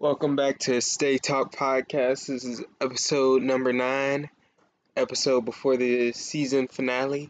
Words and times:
Welcome 0.00 0.34
back 0.34 0.60
to 0.60 0.80
Stay 0.80 1.18
Talk 1.18 1.54
Podcast. 1.54 2.28
This 2.28 2.42
is 2.42 2.64
episode 2.80 3.42
number 3.42 3.70
nine, 3.70 4.30
episode 4.96 5.42
before 5.42 5.76
the 5.76 6.12
season 6.12 6.68
finale. 6.68 7.28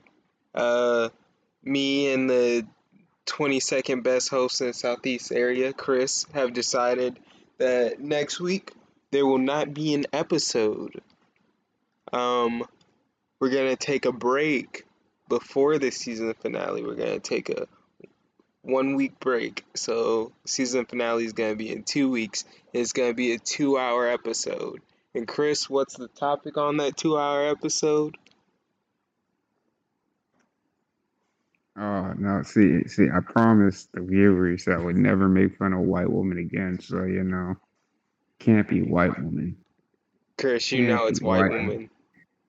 Uh, 0.54 1.09
me 1.64 2.12
and 2.12 2.30
the 2.30 2.64
22nd 3.27 4.04
best 4.04 4.29
host 4.29 4.61
in 4.61 4.69
the 4.69 4.72
Southeast 4.72 5.33
area, 5.33 5.72
Chris, 5.72 6.27
have 6.33 6.53
decided 6.53 7.19
that 7.59 7.98
next 7.98 8.38
week 8.38 8.73
there 9.11 9.27
will 9.27 9.39
not 9.39 9.75
be 9.75 9.93
an 9.95 10.07
episode. 10.12 11.02
Um, 12.12 12.64
we're 13.41 13.50
gonna 13.50 13.75
take 13.75 14.05
a 14.05 14.12
break 14.12 14.87
before 15.29 15.80
the 15.80 15.91
season 15.91 16.32
finale. 16.34 16.84
We're 16.84 16.95
gonna 16.95 17.18
take 17.18 17.48
a 17.48 17.66
one 18.62 18.95
week 18.95 19.18
break. 19.20 19.64
So 19.74 20.32
season 20.45 20.86
finale 20.86 21.24
is 21.24 21.32
gonna 21.32 21.56
be 21.56 21.70
in 21.72 21.82
two 21.82 22.11
weeks. 22.11 22.45
It's 22.72 22.93
gonna 22.93 23.14
be 23.14 23.32
a 23.32 23.38
two 23.38 23.79
hour 23.79 24.08
episode. 24.08 24.80
And 25.14 25.26
Chris, 25.26 25.68
what's 25.68 25.96
the 25.96 26.08
topic 26.08 26.57
on 26.57 26.76
that 26.79 26.96
two 26.96 27.18
hour 27.18 27.49
episode? 27.49 28.16
Oh 31.76 32.12
no! 32.19 32.42
See, 32.42 32.86
see, 32.88 33.06
I 33.14 33.20
promised 33.20 33.91
the 33.92 34.00
viewers 34.02 34.64
that 34.64 34.74
I 34.74 34.78
would 34.78 34.97
never 34.97 35.28
make 35.28 35.56
fun 35.56 35.72
of 35.72 35.80
white 35.80 36.11
woman 36.11 36.38
again. 36.38 36.78
So 36.80 37.05
you 37.05 37.22
know, 37.22 37.56
can't 38.38 38.69
be 38.69 38.83
white 38.83 39.16
woman. 39.19 39.56
Chris, 40.36 40.70
you 40.72 40.86
Can't 40.86 40.88
know 40.88 41.06
it's 41.06 41.22
white 41.22 41.42
white. 41.42 41.50
woman. 41.52 41.91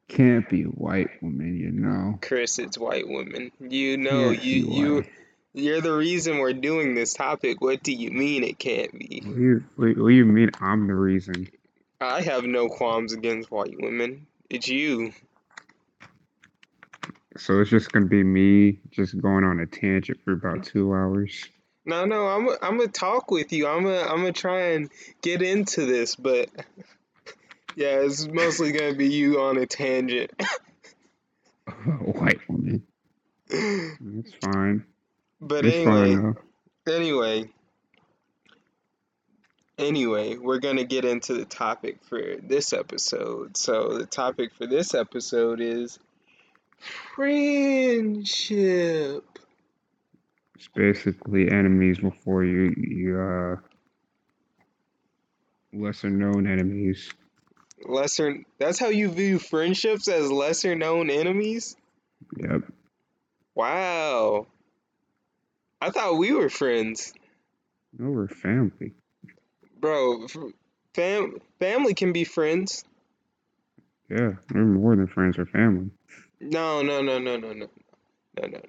Can't 0.08 0.50
be 0.50 0.64
white 0.64 1.10
woman. 1.22 1.58
You 1.58 1.72
know. 1.72 2.20
Chris, 2.22 2.60
it's 2.60 2.78
white 2.78 3.08
woman. 3.08 3.52
You 3.60 3.98
know, 3.98 4.32
Can't 4.34 4.44
you 4.44 4.66
you 4.66 4.96
white. 4.96 5.10
You're 5.54 5.82
the 5.82 5.94
reason 5.94 6.38
we're 6.38 6.54
doing 6.54 6.96
this 6.96 7.14
topic. 7.14 7.62
What 7.62 7.84
do 7.84 7.92
you 7.92 8.12
mean 8.12 8.44
it 8.44 8.60
can't 8.60 8.98
be? 8.98 9.22
What 9.24 9.36
do 9.36 9.42
you, 9.42 9.64
what, 9.76 9.96
do 9.96 10.10
you 10.10 10.26
mean? 10.26 10.52
I'm 10.60 10.88
the 10.88 10.96
reason. 10.96 11.50
I 12.00 12.22
have 12.22 12.44
no 12.44 12.68
qualms 12.70 13.14
against 13.14 13.52
white 13.52 13.76
women. 13.80 14.28
It's 14.50 14.68
you. 14.68 15.14
So 17.38 17.62
it's 17.62 17.70
just 17.70 17.92
gonna 17.92 18.08
be 18.08 18.24
me 18.24 18.80
just 18.92 19.20
going 19.20 19.44
on 19.44 19.60
a 19.60 19.66
tangent 19.66 20.20
for 20.24 20.34
about 20.34 20.66
two 20.66 20.94
hours. 20.94 21.46
No, 21.86 22.06
no, 22.06 22.28
I'm 22.28 22.50
I'm 22.62 22.78
gonna 22.78 22.88
talk 22.90 23.32
with 23.32 23.54
you. 23.54 23.68
I'm 23.68 23.84
gonna 23.84 24.02
I'm 24.02 24.18
gonna 24.18 24.34
try 24.34 24.74
and 24.74 24.90
get 25.22 25.42
into 25.42 25.86
this, 25.86 26.16
but 26.16 26.50
yeah, 27.76 28.02
it's 28.02 28.28
mostly 28.28 28.72
gonna 28.72 28.96
be 28.96 29.10
you 29.10 29.42
on 29.42 29.58
a 29.58 29.66
tangent. 29.66 30.32
white 31.86 32.48
woman. 32.50 32.84
That's 33.50 34.34
fine. 34.42 34.86
But 35.42 35.66
It's 35.66 35.76
anyway, 35.76 36.34
anyway, 36.88 37.50
anyway, 39.80 40.38
we're 40.38 40.60
gonna 40.60 40.84
get 40.84 41.04
into 41.04 41.34
the 41.34 41.46
topic 41.46 41.98
for 42.04 42.22
this 42.44 42.74
episode. 42.74 43.58
So 43.58 43.98
the 43.98 44.06
topic 44.06 44.54
for 44.54 44.68
this 44.68 44.94
episode 44.94 45.60
is 45.60 45.98
friendship. 47.16 48.24
It's 50.56 50.68
basically 50.76 51.50
enemies 51.50 51.98
before 51.98 52.44
you 52.44 52.76
you 52.78 53.20
uh 53.20 53.56
lesser 55.74 56.12
known 56.12 56.46
enemies. 56.46 57.10
Lesser. 57.84 58.44
That's 58.60 58.78
how 58.78 58.90
you 58.90 59.10
view 59.10 59.40
friendships 59.40 60.08
as 60.08 60.32
lesser 60.32 60.76
known 60.76 61.10
enemies. 61.10 61.76
Yep. 62.38 62.62
Wow. 63.56 64.46
I 65.82 65.90
thought 65.90 66.18
we 66.18 66.32
were 66.32 66.50
friends. 66.50 67.14
No, 67.98 68.12
we're 68.12 68.28
family. 68.28 68.94
Bro, 69.80 70.28
fam- 70.94 71.42
family 71.60 71.94
can 71.96 72.14
be 72.14 72.24
friends. 72.24 72.86
Yeah, 74.10 74.34
we're 74.54 74.66
more 74.66 74.96
than 74.96 75.08
friends. 75.08 75.38
We're 75.38 75.46
family. 75.46 75.90
No, 76.40 76.82
no, 76.82 77.02
no, 77.02 77.18
no, 77.18 77.38
no, 77.38 77.54
no, 77.54 77.54
no, 77.54 77.68
no, 78.38 78.48
no. 78.48 78.62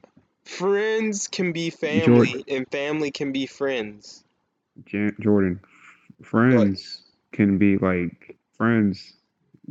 Friends 0.45 1.28
can 1.28 1.53
be 1.53 1.71
family, 1.71 2.45
and 2.49 2.67
family 2.71 3.11
can 3.11 3.33
be 3.33 3.47
friends. 3.47 4.25
Jan- 4.87 5.17
Jordan, 5.21 5.61
friends 6.22 7.03
can 7.33 7.59
be 7.59 7.77
like 7.77 8.37
friends 8.56 9.12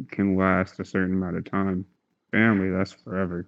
can 0.09 0.35
last 0.37 0.79
a 0.79 0.85
certain 0.85 1.15
amount 1.15 1.37
of 1.37 1.45
time. 1.45 1.85
Family, 2.31 2.69
that's 2.69 2.91
forever. 2.91 3.47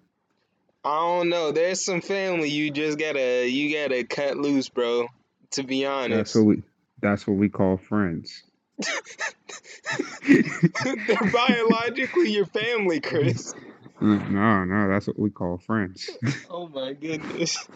I 0.85 0.99
don't 0.99 1.29
know. 1.29 1.51
There's 1.51 1.81
some 1.81 2.01
family 2.01 2.49
you 2.49 2.71
just 2.71 2.99
gotta 2.99 3.49
you 3.49 3.75
gotta 3.75 4.03
cut 4.03 4.37
loose, 4.37 4.69
bro. 4.69 5.07
To 5.51 5.63
be 5.63 5.85
honest, 5.85 6.33
That's 6.33 6.35
what 6.35 6.45
we. 6.45 6.63
That's 7.01 7.27
what 7.27 7.37
we 7.37 7.49
call 7.49 7.77
friends. 7.77 8.43
they're 10.27 11.31
biologically 11.31 12.31
your 12.31 12.45
family, 12.45 12.99
Chris. 12.99 13.53
Mm, 14.01 14.31
no, 14.31 14.63
no, 14.65 14.89
that's 14.89 15.07
what 15.07 15.19
we 15.19 15.29
call 15.29 15.57
friends. 15.57 16.09
Oh 16.49 16.67
my 16.67 16.93
goodness. 16.93 17.67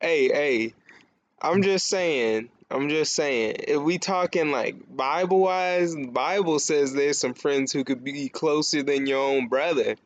Hey, 0.00 0.28
hey. 0.28 0.74
I'm 1.40 1.62
just 1.62 1.86
saying. 1.86 2.48
I'm 2.70 2.88
just 2.88 3.14
saying. 3.14 3.56
If 3.68 3.80
we 3.80 3.98
talking 3.98 4.50
like 4.50 4.76
Bible 4.94 5.40
wise, 5.40 5.94
the 5.94 6.06
Bible 6.06 6.58
says 6.58 6.92
there's 6.92 7.18
some 7.18 7.34
friends 7.34 7.72
who 7.72 7.84
could 7.84 8.02
be 8.02 8.28
closer 8.28 8.82
than 8.82 9.06
your 9.06 9.20
own 9.20 9.48
brother. 9.48 9.96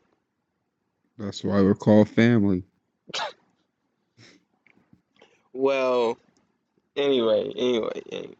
That's 1.18 1.42
why 1.42 1.60
we're 1.62 1.74
called 1.74 2.08
family. 2.08 2.64
Well, 5.52 6.16
anyway, 6.96 7.52
anyway, 7.56 8.02
anyway. 8.12 8.34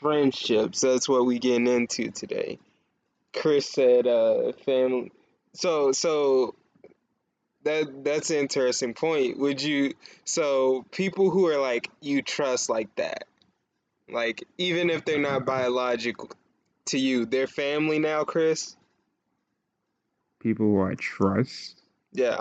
Friendships, 0.00 0.80
that's 0.80 1.08
what 1.08 1.26
we 1.26 1.38
getting 1.38 1.66
into 1.66 2.10
today. 2.10 2.58
Chris 3.34 3.68
said 3.68 4.06
uh 4.06 4.52
family 4.64 5.10
so 5.54 5.92
so 5.92 6.54
that 7.62 8.04
that's 8.04 8.30
an 8.30 8.36
interesting 8.36 8.92
point. 8.92 9.38
Would 9.38 9.62
you 9.62 9.94
so 10.24 10.84
people 10.90 11.30
who 11.30 11.48
are 11.48 11.58
like 11.58 11.90
you 12.00 12.20
trust 12.20 12.68
like 12.68 12.94
that, 12.96 13.24
like 14.08 14.44
even 14.58 14.90
if 14.90 15.04
they're 15.04 15.18
not 15.18 15.46
biological 15.46 16.30
to 16.86 16.98
you, 16.98 17.24
they're 17.24 17.46
family 17.46 17.98
now, 17.98 18.24
Chris? 18.24 18.76
People 20.44 20.66
who 20.66 20.82
I 20.82 20.94
trust. 20.94 21.80
Yeah. 22.12 22.40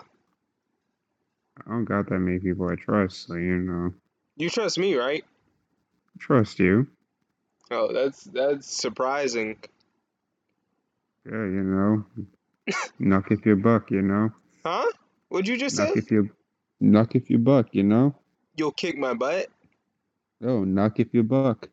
I 1.57 1.69
don't 1.69 1.85
got 1.85 2.09
that 2.09 2.19
many 2.19 2.37
people 2.37 2.67
I 2.67 2.75
trust, 2.75 3.27
so 3.27 3.35
you 3.35 3.55
know. 3.59 3.93
You 4.35 4.49
trust 4.49 4.77
me, 4.77 4.95
right? 4.95 5.23
Trust 6.19 6.59
you. 6.59 6.87
Oh, 7.71 7.93
that's 7.93 8.25
that's 8.25 8.67
surprising. 8.67 9.57
Yeah, 11.25 11.45
you 11.45 11.63
know. 11.63 12.05
Knock 12.99 13.31
if 13.31 13.45
you 13.45 13.55
buck, 13.55 13.89
you 13.89 14.01
know. 14.01 14.31
Huh? 14.65 14.91
What'd 15.29 15.47
you 15.47 15.57
just 15.57 15.77
Knock 15.77 15.93
say? 15.93 15.93
if 15.95 16.11
you 16.11 16.29
knock 16.81 17.15
if 17.15 17.29
you 17.29 17.37
buck, 17.37 17.69
you 17.71 17.83
know. 17.83 18.15
You'll 18.57 18.73
kick 18.73 18.97
my 18.97 19.13
butt? 19.13 19.47
Oh, 20.43 20.65
knock 20.65 20.99
if 20.99 21.13
you 21.13 21.23
buck. 21.23 21.69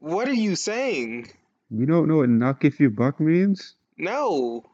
What 0.00 0.26
are 0.26 0.34
you 0.34 0.56
saying? 0.56 1.28
You 1.70 1.86
don't 1.86 2.08
know 2.08 2.16
what 2.16 2.28
knock 2.28 2.64
if 2.64 2.80
you 2.80 2.90
buck 2.90 3.20
means? 3.20 3.76
No. 3.96 4.64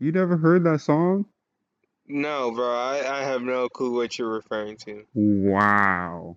You 0.00 0.12
never 0.12 0.38
heard 0.38 0.64
that 0.64 0.80
song? 0.80 1.26
No, 2.08 2.50
bro. 2.52 2.74
I, 2.74 3.20
I 3.20 3.22
have 3.24 3.42
no 3.42 3.68
clue 3.68 3.94
what 3.94 4.18
you're 4.18 4.32
referring 4.32 4.76
to. 4.78 5.04
Wow. 5.14 6.36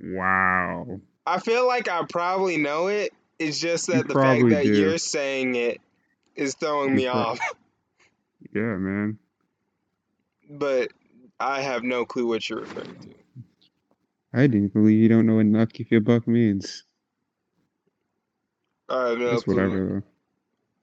Wow. 0.00 1.00
I 1.26 1.38
feel 1.40 1.66
like 1.66 1.88
I 1.88 2.04
probably 2.04 2.56
know 2.56 2.88
it. 2.88 3.12
It's 3.38 3.58
just 3.60 3.88
You 3.88 3.92
that 3.92 4.08
the 4.08 4.14
fact 4.14 4.42
that 4.50 4.64
do. 4.64 4.72
you're 4.80 4.98
saying 4.98 5.54
it 5.56 5.80
is 6.34 6.54
throwing 6.54 6.94
You 6.94 6.96
me 6.96 7.06
pro- 7.10 7.20
off. 7.22 7.40
Yeah, 8.54 8.76
man. 8.76 9.18
But 10.48 10.92
I 11.40 11.60
have 11.62 11.82
no 11.82 12.04
clue 12.04 12.26
what 12.26 12.48
you're 12.48 12.60
referring 12.60 12.96
to. 13.00 13.14
I 14.32 14.46
didn't 14.46 14.72
believe 14.72 14.98
you 15.00 15.08
don't 15.08 15.26
know 15.26 15.36
what 15.36 15.46
knock 15.46 15.80
if 15.80 15.90
you 15.90 16.00
buck 16.00 16.28
means. 16.28 16.84
I 18.88 19.08
have 19.10 19.18
no 19.18 19.30
That's 19.30 19.42
clue. 19.42 19.56
whatever 19.56 20.04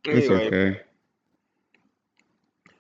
though. 0.06 0.12
It's 0.12 0.30
okay. 0.30 0.82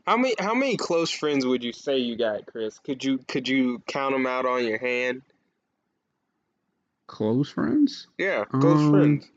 How 0.06 0.18
many 0.18 0.36
how 0.40 0.54
many 0.54 0.78
close 0.78 1.10
friends 1.10 1.46
would 1.46 1.64
you 1.64 1.72
say 1.74 1.98
you 2.00 2.16
got, 2.16 2.46
Chris? 2.46 2.80
Could 2.80 3.04
you 3.04 3.20
could 3.28 3.48
you 3.48 3.82
count 3.88 4.14
them 4.14 4.26
out 4.28 4.46
on 4.46 4.66
your 4.66 4.78
hand? 4.78 5.22
Close 7.08 7.50
friends? 7.50 8.08
Yeah, 8.18 8.46
close 8.46 8.80
Um, 8.80 8.92
friends. 8.92 9.30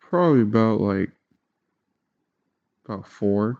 Probably 0.00 0.42
about 0.42 0.80
like 0.80 1.10
about 2.84 3.06
four. 3.06 3.58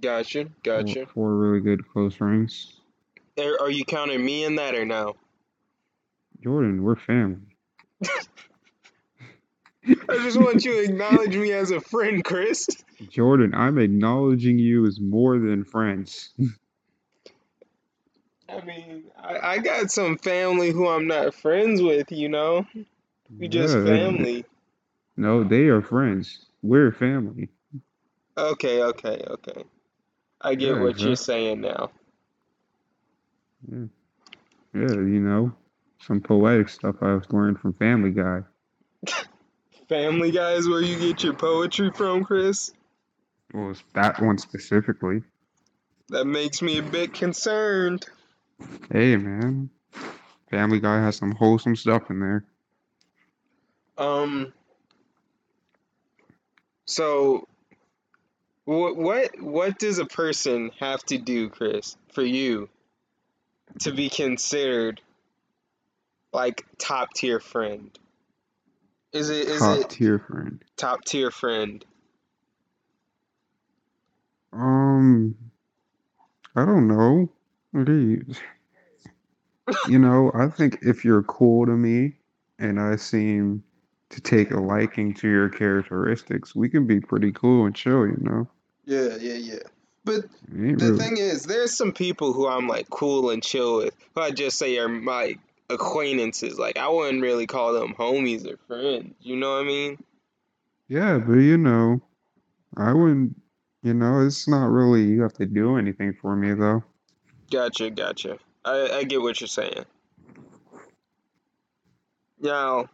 Gotcha, 0.00 0.44
Four, 0.44 0.52
gotcha. 0.62 1.06
four 1.06 1.34
really 1.36 1.60
good 1.60 1.86
close 1.88 2.14
friends. 2.14 2.74
Are, 3.38 3.62
are 3.62 3.70
you 3.70 3.84
counting 3.84 4.24
me 4.24 4.44
in 4.44 4.54
that 4.56 4.74
or 4.74 4.84
no? 4.84 5.16
Jordan, 6.42 6.82
we're 6.84 6.96
family. 6.96 7.40
I 10.08 10.18
just 10.18 10.38
want 10.38 10.64
you 10.64 10.72
to 10.74 10.84
acknowledge 10.84 11.36
me 11.36 11.52
as 11.52 11.70
a 11.70 11.80
friend, 11.80 12.24
Chris. 12.24 12.66
Jordan, 13.10 13.54
I'm 13.54 13.78
acknowledging 13.78 14.58
you 14.58 14.86
as 14.86 15.00
more 15.00 15.38
than 15.38 15.64
friends. 15.64 16.30
I 18.48 18.60
mean, 18.64 19.04
I, 19.22 19.38
I 19.54 19.58
got 19.58 19.90
some 19.90 20.18
family 20.18 20.70
who 20.70 20.88
I'm 20.88 21.06
not 21.06 21.34
friends 21.34 21.82
with, 21.82 22.10
you 22.12 22.28
know? 22.28 22.66
We 23.38 23.48
just 23.48 23.74
Yeah, 23.74 23.84
family. 23.84 24.44
no, 25.16 25.44
they 25.44 25.66
are 25.66 25.82
friends. 25.82 26.46
We're 26.62 26.92
family. 26.92 27.48
Okay, 28.36 28.82
okay, 28.82 29.22
okay. 29.28 29.64
I 30.40 30.54
get 30.54 30.76
Yeah, 30.76 30.82
what 30.82 30.98
you're 31.00 31.16
saying 31.16 31.60
now. 31.60 31.90
Yeah, 33.70 33.86
yeah, 34.74 34.94
you 34.94 35.20
know, 35.20 35.52
some 36.00 36.20
poetic 36.20 36.68
stuff 36.68 36.96
I 37.02 37.14
was 37.14 37.26
learned 37.32 37.60
from 37.60 37.74
Family 37.74 38.10
Guy. 38.10 38.40
Family 39.88 40.30
Guy 40.30 40.52
is 40.52 40.68
where 40.68 40.82
you 40.82 40.98
get 40.98 41.22
your 41.22 41.32
poetry 41.32 41.90
from, 41.90 42.24
Chris? 42.24 42.72
Well, 43.52 43.70
it's 43.70 43.82
that 43.94 44.20
one 44.20 44.38
specifically. 44.38 45.22
That 46.10 46.26
makes 46.26 46.60
me 46.60 46.78
a 46.78 46.82
bit 46.82 47.14
concerned. 47.14 48.06
Hey, 48.92 49.16
man, 49.16 49.70
Family 50.50 50.80
Guy 50.80 50.96
has 50.96 51.16
some 51.16 51.32
wholesome 51.32 51.76
stuff 51.76 52.10
in 52.10 52.20
there. 52.20 52.44
Um, 53.96 54.52
so 56.84 57.46
what 58.64 58.96
what 58.96 59.40
what 59.40 59.78
does 59.78 59.98
a 59.98 60.06
person 60.06 60.70
have 60.78 61.02
to 61.04 61.18
do, 61.18 61.48
Chris, 61.48 61.96
for 62.12 62.22
you 62.22 62.68
to 63.80 63.92
be 63.92 64.08
considered 64.10 65.00
like 66.32 66.66
top 66.78 67.14
tier 67.14 67.40
friend? 67.40 67.90
Is 69.12 69.30
it 69.30 69.48
is 69.48 69.60
Top 69.60 69.78
it 69.78 69.90
tier 69.90 70.18
friend. 70.18 70.62
top 70.76 71.04
tier 71.04 71.30
friend? 71.30 71.84
Um, 74.52 75.34
I 76.54 76.64
don't 76.64 76.88
know. 76.88 77.30
Are 77.74 77.92
you? 77.92 78.24
Know, 79.88 80.32
I 80.34 80.48
think 80.48 80.78
if 80.82 81.04
you're 81.04 81.22
cool 81.22 81.66
to 81.66 81.72
me 81.72 82.14
and 82.58 82.80
I 82.80 82.96
seem 82.96 83.62
to 84.10 84.20
take 84.20 84.50
a 84.50 84.60
liking 84.60 85.12
to 85.14 85.28
your 85.28 85.48
characteristics, 85.50 86.54
we 86.54 86.68
can 86.68 86.86
be 86.86 87.00
pretty 87.00 87.32
cool 87.32 87.66
and 87.66 87.74
chill, 87.74 88.06
you 88.06 88.16
know? 88.20 88.48
Yeah, 88.86 89.16
yeah, 89.20 89.34
yeah. 89.34 89.58
But 90.04 90.22
the 90.48 90.48
really. 90.48 90.98
thing 90.98 91.18
is, 91.18 91.42
there's 91.42 91.76
some 91.76 91.92
people 91.92 92.32
who 92.32 92.48
I'm 92.48 92.66
like 92.66 92.88
cool 92.88 93.28
and 93.28 93.42
chill 93.42 93.78
with, 93.78 93.94
who 94.14 94.22
I 94.22 94.30
just 94.30 94.56
say 94.56 94.78
are 94.78 94.88
my 94.88 95.36
acquaintances. 95.70 96.58
Like 96.58 96.78
I 96.78 96.88
wouldn't 96.88 97.22
really 97.22 97.46
call 97.46 97.72
them 97.72 97.94
homies 97.94 98.46
or 98.46 98.56
friends. 98.66 99.14
You 99.20 99.36
know 99.36 99.54
what 99.54 99.64
I 99.64 99.66
mean? 99.66 100.02
Yeah, 100.88 101.18
but 101.18 101.34
you 101.34 101.58
know, 101.58 102.00
I 102.76 102.92
wouldn't, 102.92 103.36
you 103.82 103.94
know, 103.94 104.24
it's 104.24 104.48
not 104.48 104.66
really, 104.66 105.04
you 105.04 105.22
have 105.22 105.34
to 105.34 105.46
do 105.46 105.76
anything 105.76 106.14
for 106.14 106.34
me 106.34 106.54
though. 106.54 106.82
Gotcha, 107.50 107.90
gotcha. 107.90 108.38
I, 108.64 108.90
I 108.90 109.04
get 109.04 109.20
what 109.20 109.40
you're 109.40 109.48
saying. 109.48 109.84
Now, 112.40 112.88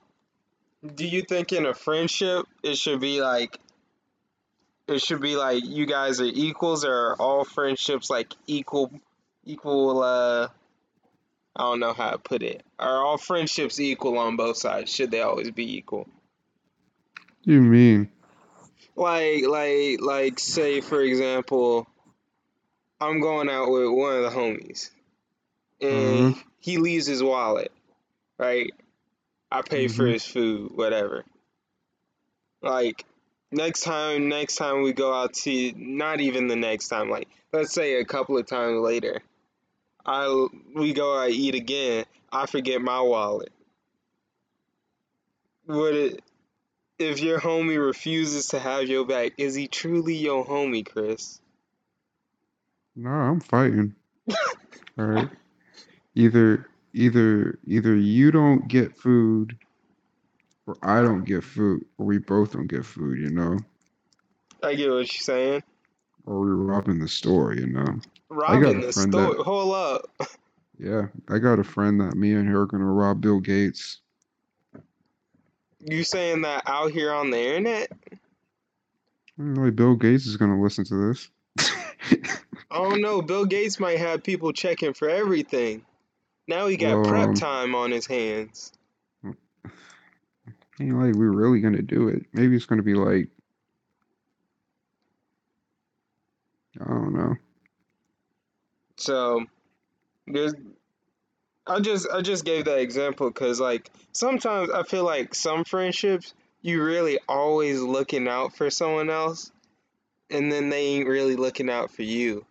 do 0.95 1.07
you 1.07 1.23
think 1.23 1.53
in 1.53 1.67
a 1.67 1.75
friendship 1.75 2.47
it 2.63 2.77
should 2.77 3.01
be 3.01 3.21
like 3.21 3.59
it 4.87 5.01
should 5.01 5.21
be 5.21 5.37
like 5.37 5.65
you 5.65 5.87
guys 5.87 6.21
are 6.21 6.25
equals 6.25 6.85
or 6.85 6.93
are 6.93 7.17
all 7.17 7.45
friendships 7.45 8.11
like 8.11 8.35
equal 8.47 8.91
equal 9.45 10.03
uh 10.03 10.49
I 11.57 11.63
don't 11.63 11.81
know 11.81 11.93
how 11.93 12.11
to 12.11 12.19
put 12.19 12.43
it. 12.43 12.63
Are 12.79 13.05
all 13.05 13.19
friendships 13.19 13.79
equal 13.81 14.19
on 14.19 14.37
both 14.37 14.57
sides? 14.57 14.93
Should 14.93 15.11
they 15.11 15.21
always 15.23 15.51
be 15.51 15.77
equal? 15.77 16.09
You 17.45 17.61
mean? 17.63 18.11
Like 18.97 19.47
like 19.47 20.01
like 20.01 20.39
say 20.39 20.81
for 20.81 21.01
example, 21.01 21.87
I'm 23.01 23.21
going 23.21 23.49
out 23.49 23.71
with 23.71 23.89
one 23.89 24.17
of 24.17 24.23
the 24.23 24.31
homies 24.39 24.91
and 25.81 26.35
Uh-huh. 26.37 26.43
he 26.61 26.79
leaves 26.79 27.07
his 27.07 27.23
wallet, 27.23 27.73
right? 28.39 28.73
I 29.51 29.63
pay 29.63 29.89
for 29.89 30.07
hmm 30.07 30.13
his 30.13 30.25
food, 30.25 30.73
whatever. 30.75 31.25
Like 32.63 33.05
next 33.53 33.83
time, 33.83 34.29
next 34.29 34.57
time 34.57 34.83
we 34.83 34.93
go 34.93 35.13
out 35.13 35.35
to, 35.35 35.73
not 35.77 36.21
even 36.21 36.49
the 36.49 36.57
next 36.57 36.89
time, 36.89 37.11
like 37.11 37.29
let's 37.53 37.73
say 37.73 37.95
a 38.01 38.05
couple 38.05 38.39
of 38.39 38.47
times 38.47 38.81
later, 38.81 39.23
I 40.05 40.47
we 40.75 40.93
go 40.93 41.19
out 41.19 41.31
eat 41.31 41.55
again. 41.55 42.05
I 42.31 42.47
forget 42.47 42.81
my 42.81 43.01
wallet. 43.01 43.53
Would 45.67 45.95
it 45.95 46.23
if 46.99 47.21
your 47.21 47.41
homie 47.41 47.85
refuses 47.85 48.49
to 48.49 48.59
have 48.59 48.85
your 48.85 49.07
back? 49.07 49.33
Is 49.39 49.55
he 49.55 49.69
truly 49.69 50.17
your 50.17 50.45
homie, 50.45 50.87
Chris? 50.87 51.41
No, 52.97 53.11
I'm 53.11 53.41
fighting. 53.41 53.95
All 54.99 55.05
right. 55.05 55.29
Either, 56.15 56.69
either, 56.93 57.59
either 57.67 57.97
you 57.97 58.31
don't 58.31 58.69
get 58.69 58.97
food 58.97 59.59
or 60.67 60.77
I 60.83 61.03
don't 61.03 61.25
get 61.25 61.45
food, 61.45 61.85
or 61.99 62.07
we 62.07 62.19
both 62.19 62.53
don't 62.53 62.69
get 62.69 62.87
food, 62.87 63.19
you 63.19 63.31
know? 63.31 63.59
I 64.63 64.75
get 64.75 64.91
what 64.91 64.99
you're 64.99 65.07
saying. 65.07 65.63
Or 66.27 66.41
we're 66.41 66.55
robbing 66.55 66.99
the 66.99 67.09
store, 67.09 67.55
you 67.55 67.67
know? 67.67 68.01
Robbing 68.31 68.81
the 68.81 68.93
store. 68.93 69.35
that, 69.37 69.43
Hold 69.45 69.75
up. 69.75 70.29
yeah, 70.79 71.07
I 71.29 71.39
got 71.39 71.59
a 71.59 71.65
friend 71.65 72.01
that 72.01 72.17
me 72.17 72.33
and 72.33 72.49
her 72.49 72.63
are 72.63 72.67
gonna 72.67 72.85
rob 72.87 73.21
Bill 73.21 73.41
Gates. 73.41 74.01
You 75.81 76.03
saying 76.03 76.43
that 76.43 76.63
out 76.67 76.93
here 76.93 77.13
on 77.13 77.31
the 77.31 77.39
internet? 77.39 77.93
I 78.13 79.43
don't 79.43 79.55
know, 79.55 79.71
Bill 79.71 79.97
Gates 79.97 80.27
is 80.27 80.37
gonna 80.37 80.61
listen 80.61 80.85
to 80.87 81.09
this. 81.09 81.29
I 82.71 82.79
don't 82.79 83.01
know. 83.01 83.23
Bill 83.23 83.45
Gates 83.45 83.79
might 83.79 83.99
have 83.99 84.23
people 84.23 84.53
checking 84.53 84.95
for 84.95 85.09
everything. 85.09 85.85
Now 86.49 86.67
he 86.67 86.77
got 86.77 86.95
Well, 86.95 87.05
prep 87.05 87.29
um, 87.29 87.35
time 87.35 87.75
on 87.75 87.91
his 87.91 88.07
hands. 88.07 88.73
ain't 90.81 90.99
like 90.99 91.15
we're 91.15 91.31
really 91.31 91.61
gonna 91.61 91.83
do 91.83 92.09
it. 92.09 92.25
Maybe 92.33 92.57
it's 92.57 92.67
gonna 92.67 92.83
be 92.83 92.95
like, 92.95 93.29
I 96.81 96.85
don't 96.85 97.15
know. 97.15 97.35
So 98.97 99.45
there's 100.27 100.55
I 101.67 101.81
just 101.81 102.09
I 102.13 102.21
just 102.21 102.45
gave 102.45 102.67
that 102.67 102.79
example 102.79 103.29
because 103.31 103.61
like 103.61 103.91
sometimes 104.13 104.71
I 104.71 104.83
feel 104.83 105.05
like 105.05 105.35
some 105.35 105.65
friendships 105.65 106.35
you 106.63 106.83
really 106.83 107.19
always 107.29 107.81
looking 107.81 108.29
out 108.29 108.57
for 108.57 108.71
someone 108.71 109.11
else 109.11 109.51
and 110.31 110.51
then 110.51 110.69
they 110.69 110.87
ain't 110.87 111.09
really 111.09 111.37
looking 111.37 111.71
out 111.71 111.91
for 111.91 112.03
you. 112.03 112.45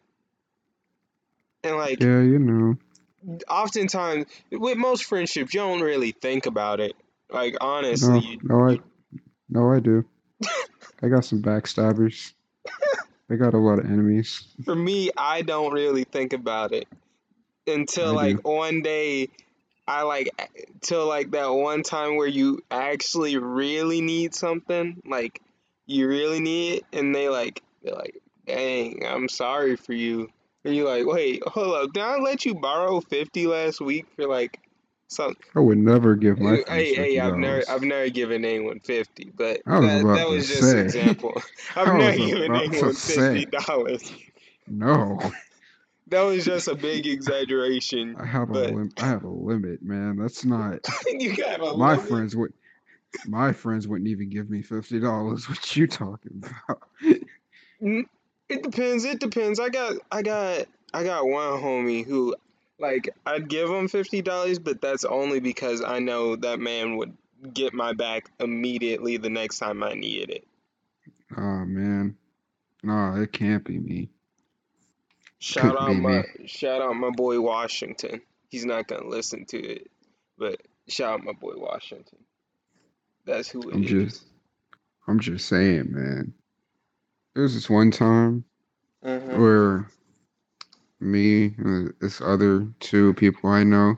And 1.63 1.77
like 1.77 2.01
Yeah, 2.01 2.21
you 2.21 2.39
know. 2.39 2.77
oftentimes 3.47 4.25
with 4.51 4.77
most 4.77 5.05
friendships 5.05 5.53
you 5.53 5.59
don't 5.59 5.81
really 5.81 6.11
think 6.11 6.45
about 6.45 6.79
it. 6.79 6.95
Like 7.29 7.55
honestly, 7.61 8.39
No, 8.43 8.57
no, 8.57 8.69
I, 8.69 8.79
no, 9.49 9.71
I 9.71 9.79
do. 9.79 10.05
I 11.01 11.07
got 11.07 11.25
some 11.25 11.41
backstabbers. 11.41 12.33
I 13.33 13.35
got 13.35 13.55
a 13.55 13.57
lot 13.57 13.79
of 13.79 13.85
enemies. 13.85 14.43
for 14.63 14.75
me 14.75 15.09
I 15.17 15.41
don't 15.41 15.73
really 15.73 16.03
think 16.03 16.33
about 16.33 16.71
it 16.71 16.87
until 17.65 18.09
I 18.09 18.11
like 18.11 18.35
do. 18.43 18.49
one 18.49 18.81
day 18.81 19.29
I 19.87 20.03
like 20.03 20.29
till 20.81 21.07
like 21.07 21.31
that 21.31 21.47
one 21.47 21.83
time 21.83 22.15
where 22.15 22.27
you 22.27 22.63
actually 22.71 23.37
really 23.37 24.01
need 24.01 24.33
something, 24.35 25.01
like 25.05 25.41
you 25.87 26.07
really 26.07 26.39
need 26.39 26.75
it, 26.75 26.85
and 26.93 27.13
they 27.13 27.27
like 27.27 27.61
they're 27.81 27.95
like, 27.95 28.21
"Dang, 28.45 29.05
I'm 29.05 29.27
sorry 29.27 29.75
for 29.75 29.93
you," 29.93 30.29
and 30.63 30.75
you're 30.75 30.87
like, 30.87 31.05
"Wait, 31.05 31.43
hold 31.45 31.75
up, 31.75 31.93
did 31.93 32.03
I 32.03 32.17
let 32.17 32.45
you 32.45 32.55
borrow 32.55 33.01
fifty 33.01 33.47
last 33.47 33.81
week 33.81 34.05
for 34.15 34.25
like 34.27 34.59
some?" 35.13 35.35
I 35.55 35.59
would 35.59 35.77
never 35.77 36.15
give 36.15 36.39
my 36.39 36.63
Hey, 36.67 36.93
hey, 36.93 37.19
I've 37.19 37.37
never. 37.37 37.63
I've 37.69 37.83
never 37.83 38.09
given 38.09 38.43
anyone 38.45 38.79
fifty, 38.79 39.31
but 39.35 39.61
I 39.65 39.79
was 39.79 39.89
that 39.89 40.01
about 40.01 40.17
that 40.17 40.29
was 40.29 40.47
just 40.47 40.71
say. 40.71 40.81
example. 40.81 41.41
I've 41.75 41.93
never 41.97 42.17
given 42.17 42.55
anyone 42.55 42.93
fifty 42.93 43.45
dollars. 43.45 44.13
No, 44.67 45.19
That 46.07 46.23
was 46.23 46.45
just 46.45 46.67
a 46.67 46.75
big 46.75 47.07
exaggeration, 47.07 48.15
I 48.19 48.25
have 48.25 48.49
a 48.49 48.53
but 48.53 48.73
lim- 48.73 48.91
I 48.97 49.07
have 49.07 49.23
a 49.23 49.29
limit, 49.29 49.81
man. 49.81 50.17
That's 50.17 50.43
not 50.45 50.79
you 51.07 51.35
got 51.35 51.59
a 51.59 51.73
my 51.73 51.93
limit. 51.95 52.09
friends 52.09 52.35
would. 52.35 52.53
My 53.27 53.53
friends 53.53 53.87
wouldn't 53.87 54.09
even 54.09 54.29
give 54.29 54.49
me 54.49 54.61
fifty 54.61 54.99
dollars. 54.99 55.47
What 55.49 55.75
you 55.75 55.87
talking 55.87 56.43
about? 56.43 56.83
It 58.49 58.61
depends. 58.63 59.05
It 59.05 59.19
depends. 59.19 59.59
I 59.59 59.69
got, 59.69 59.95
I 60.11 60.21
got, 60.21 60.65
I 60.93 61.03
got 61.03 61.25
one 61.25 61.61
homie 61.61 62.05
who, 62.05 62.35
like, 62.79 63.09
I'd 63.25 63.47
give 63.49 63.69
him 63.69 63.87
fifty 63.87 64.21
dollars, 64.21 64.59
but 64.59 64.81
that's 64.81 65.05
only 65.05 65.39
because 65.39 65.81
I 65.83 65.99
know 65.99 66.35
that 66.37 66.59
man 66.59 66.97
would 66.97 67.15
get 67.53 67.73
my 67.73 67.93
back 67.93 68.29
immediately 68.39 69.17
the 69.17 69.29
next 69.29 69.59
time 69.59 69.83
I 69.83 69.93
needed 69.93 70.29
it. 70.29 70.47
Oh 71.37 71.65
man, 71.65 72.15
no, 72.83 73.15
it 73.15 73.31
can't 73.33 73.63
be 73.63 73.79
me. 73.79 74.09
Shout 75.39 75.75
Couldn't 75.75 75.77
out 75.77 75.93
my, 76.01 76.23
me. 76.39 76.47
shout 76.47 76.81
out 76.81 76.95
my 76.95 77.09
boy 77.09 77.39
Washington. 77.41 78.21
He's 78.49 78.65
not 78.65 78.87
gonna 78.87 79.07
listen 79.07 79.45
to 79.47 79.57
it, 79.61 79.91
but 80.37 80.61
shout 80.87 81.13
out 81.19 81.25
my 81.25 81.33
boy 81.33 81.53
Washington. 81.55 82.19
That's 83.25 83.49
who 83.49 83.69
it 83.69 83.75
I'm 83.75 83.83
is. 83.83 83.89
just, 83.89 84.23
I'm 85.07 85.19
just 85.19 85.47
saying, 85.47 85.91
man. 85.91 86.33
There 87.33 87.43
was 87.43 87.55
this 87.55 87.69
one 87.69 87.89
time 87.91 88.45
Uh-huh. 89.03 89.37
where 89.39 89.87
me, 91.03 91.53
uh, 91.63 91.91
this 91.99 92.21
other 92.21 92.67
two 92.79 93.13
people 93.15 93.49
I 93.49 93.63
know. 93.63 93.95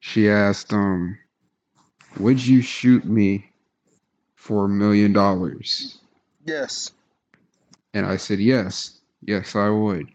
She 0.00 0.30
asked, 0.30 0.72
um, 0.72 1.18
would 2.18 2.44
you 2.44 2.62
shoot 2.62 3.04
me 3.04 3.50
for 4.36 4.64
a 4.64 4.68
million 4.68 5.12
dollars? 5.12 5.98
Yes. 6.46 6.90
And 7.92 8.06
I 8.06 8.16
said, 8.16 8.38
yes, 8.40 9.00
yes, 9.22 9.54
I 9.54 9.68
would. 9.68 10.06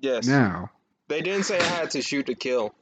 Yes. 0.00 0.26
Now, 0.26 0.70
They 1.08 1.20
didn't 1.22 1.44
say 1.44 1.58
I 1.58 1.62
had 1.62 1.90
to 1.92 2.02
shoot 2.02 2.26
to 2.26 2.34
kill. 2.34 2.74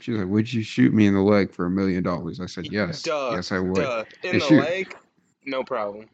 she 0.00 0.10
was 0.10 0.20
like, 0.20 0.28
would 0.30 0.52
you 0.52 0.62
shoot 0.62 0.92
me 0.92 1.06
in 1.06 1.14
the 1.14 1.20
leg 1.20 1.52
for 1.52 1.66
a 1.66 1.70
million 1.70 2.02
dollars? 2.02 2.40
I 2.40 2.46
said, 2.46 2.66
yes, 2.72 3.02
Duh. 3.02 3.30
yes, 3.34 3.52
I 3.52 3.58
would. 3.60 3.76
Duh. 3.76 4.04
In 4.22 4.30
And 4.32 4.40
the 4.40 4.46
she- 4.46 4.54
leg? 4.60 4.96
No 5.44 5.62
problem. 5.62 6.08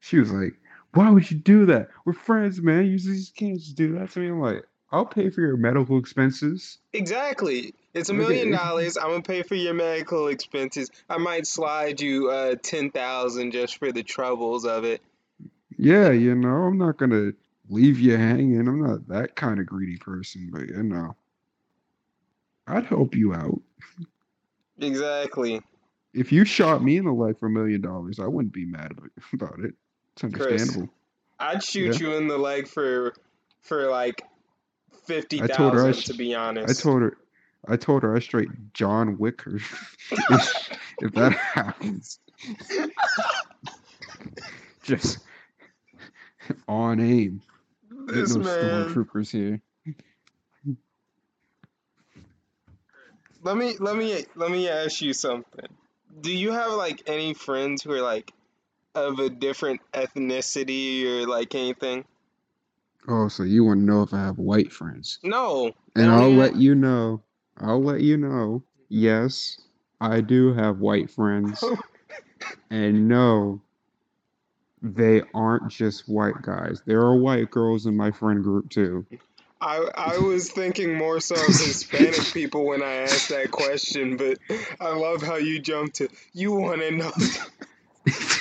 She 0.00 0.18
was 0.18 0.32
like, 0.32 0.54
why 0.94 1.10
would 1.10 1.30
you 1.30 1.36
do 1.38 1.66
that? 1.66 1.88
We're 2.04 2.12
friends, 2.12 2.60
man. 2.60 2.86
You 2.86 2.98
just 2.98 3.36
can't 3.36 3.58
just 3.58 3.76
do 3.76 3.98
that 3.98 4.10
to 4.12 4.20
me. 4.20 4.28
I'm 4.28 4.40
like, 4.40 4.64
I'll 4.92 5.06
pay 5.06 5.30
for 5.30 5.40
your 5.40 5.56
medical 5.56 5.98
expenses. 5.98 6.78
Exactly. 6.92 7.74
It's 7.94 8.08
a 8.08 8.14
million 8.14 8.50
dollars. 8.50 8.96
I'm 8.96 9.10
gonna 9.10 9.22
pay 9.22 9.42
for 9.42 9.54
your 9.54 9.74
medical 9.74 10.28
expenses. 10.28 10.90
I 11.08 11.18
might 11.18 11.46
slide 11.46 12.00
you 12.00 12.30
uh 12.30 12.56
ten 12.62 12.90
thousand 12.90 13.52
just 13.52 13.78
for 13.78 13.92
the 13.92 14.02
troubles 14.02 14.64
of 14.64 14.84
it. 14.84 15.00
Yeah, 15.76 16.10
you 16.10 16.34
know, 16.34 16.48
I'm 16.48 16.78
not 16.78 16.98
gonna 16.98 17.32
leave 17.68 17.98
you 18.00 18.16
hanging. 18.16 18.66
I'm 18.66 18.82
not 18.82 19.08
that 19.08 19.34
kind 19.36 19.60
of 19.60 19.66
greedy 19.66 19.96
person, 19.96 20.50
but 20.52 20.68
you 20.68 20.82
know, 20.82 21.16
I'd 22.66 22.86
help 22.86 23.14
you 23.14 23.32
out. 23.34 23.60
Exactly. 24.78 25.60
If 26.12 26.32
you 26.32 26.44
shot 26.44 26.82
me 26.82 26.96
in 26.96 27.04
the 27.04 27.12
leg 27.12 27.38
for 27.38 27.46
a 27.46 27.50
million 27.50 27.80
dollars, 27.80 28.18
I 28.18 28.26
wouldn't 28.26 28.52
be 28.52 28.64
mad 28.64 28.90
about- 28.92 29.10
about 29.32 29.60
it. 29.60 29.74
It's 30.28 30.36
Chris. 30.36 30.78
I'd 31.38 31.62
shoot 31.62 32.00
Yeah. 32.00 32.08
you 32.08 32.14
in 32.16 32.28
the 32.28 32.38
leg 32.38 32.68
for 32.68 33.14
for 33.62 33.88
like 33.88 34.22
fifty 35.06 35.42
I 35.42 35.46
told 35.46 35.74
her 35.74 35.86
I 35.86 35.92
sh- 35.92 36.04
to 36.06 36.14
be 36.14 36.34
I 36.34 36.72
told 36.72 37.02
her, 37.02 37.16
I 37.66 37.76
told 37.76 38.02
her 38.02 38.14
I 38.14 38.20
straight 38.20 38.48
John 38.74 39.18
Wick 39.18 39.42
her 39.42 39.56
if, 40.10 40.78
if 41.00 41.12
that 41.12 41.32
happens. 41.54 42.18
Just 44.82 45.18
on 46.68 47.00
aim. 47.00 47.42
This 48.06 48.34
no 48.34 48.42
man. 48.44 48.88
stormtroopers 48.88 49.30
here. 49.30 49.60
Let 53.42 53.56
me 53.56 53.76
let 53.78 53.96
me 53.96 54.24
let 54.34 54.50
me 54.50 54.68
ask 54.68 55.00
you 55.00 55.12
something. 55.14 55.66
Do 56.20 56.30
you 56.36 56.52
have 56.52 56.72
like 56.72 57.02
any 57.06 57.32
friends 57.34 57.82
who 57.82 57.92
are 57.92 58.02
like 58.02 58.32
of 58.94 59.18
a 59.18 59.30
different 59.30 59.80
ethnicity 59.92 61.04
or 61.04 61.26
like 61.26 61.54
anything? 61.54 62.04
Oh, 63.08 63.28
so 63.28 63.42
you 63.42 63.64
want 63.64 63.80
to 63.80 63.84
know 63.84 64.02
if 64.02 64.12
I 64.12 64.18
have 64.18 64.38
white 64.38 64.72
friends? 64.72 65.18
No. 65.22 65.72
And 65.96 66.10
I'll 66.10 66.32
let 66.32 66.56
you 66.56 66.74
know. 66.74 67.22
I'll 67.56 67.82
let 67.82 68.00
you 68.00 68.16
know. 68.16 68.62
Yes, 68.88 69.58
I 70.00 70.20
do 70.20 70.52
have 70.54 70.80
white 70.80 71.10
friends. 71.10 71.62
and 72.70 73.08
no, 73.08 73.60
they 74.82 75.22
aren't 75.34 75.70
just 75.70 76.08
white 76.08 76.40
guys. 76.42 76.82
There 76.86 77.00
are 77.00 77.16
white 77.16 77.50
girls 77.50 77.86
in 77.86 77.96
my 77.96 78.10
friend 78.10 78.42
group 78.42 78.70
too. 78.70 79.06
I 79.60 79.88
I 79.94 80.18
was 80.18 80.50
thinking 80.50 80.94
more 80.94 81.20
so 81.20 81.34
of 81.34 81.48
Hispanic 81.48 82.24
people 82.32 82.66
when 82.66 82.82
I 82.82 82.92
asked 82.92 83.28
that 83.28 83.50
question, 83.50 84.16
but 84.16 84.38
I 84.80 84.90
love 84.94 85.22
how 85.22 85.36
you 85.36 85.58
jumped 85.58 85.96
to 85.96 86.08
you 86.32 86.52
want 86.52 86.80
to 86.80 86.90
know. 86.90 87.12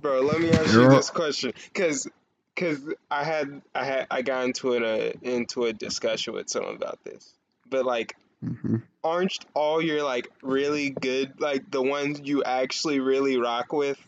Bro, 0.00 0.22
let 0.22 0.40
me 0.40 0.52
ask 0.52 0.72
you 0.72 0.88
this 0.90 1.10
question, 1.10 1.52
cause, 1.74 2.08
cause 2.56 2.78
I 3.10 3.24
had 3.24 3.62
I 3.74 3.84
had 3.84 4.06
I 4.10 4.22
got 4.22 4.44
into 4.44 4.74
an 4.74 4.84
uh, 4.84 5.12
into 5.22 5.64
a 5.64 5.72
discussion 5.72 6.34
with 6.34 6.48
someone 6.48 6.76
about 6.76 7.02
this, 7.04 7.34
but 7.68 7.84
like, 7.84 8.16
Mhm. 8.44 8.82
aren't 9.02 9.44
all 9.54 9.82
your 9.82 10.04
like 10.04 10.28
really 10.42 10.90
good 10.90 11.40
like 11.40 11.70
the 11.70 11.82
ones 11.82 12.20
you 12.22 12.44
actually 12.44 13.00
really 13.00 13.36
rock 13.36 13.72
with? 13.72 13.98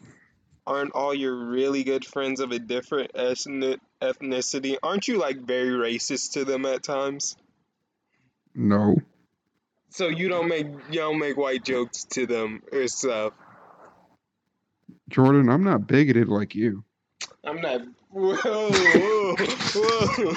Aren't 0.66 0.92
all 0.92 1.12
your 1.12 1.34
really 1.34 1.82
good 1.82 2.04
friends 2.04 2.38
of 2.38 2.52
a 2.52 2.58
different 2.60 3.10
ethnic 3.14 3.80
ethnicity? 4.00 4.76
Aren't 4.82 5.08
you 5.08 5.18
like 5.18 5.38
very 5.38 5.70
racist 5.70 6.34
to 6.34 6.44
them 6.44 6.64
at 6.66 6.84
times? 6.84 7.36
No. 8.54 8.96
So 9.90 10.06
you 10.08 10.28
don't 10.28 10.48
make 10.48 10.66
you 10.66 11.00
don't 11.00 11.18
make 11.18 11.36
white 11.36 11.64
jokes 11.64 12.04
to 12.10 12.26
them 12.26 12.62
or 12.72 12.86
stuff. 12.86 13.32
Jordan, 15.10 15.48
I'm 15.50 15.64
not 15.64 15.86
bigoted 15.86 16.28
like 16.28 16.54
you. 16.54 16.84
I'm 17.44 17.60
not. 17.60 17.82
Whoa, 18.10 18.36
whoa, 18.70 19.36
whoa. 19.74 20.34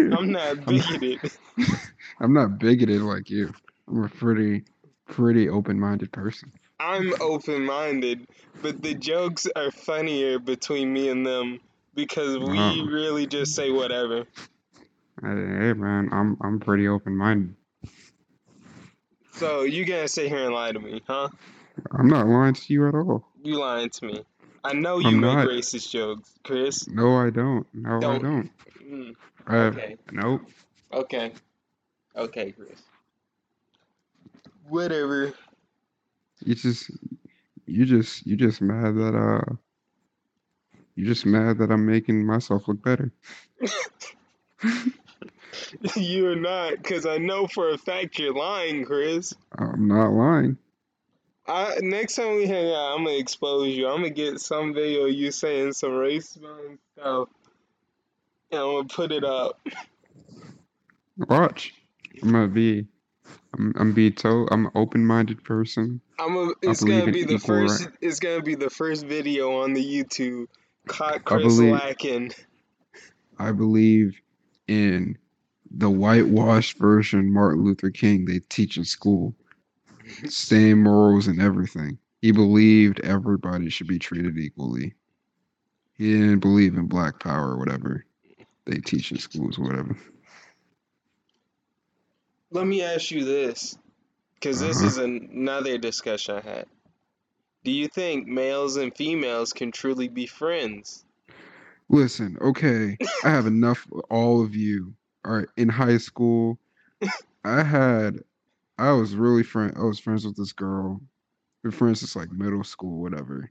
I'm 0.00 0.30
not 0.32 0.64
bigoted. 0.66 1.20
I'm 2.20 2.32
not 2.32 2.58
bigoted 2.58 3.02
like 3.02 3.28
you. 3.28 3.52
I'm 3.88 4.04
a 4.04 4.08
pretty, 4.08 4.64
pretty 5.06 5.48
open-minded 5.48 6.12
person. 6.12 6.52
I'm 6.78 7.12
open 7.20 7.64
minded, 7.64 8.26
but 8.62 8.82
the 8.82 8.94
jokes 8.94 9.46
are 9.56 9.70
funnier 9.70 10.38
between 10.38 10.92
me 10.92 11.08
and 11.08 11.26
them 11.26 11.60
because 11.94 12.38
we 12.38 12.58
Oh. 12.58 12.86
really 12.86 13.26
just 13.26 13.54
say 13.54 13.70
whatever. 13.70 14.24
Hey, 15.22 15.28
hey, 15.28 15.72
man, 15.72 16.08
I'm 16.12 16.36
I'm 16.40 16.60
pretty 16.60 16.88
open-minded. 16.88 17.54
So 19.34 19.62
you 19.62 19.84
gonna 19.84 20.08
sit 20.08 20.28
here 20.28 20.44
and 20.44 20.54
lie 20.54 20.72
to 20.72 20.78
me, 20.80 21.02
huh? 21.06 21.28
I'm 21.92 22.08
not 22.08 22.28
lying 22.28 22.54
to 22.54 22.72
you 22.72 22.88
at 22.88 22.94
all. 22.94 23.24
You 23.42 23.58
lying 23.58 23.90
to 23.90 24.06
me. 24.06 24.24
I 24.62 24.72
know 24.74 24.98
you 24.98 25.08
I'm 25.08 25.20
make 25.20 25.38
not. 25.38 25.48
racist 25.48 25.90
jokes, 25.90 26.30
Chris. 26.44 26.88
No, 26.88 27.16
I 27.16 27.30
don't. 27.30 27.66
No, 27.74 27.90
I 27.90 28.00
Don't. 28.00 28.22
don't. 28.22 28.50
Mm, 28.82 29.14
Uh, 29.48 29.72
okay, 29.72 29.96
Nope. 30.12 30.42
okay, 30.92 31.32
okay, 32.16 32.52
Chris. 32.52 32.80
Whatever. 34.68 35.34
You 36.44 36.54
just, 36.54 36.90
you 37.66 37.84
just, 37.84 38.26
you 38.26 38.36
just 38.36 38.60
mad 38.62 38.94
that 38.96 39.14
uh, 39.14 39.54
you 40.94 41.04
just 41.06 41.26
mad 41.26 41.58
that 41.58 41.70
I'm 41.70 41.86
making 41.86 42.24
myself 42.26 42.68
look 42.68 42.82
better. 42.82 43.12
You're 45.96 46.36
not, 46.36 46.76
because 46.76 47.06
I 47.06 47.18
know 47.18 47.46
for 47.46 47.70
a 47.70 47.78
fact 47.78 48.18
you're 48.18 48.34
lying, 48.34 48.84
Chris. 48.84 49.34
I'm 49.56 49.88
not 49.88 50.12
lying. 50.12 50.58
I, 51.46 51.76
next 51.80 52.14
time 52.14 52.36
we 52.36 52.46
hang 52.46 52.70
out, 52.70 52.94
I'm 52.94 53.04
gonna 53.04 53.18
expose 53.18 53.68
you. 53.68 53.86
I'm 53.86 53.98
gonna 53.98 54.10
get 54.10 54.40
some 54.40 54.72
video 54.72 55.04
of 55.04 55.12
you 55.12 55.30
saying 55.30 55.74
some 55.74 55.90
racist 55.90 56.38
stuff, 56.96 57.28
and 58.50 58.60
I'm 58.60 58.72
gonna 58.72 58.84
put 58.84 59.12
it 59.12 59.24
up. 59.24 59.60
Watch. 61.18 61.74
I'm 62.22 62.32
gonna 62.32 62.48
be, 62.48 62.86
I'm, 63.52 63.74
I'm 63.76 63.92
be 63.92 64.10
to, 64.10 64.48
I'm 64.50 64.66
an 64.66 64.72
open-minded 64.74 65.44
person. 65.44 66.00
I'm 66.18 66.34
a, 66.36 66.52
it's 66.62 66.82
gonna 66.82 67.12
be 67.12 67.24
the 67.24 67.38
first. 67.38 67.88
It's 68.00 68.20
gonna 68.20 68.42
be 68.42 68.54
the 68.54 68.70
first 68.70 69.04
video 69.04 69.62
on 69.62 69.74
the 69.74 69.84
YouTube. 69.84 70.46
Caught 70.86 71.24
Chris 71.24 71.56
believe- 71.56 71.72
lacking. 71.72 72.32
I 73.38 73.52
believe 73.52 74.20
in 74.68 75.18
the 75.76 75.90
whitewashed 75.90 76.78
version 76.78 77.32
Martin 77.32 77.64
Luther 77.64 77.90
King 77.90 78.24
they 78.24 78.40
teach 78.48 78.76
in 78.76 78.84
school. 78.84 79.34
Same 80.26 80.82
morals 80.82 81.26
and 81.26 81.40
everything. 81.40 81.98
He 82.22 82.32
believed 82.32 83.00
everybody 83.00 83.68
should 83.70 83.86
be 83.88 83.98
treated 83.98 84.38
equally. 84.38 84.94
He 85.96 86.12
didn't 86.12 86.40
believe 86.40 86.74
in 86.74 86.86
black 86.86 87.18
power 87.18 87.50
or 87.52 87.58
whatever 87.58 88.06
they 88.66 88.78
teach 88.78 89.12
in 89.12 89.18
schools 89.18 89.58
or 89.58 89.62
whatever. 89.64 89.96
Let 92.50 92.66
me 92.66 92.82
ask 92.82 93.10
you 93.10 93.24
this, 93.24 93.76
because 94.34 94.60
this 94.60 94.78
Uh-huh. 94.78 94.86
is 94.86 94.98
another 94.98 95.76
discussion 95.78 96.36
I 96.36 96.40
had. 96.40 96.66
Do 97.64 97.70
you 97.72 97.88
think 97.88 98.26
males 98.26 98.76
and 98.76 98.94
females 98.96 99.52
can 99.52 99.72
truly 99.72 100.08
be 100.08 100.26
friends? 100.26 101.04
Listen, 101.88 102.36
okay, 102.40 102.96
I 103.24 103.30
have 103.30 103.46
enough 103.46 103.86
with 103.90 104.04
all 104.10 104.42
of 104.42 104.54
you. 104.54 104.94
All 105.24 105.32
right, 105.32 105.48
in 105.56 105.68
high 105.68 105.98
school, 105.98 106.58
I 107.44 107.62
had, 107.62 108.20
I 108.78 108.92
was 108.92 109.14
really 109.16 109.42
friend, 109.42 109.72
I 109.76 109.82
was 109.84 109.98
friends 109.98 110.24
with 110.26 110.36
this 110.36 110.52
girl. 110.52 111.00
We're 111.62 111.70
friends 111.70 112.00
since 112.00 112.14
like 112.14 112.30
middle 112.30 112.64
school, 112.64 113.00
whatever. 113.00 113.50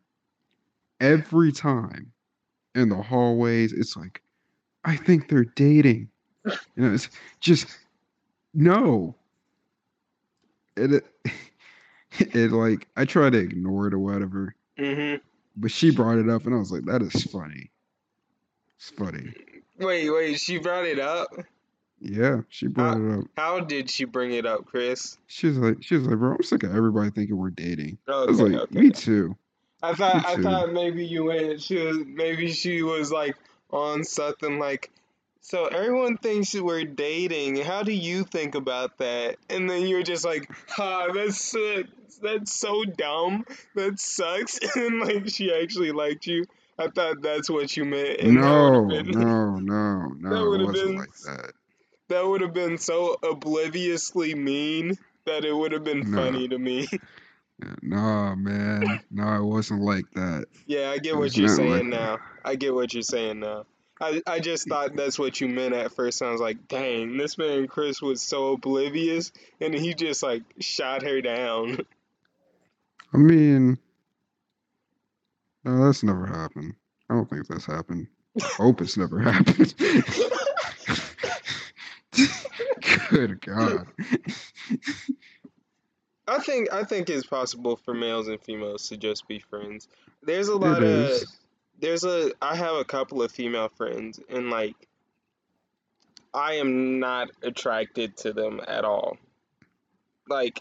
Every 0.99 1.51
time 1.51 2.11
in 2.75 2.89
the 2.89 3.01
hallways, 3.01 3.73
it's 3.73 3.97
like, 3.97 4.21
I 4.85 4.95
think 4.95 5.29
they're 5.29 5.45
dating. 5.45 6.09
You 6.45 6.53
know, 6.75 6.93
it's 6.93 7.09
just 7.39 7.67
no. 8.53 9.15
It, 10.75 10.91
it, 10.93 11.05
it 12.35 12.51
like 12.51 12.87
I 12.95 13.05
try 13.05 13.29
to 13.29 13.37
ignore 13.37 13.87
it 13.87 13.93
or 13.93 13.99
whatever, 13.99 14.55
Mm-hmm. 14.77 15.17
but 15.55 15.71
she 15.71 15.91
brought 15.91 16.17
it 16.17 16.29
up, 16.29 16.45
and 16.45 16.53
I 16.55 16.57
was 16.57 16.71
like, 16.71 16.85
that 16.85 17.01
is 17.01 17.23
funny. 17.25 17.71
It's 18.77 18.89
funny. 18.89 19.33
Wait, 19.79 20.09
wait. 20.09 20.39
She 20.39 20.57
brought 20.57 20.85
it 20.85 20.99
up. 20.99 21.29
Yeah, 22.03 22.41
she 22.49 22.67
brought 22.67 22.99
it 22.99 23.19
up. 23.19 23.25
How 23.37 23.59
did 23.61 23.89
she 23.89 24.03
bring 24.05 24.33
it 24.33 24.45
up, 24.45 24.65
Chris? 24.65 25.17
She 25.27 25.47
was 25.47 25.57
like, 25.57 25.77
she 25.81 25.95
was 25.95 26.05
like, 26.05 26.17
bro, 26.17 26.33
I'm 26.33 26.43
sick 26.43 26.63
of 26.63 26.75
everybody 26.75 27.09
thinking 27.11 27.37
we're 27.37 27.49
dating. 27.49 27.97
I 28.07 28.25
was 28.25 28.41
like, 28.41 28.53
okay. 28.53 28.79
me 28.79 28.89
too. 28.89 29.35
I 29.81 29.93
thought 29.93 30.15
Me 30.15 30.21
I 30.25 30.35
too. 30.35 30.43
thought 30.43 30.73
maybe 30.73 31.05
you 31.05 31.25
went. 31.25 31.61
She 31.61 31.77
was 31.77 31.97
maybe 32.05 32.51
she 32.51 32.83
was 32.83 33.11
like 33.11 33.35
on 33.71 34.03
something 34.03 34.59
like. 34.59 34.91
So 35.41 35.65
everyone 35.65 36.17
thinks 36.17 36.53
we're 36.55 36.85
dating. 36.85 37.57
How 37.57 37.83
do 37.83 37.91
you 37.91 38.23
think 38.23 38.55
about 38.55 38.97
that? 38.99 39.35
And 39.49 39.69
then 39.69 39.85
you're 39.87 40.03
just 40.03 40.23
like, 40.23 40.49
"Ha, 40.69 41.07
that's 41.13 41.53
uh, 41.53 41.83
that's 42.21 42.53
so 42.53 42.85
dumb. 42.85 43.45
That 43.75 43.99
sucks." 43.99 44.59
And 44.77 45.01
like 45.01 45.27
she 45.29 45.53
actually 45.53 45.91
liked 45.91 46.27
you. 46.27 46.45
I 46.79 46.87
thought 46.87 47.21
that's 47.21 47.49
what 47.49 47.75
you 47.75 47.83
meant. 47.85 48.19
And 48.21 48.33
No, 48.41 48.87
that 48.87 49.05
would 49.05 49.05
been 49.07 49.19
no, 49.19 49.55
no, 49.57 50.09
that 50.21 50.29
no. 50.29 50.49
would 50.49 50.61
It 50.61 50.65
have 50.65 50.73
been 50.75 50.95
like 50.97 51.13
that. 51.25 51.51
That 52.09 52.25
would 52.27 52.41
have 52.41 52.53
been 52.53 52.77
so 52.77 53.17
obliviously 53.23 54.35
mean 54.35 54.97
that 55.25 55.45
it 55.45 55.53
would 55.55 55.71
have 55.71 55.83
been 55.83 56.11
No, 56.11 56.17
funny 56.17 56.47
to 56.47 56.57
me. 56.57 56.87
no, 57.81 58.35
man. 58.35 59.01
No, 59.09 59.35
it 59.35 59.43
wasn't 59.43 59.81
like 59.81 60.05
that. 60.15 60.45
Yeah, 60.65 60.89
I 60.89 60.97
get 60.97 61.15
what 61.17 61.35
you're 61.37 61.47
saying 61.47 61.69
like 61.69 61.85
now. 61.85 62.17
that. 62.17 62.19
I 62.43 62.55
get 62.55 62.73
what 62.73 62.93
you're 62.93 63.03
saying 63.03 63.39
now. 63.39 63.65
I, 64.01 64.21
I 64.27 64.39
just 64.39 64.67
thought 64.67 64.95
that's 64.95 65.17
what 65.17 65.39
you 65.39 65.47
meant 65.47 65.73
at 65.73 65.93
first. 65.93 66.21
I 66.21 66.31
was 66.31 66.41
like, 66.41 66.67
dang, 66.67 67.15
this 67.17 67.37
man 67.37 67.67
Chris 67.67 68.01
was 68.01 68.21
so 68.21 68.53
oblivious, 68.53 69.31
and 69.61 69.73
he 69.73 69.93
just 69.93 70.21
like 70.23 70.43
shot 70.59 71.03
her 71.03 71.21
down. 71.21 71.77
I 73.13 73.17
mean, 73.17 73.77
no, 75.63 75.85
that's 75.85 76.03
never 76.03 76.25
happened. 76.25 76.73
I 77.09 77.13
don't 77.13 77.29
think 77.29 77.47
that's 77.47 77.65
happened. 77.65 78.07
Hope 78.41 78.81
it's 78.81 78.97
never 78.97 79.19
happened. 79.31 79.73
Good 83.13 83.41
God. 83.41 83.87
I 86.27 86.39
think 86.39 86.73
I 86.73 86.83
think 86.83 87.09
it's 87.09 87.27
possible 87.27 87.75
for 87.75 87.93
males 87.93 88.27
and 88.27 88.41
females 88.41 88.87
to 88.89 88.97
just 88.97 89.27
be 89.27 89.37
friends. 89.39 89.87
There's 90.23 90.47
a 90.47 90.55
lot 90.55 90.81
of 90.81 91.21
there's 91.79 92.03
a 92.03 92.31
I 92.41 92.55
have 92.55 92.75
a 92.75 92.85
couple 92.85 93.21
of 93.21 93.31
female 93.31 93.69
friends, 93.69 94.19
and 94.29 94.49
like 94.49 94.75
I 96.33 96.53
am 96.53 96.99
not 96.99 97.29
attracted 97.43 98.17
to 98.17 98.33
them 98.33 98.61
at 98.67 98.83
all. 98.83 99.17
Like 100.27 100.59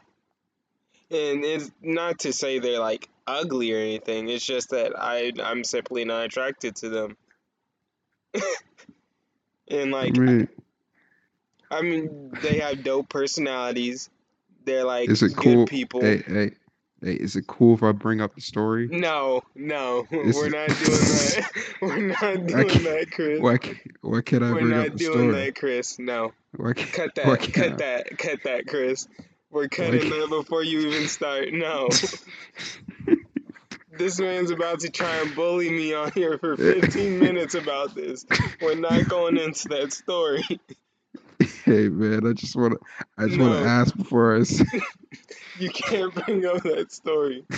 And 1.10 1.44
it's 1.44 1.70
not 1.80 2.18
to 2.20 2.34
say 2.34 2.58
they're 2.58 2.80
like 2.80 3.08
ugly 3.26 3.72
or 3.72 3.78
anything. 3.78 4.28
It's 4.28 4.44
just 4.44 4.70
that 4.70 4.92
I 4.98 5.32
I'm 5.42 5.64
simply 5.64 6.04
not 6.04 6.26
attracted 6.26 6.76
to 6.76 6.90
them. 6.90 7.16
and 9.68 9.90
like 9.90 10.16
I 11.72 11.82
mean 11.82 12.30
they 12.42 12.58
have 12.58 12.82
dope 12.84 13.08
personalities. 13.08 14.10
They're 14.64 14.84
like 14.84 15.08
is 15.08 15.22
it 15.22 15.34
good 15.34 15.42
cool? 15.42 15.66
people. 15.66 16.00
Hey, 16.02 16.18
hey, 16.26 16.50
hey, 17.02 17.12
is 17.14 17.34
it 17.36 17.46
cool 17.48 17.74
if 17.74 17.82
I 17.82 17.92
bring 17.92 18.20
up 18.20 18.34
the 18.34 18.40
story? 18.40 18.86
No, 18.88 19.42
no, 19.56 20.06
Is 20.12 20.36
we're 20.36 20.46
it? 20.46 20.52
not 20.52 20.68
doing 20.78 20.78
that. 21.00 21.50
We're 21.82 21.98
not 21.98 22.46
doing 22.46 22.84
that, 22.84 23.08
Chris. 23.10 23.40
why 23.40 23.58
can't, 23.58 23.78
why 24.02 24.20
can't 24.20 24.44
I 24.44 24.52
We're 24.52 24.60
bring 24.60 24.72
up 24.72 24.88
not 24.90 24.96
doing 24.96 25.32
that, 25.32 25.56
Chris. 25.56 25.98
No. 25.98 26.32
Why 26.56 26.74
can't, 26.74 26.92
Cut 26.92 27.10
why 27.24 27.36
that. 27.36 27.40
can't 27.40 27.54
Cut 27.54 27.72
I? 27.72 27.76
that. 27.76 28.18
Cut 28.18 28.38
that, 28.44 28.66
Chris. 28.68 29.08
We're 29.50 29.68
cutting 29.68 30.08
that 30.10 30.26
before 30.30 30.62
you 30.62 30.78
even 30.88 31.08
start. 31.08 31.52
No. 31.52 31.88
This 33.98 34.18
man's 34.18 34.50
about 34.50 34.80
to 34.80 34.90
try 34.90 35.16
and 35.16 35.34
bully 35.34 35.68
me 35.70 35.92
on 35.92 36.12
here 36.12 36.38
for 36.38 36.56
15 36.56 37.18
minutes 37.18 37.54
about 37.54 37.94
this. 37.94 38.24
We're 38.62 38.76
not 38.76 39.06
going 39.08 39.36
into 39.36 39.68
that 39.68 39.92
story. 39.92 40.42
hey 41.64 41.88
man, 41.88 42.26
I 42.26 42.32
just 42.32 42.56
wanna, 42.56 42.76
I 43.18 43.26
just 43.26 43.38
wanna 43.38 43.62
ask 43.62 43.96
before 43.96 44.36
I 44.36 44.42
say. 44.42 44.64
you 45.58 45.70
can't 45.70 46.14
bring 46.14 46.44
up 46.46 46.62
that 46.62 46.92
story. 46.92 47.44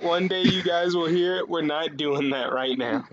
One 0.00 0.28
day 0.28 0.42
you 0.42 0.62
guys 0.62 0.94
will 0.94 1.08
hear 1.08 1.36
it. 1.36 1.48
We're 1.48 1.62
not 1.62 1.96
doing 1.98 2.30
that 2.30 2.52
right 2.52 2.78
now. 2.78 3.06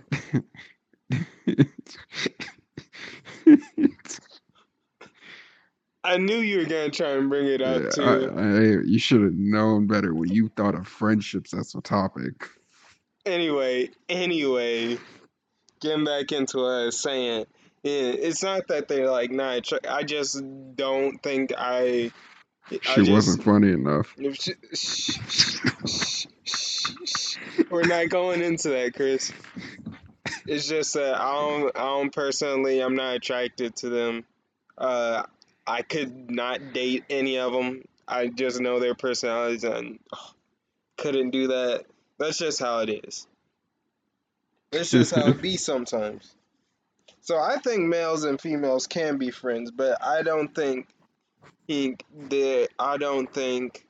I 6.07 6.17
knew 6.17 6.37
you 6.37 6.59
were 6.59 6.65
going 6.65 6.89
to 6.89 6.97
try 6.97 7.11
and 7.11 7.29
bring 7.29 7.47
it 7.47 7.61
up 7.61 7.81
Yeah, 7.97 8.03
I. 8.05 8.13
I, 8.41 8.61
you 8.85 8.97
should 8.97 9.21
have 9.21 9.33
known 9.33 9.87
better 9.87 10.13
when 10.15 10.29
you 10.29 10.47
thought 10.55 10.73
of 10.73 10.87
friendships 10.87 11.53
as 11.53 11.75
a 11.75 11.81
topic. 11.81 12.47
Anyway, 13.25 13.89
anyway, 14.07 14.97
getting 15.79 16.05
back 16.05 16.31
into 16.31 16.57
what 16.57 16.71
I 16.71 16.85
was 16.85 16.99
saying, 16.99 17.45
it's 17.83 18.43
not 18.43 18.67
that 18.67 18.87
they're 18.87 19.09
like 19.09 19.31
not. 19.31 19.57
attra- 19.57 19.79
I 19.89 20.03
just 20.03 20.41
don't 20.75 21.21
think 21.21 21.53
I. 21.57 22.11
I 22.71 22.77
She 22.81 23.03
just. 23.03 23.11
wasn't 23.11 23.43
funny 23.43 23.71
enough. 23.71 24.13
Shh, 24.17 24.49
shh, 24.73 25.57
shh, 25.85 26.25
shh. 26.45 27.37
We're 27.69 27.83
not 27.83 28.09
going 28.09 28.41
into 28.41 28.69
that, 28.69 28.93
Chris. 28.93 29.31
It's 30.45 30.67
just 30.67 30.93
that 30.95 31.15
I 31.19 31.31
don't. 31.33 31.77
I 31.77 31.81
don't 31.81 32.13
personally. 32.13 32.79
I'm 32.81 32.95
not 32.95 33.15
attracted 33.15 33.75
to 33.77 33.89
them. 33.89 34.25
Uh, 34.77 35.23
I 35.65 35.81
could 35.81 36.29
not 36.31 36.73
date 36.73 37.03
any 37.09 37.37
of 37.39 37.51
them. 37.53 37.83
I 38.07 38.27
just 38.27 38.59
know 38.61 38.79
their 38.79 38.95
personalities 38.95 39.63
and 39.63 39.99
ugh, 40.13 40.33
couldn't 40.97 41.31
do 41.31 41.47
that. 41.47 41.85
That's 42.19 42.37
just 42.37 42.59
how 42.59 42.79
it 42.79 42.89
is. 43.05 43.27
That's 44.71 44.91
just 44.91 45.15
how 45.15 45.27
it 45.27 45.41
be 45.41 45.57
sometimes. 45.57 46.33
So 47.21 47.37
I 47.37 47.57
think 47.57 47.87
males 47.87 48.23
and 48.23 48.39
females 48.39 48.87
can 48.87 49.17
be 49.17 49.31
friends, 49.31 49.71
but 49.71 50.01
I 50.01 50.21
don't 50.21 50.53
think 50.53 50.87
think 51.67 52.05
that 52.29 52.69
I 52.79 52.97
don't 52.97 53.31
think 53.33 53.85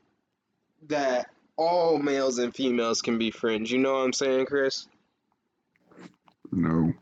that 0.87 1.29
all 1.55 1.97
males 1.99 2.39
and 2.39 2.55
females 2.55 3.01
can 3.01 3.17
be 3.17 3.31
friends. 3.31 3.71
You 3.71 3.77
know 3.79 3.93
what 3.93 3.99
I'm 3.99 4.13
saying, 4.13 4.47
Chris? 4.47 4.87
No. 6.51 6.93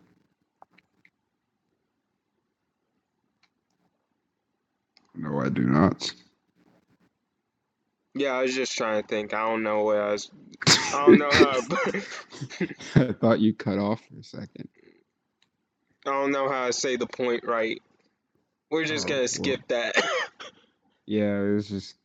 No, 5.14 5.40
I 5.40 5.50
do 5.50 5.64
not. 5.64 6.12
Yeah, 8.16 8.34
I 8.34 8.44
was 8.44 8.56
just 8.56 8.76
trying 8.78 9.02
to 9.02 9.08
think. 9.08 9.34
I 9.34 9.42
don't 9.48 9.64
know 9.64 9.84
where 9.84 10.02
I 10.02 10.12
was. 10.14 10.32
I 10.94 11.06
don't 11.06 11.20
know 11.20 11.30
how. 11.32 11.62
I 12.96 13.12
thought 13.14 13.40
you 13.40 13.54
cut 13.54 13.78
off 13.78 14.02
for 14.08 14.20
a 14.20 14.24
second. 14.24 14.70
I 16.06 16.12
don't 16.12 16.32
know 16.32 16.50
how 16.50 16.68
to 16.68 16.74
say 16.74 16.96
the 16.96 17.08
point 17.08 17.44
right. 17.46 17.82
We're 18.72 18.86
just 18.86 19.06
Oh, 19.06 19.10
gonna 19.10 19.20
well. 19.22 19.28
skip 19.28 19.68
that. 19.70 19.96
Yeah, 21.08 21.40
it 21.40 21.54
was 21.54 21.70
just. 21.70 21.96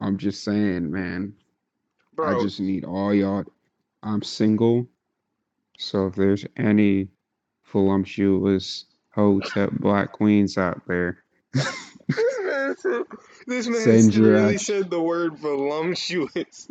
I'm 0.00 0.18
just 0.18 0.42
saying, 0.42 0.90
man. 0.90 1.34
I 2.12 2.14
Bro, 2.14 2.42
just 2.42 2.60
need 2.60 2.84
all 2.84 3.14
y'all. 3.14 3.44
I'm 4.02 4.22
single, 4.22 4.88
so 5.78 6.06
if 6.08 6.14
there's 6.16 6.44
any 6.56 7.08
voluptuous 7.72 8.86
hotep 9.10 9.70
black 9.78 10.12
queens 10.12 10.58
out 10.58 10.82
there, 10.88 11.22
this 12.76 12.84
man 12.84 12.86
said, 13.06 13.06
this 13.46 13.68
man 13.68 13.80
send 13.80 14.14
your 14.14 14.32
really 14.32 14.58
said 14.58 14.90
the 14.90 15.00
word 15.00 15.38
voluptuous. 15.38 16.68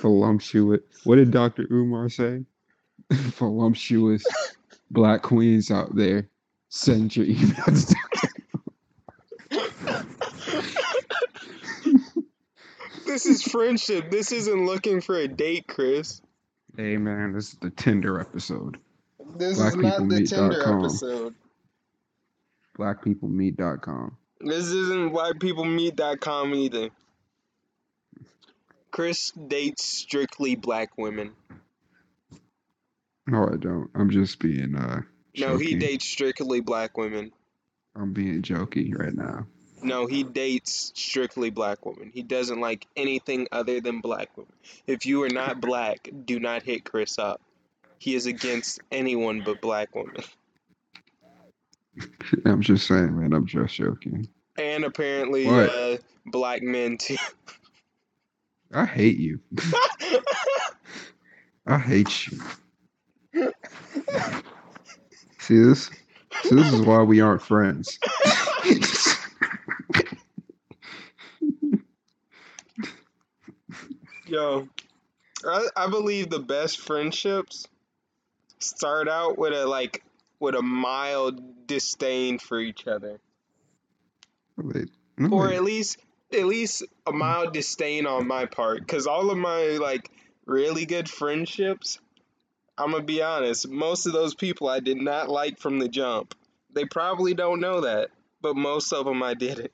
voluptuous. 0.00 0.80
What 1.04 1.16
did 1.16 1.30
Dr. 1.30 1.66
Umar 1.70 2.08
say? 2.08 2.44
voluptuous 3.12 4.24
black 4.90 5.22
queens 5.22 5.70
out 5.70 5.94
there, 5.94 6.28
send 6.68 7.14
your 7.16 7.26
emails. 7.26 7.88
to- 7.88 7.96
This 13.06 13.26
is 13.26 13.42
friendship. 13.42 14.10
This 14.10 14.32
isn't 14.32 14.64
looking 14.66 15.00
for 15.02 15.16
a 15.16 15.28
date, 15.28 15.66
Chris. 15.68 16.22
hey 16.76 16.96
man, 16.96 17.32
this 17.34 17.52
is 17.52 17.58
the 17.60 17.68
Tinder 17.70 18.18
episode. 18.20 18.78
This 19.36 19.58
is 19.58 19.76
not 19.76 20.08
the 20.08 20.24
Tinder 20.24 20.62
Blackpeoplemeet.com. 20.64 20.84
episode. 20.84 21.34
Blackpeoplemeet.com. 22.78 24.16
This 24.44 24.66
isn't 24.66 25.12
blackpeoplemeet.com 25.12 26.54
either. 26.54 26.90
Chris 28.90 29.30
dates 29.30 29.84
strictly 29.84 30.54
black 30.56 30.98
women. 30.98 31.32
No, 33.26 33.48
I 33.48 33.56
don't. 33.56 33.88
I'm 33.94 34.10
just 34.10 34.38
being 34.40 34.74
uh 34.74 35.02
No, 35.38 35.56
he 35.56 35.76
jokey. 35.76 35.80
dates 35.80 36.04
strictly 36.04 36.60
black 36.60 36.98
women. 36.98 37.32
I'm 37.94 38.12
being 38.12 38.42
jokey 38.42 38.96
right 38.98 39.14
now. 39.14 39.46
No, 39.82 40.06
he 40.06 40.22
dates 40.24 40.92
strictly 40.94 41.50
black 41.50 41.84
women. 41.86 42.10
He 42.12 42.22
doesn't 42.22 42.60
like 42.60 42.86
anything 42.96 43.48
other 43.50 43.80
than 43.80 44.00
black 44.00 44.36
women. 44.36 44.52
If 44.86 45.06
you 45.06 45.22
are 45.24 45.28
not 45.28 45.60
black, 45.60 46.08
do 46.24 46.38
not 46.38 46.62
hit 46.62 46.84
Chris 46.84 47.18
up. 47.18 47.40
He 47.98 48.14
is 48.14 48.26
against 48.26 48.80
anyone 48.90 49.42
but 49.44 49.60
black 49.60 49.94
women. 49.94 50.22
I'm 52.44 52.60
just 52.60 52.86
saying, 52.86 53.18
man. 53.18 53.32
I'm 53.32 53.46
just 53.46 53.74
joking. 53.74 54.28
And 54.56 54.84
apparently, 54.84 55.46
What? 55.46 55.70
uh, 55.70 55.96
black 56.26 56.62
men 56.62 56.98
too. 56.98 57.16
I 58.72 58.84
hate 58.84 59.18
you. 59.18 59.40
I 61.66 61.78
hate 61.78 62.26
you. 62.26 62.40
See 65.38 65.58
this? 65.58 65.90
See, 66.44 66.54
this 66.54 66.72
is 66.72 66.82
why 66.82 67.02
we 67.02 67.20
aren't 67.20 67.42
friends. 67.42 67.98
Yo, 74.26 74.68
I, 75.46 75.66
I 75.76 75.86
believe 75.88 76.30
the 76.30 76.38
best 76.38 76.80
friendships 76.80 77.66
start 78.60 79.08
out 79.08 79.36
with 79.36 79.52
a 79.52 79.66
like 79.66 80.02
with 80.42 80.56
a 80.56 80.62
mild 80.62 81.68
disdain 81.68 82.36
for 82.40 82.58
each 82.58 82.88
other, 82.88 83.20
Wait, 84.56 84.88
no, 85.16 85.28
or 85.28 85.52
at 85.52 85.62
least 85.62 85.98
at 86.32 86.46
least 86.46 86.82
a 87.06 87.12
mild 87.12 87.52
disdain 87.52 88.06
on 88.06 88.26
my 88.26 88.46
part. 88.46 88.86
Cause 88.88 89.06
all 89.06 89.30
of 89.30 89.38
my 89.38 89.78
like 89.80 90.10
really 90.44 90.84
good 90.84 91.08
friendships, 91.08 92.00
I'm 92.76 92.90
gonna 92.90 93.04
be 93.04 93.22
honest, 93.22 93.68
most 93.68 94.06
of 94.06 94.12
those 94.12 94.34
people 94.34 94.68
I 94.68 94.80
did 94.80 94.96
not 94.96 95.28
like 95.28 95.60
from 95.60 95.78
the 95.78 95.88
jump. 95.88 96.34
They 96.74 96.86
probably 96.86 97.34
don't 97.34 97.60
know 97.60 97.82
that, 97.82 98.10
but 98.40 98.56
most 98.56 98.92
of 98.92 99.04
them 99.04 99.22
I 99.22 99.34
didn't. 99.34 99.72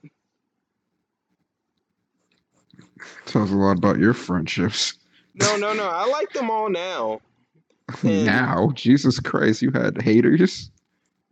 tells 3.25 3.51
a 3.51 3.57
lot 3.57 3.79
about 3.79 3.99
your 3.99 4.13
friendships. 4.13 4.95
No, 5.35 5.57
no, 5.57 5.73
no. 5.73 5.89
I 5.89 6.07
like 6.07 6.33
them 6.33 6.51
all 6.51 6.69
now. 6.69 7.21
And- 8.03 8.27
now, 8.27 8.71
Jesus 8.75 9.19
Christ, 9.21 9.63
you 9.63 9.71
had 9.71 10.01
haters. 10.03 10.71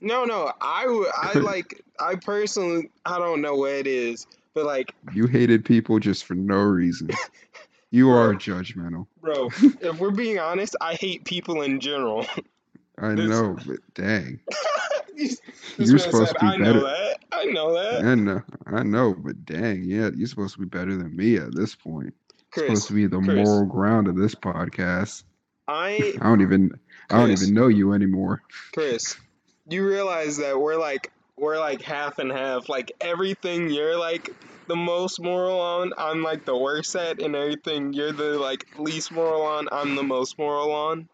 No, 0.01 0.25
no. 0.25 0.53
I 0.61 1.05
I 1.23 1.33
like 1.39 1.83
I 2.01 2.17
personally 2.17 2.91
I 3.05 3.19
don't 3.19 3.41
know 3.41 3.55
what 3.57 3.73
it 3.73 3.87
is, 3.87 4.27
but 4.55 4.65
like, 4.67 4.95
You 5.15 5.27
hated 5.27 5.65
people 5.65 5.99
just 5.99 6.25
for 6.25 6.35
no 6.35 6.61
reason. 6.63 7.11
You 7.91 8.11
are 8.13 8.35
judgmental. 8.35 9.07
bro, 9.21 9.49
if 9.81 9.99
we're 9.99 10.11
being 10.11 10.39
honest, 10.39 10.77
I 10.81 10.95
hate 10.95 11.25
people 11.25 11.63
in 11.63 11.81
general. 11.81 12.27
I 12.99 13.15
This- 13.15 13.29
know, 13.29 13.57
but 13.67 13.79
dang, 13.95 14.41
you're 15.79 15.99
supposed 15.99 16.29
said, 16.29 16.35
to 16.35 16.41
be 16.41 16.47
I 16.47 16.57
know 16.57 16.73
better. 16.75 16.81
that. 16.81 17.17
I 17.33 17.45
know 17.47 17.73
that. 17.75 18.05
I 18.05 18.15
know, 18.15 18.43
I 18.67 18.83
know, 18.83 19.15
but 19.15 19.45
dang, 19.45 19.85
yeah, 19.85 20.11
you're 20.15 20.27
supposed 20.29 20.55
to 20.55 20.61
be 20.61 20.67
better 20.67 20.97
than 20.97 21.15
me 21.17 21.37
at 21.37 21.55
this 21.55 21.75
point. 21.75 22.15
supposed 22.55 22.87
to 22.89 22.95
be 22.95 23.07
the 23.07 23.21
Chris. 23.21 23.47
moral 23.47 23.67
ground 23.67 24.09
of 24.09 24.17
this 24.17 24.35
podcast. 24.35 25.25
I 25.69 26.15
I 26.21 26.25
don't 26.25 26.43
even, 26.43 26.79
I 27.11 27.19
don't 27.19 27.31
even 27.31 27.55
know 27.55 27.69
you 27.69 27.93
anymore. 27.93 28.43
Chris, 28.73 29.17
you 29.69 29.87
realize 29.87 30.39
that 30.39 30.59
we're 30.61 30.77
like 30.77 31.11
we're 31.37 31.59
like 31.59 31.83
half 31.83 32.19
and 32.19 32.31
half. 32.33 32.69
Like 32.69 32.93
everything 33.01 33.71
you're 33.71 33.99
like 33.99 34.31
the 34.69 34.77
most 34.77 35.21
moral 35.21 35.61
on, 35.61 35.93
I'm 35.97 36.23
like 36.23 36.45
the 36.45 36.57
worst 36.57 36.95
at, 36.97 37.21
and 37.21 37.37
everything 37.37 37.93
you're 37.93 38.13
the 38.13 38.39
like 38.39 38.67
least 38.79 39.13
moral 39.13 39.43
on, 39.43 39.69
I'm 39.71 39.95
the 39.95 40.03
most 40.03 40.39
moral 40.39 40.73
on. 40.73 41.09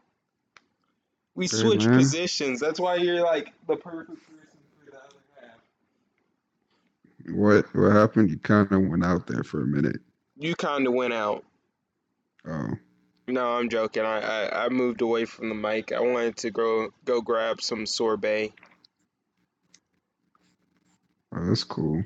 We 1.35 1.47
Hey, 1.47 1.57
switch 1.57 1.87
man. 1.87 1.99
positions. 1.99 2.61
That's 2.61 2.79
why 2.79 2.97
you're 2.97 3.23
like 3.23 3.53
the 3.67 3.77
perfect 3.77 4.11
person 4.29 4.59
for 4.85 4.91
the 4.91 4.97
other 4.99 5.17
half. 5.41 7.35
What, 7.35 7.75
what 7.75 7.93
happened? 7.93 8.31
You 8.31 8.38
kind 8.38 8.71
of 8.71 8.83
went 8.83 9.05
out 9.05 9.27
there 9.27 9.43
for 9.43 9.62
a 9.62 9.67
minute. 9.67 10.01
You 10.38 10.55
kind 10.55 10.87
of 10.87 10.93
went 10.93 11.15
out. 11.15 11.45
Oh, 12.47 12.71
No, 13.29 13.53
I'm 13.53 13.69
joking. 13.69 14.03
I, 14.03 14.21
I 14.21 14.65
I 14.65 14.69
moved 14.69 15.01
away 15.01 15.25
from 15.25 15.49
the 15.49 15.55
mic. 15.55 15.93
I 15.93 16.01
wanted 16.01 16.37
to 16.39 16.51
go 16.51 16.89
go 17.05 17.21
grab 17.21 17.63
some 17.63 17.87
sorbet. 17.87 18.53
oh, 21.35 21.47
that's 21.47 21.65
cool. 21.65 22.03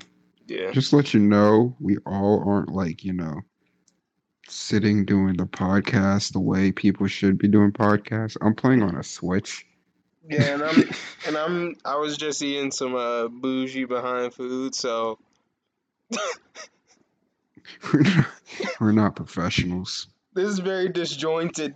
Yeah. 0.47 0.71
Just 0.71 0.93
let 0.93 1.13
you 1.13 1.19
know, 1.19 1.75
we 1.79 1.97
all 2.05 2.43
aren't 2.47 2.69
like 2.69 3.03
you 3.03 3.13
know, 3.13 3.41
sitting 4.47 5.05
doing 5.05 5.35
the 5.37 5.45
podcast 5.45 6.33
the 6.33 6.39
way 6.39 6.71
people 6.71 7.07
should 7.07 7.37
be 7.37 7.47
doing 7.47 7.71
podcasts. 7.71 8.37
I'm 8.41 8.55
playing 8.55 8.83
on 8.83 8.95
a 8.95 9.03
Switch. 9.03 9.65
Yeah, 10.29 10.53
and 10.53 10.63
I'm 10.63 10.89
and 11.27 11.37
I'm 11.37 11.75
I 11.83 11.95
was 11.97 12.15
just 12.17 12.41
eating 12.43 12.71
some 12.71 12.95
uh 12.95 13.27
bougie 13.27 13.85
behind 13.85 14.33
food, 14.33 14.75
so 14.75 15.17
we're, 17.93 18.01
not, 18.03 18.25
we're 18.79 18.91
not 18.91 19.15
professionals. 19.15 20.07
This 20.37 20.49
is 20.49 20.59
very 20.59 20.87
disjointed. 20.89 21.73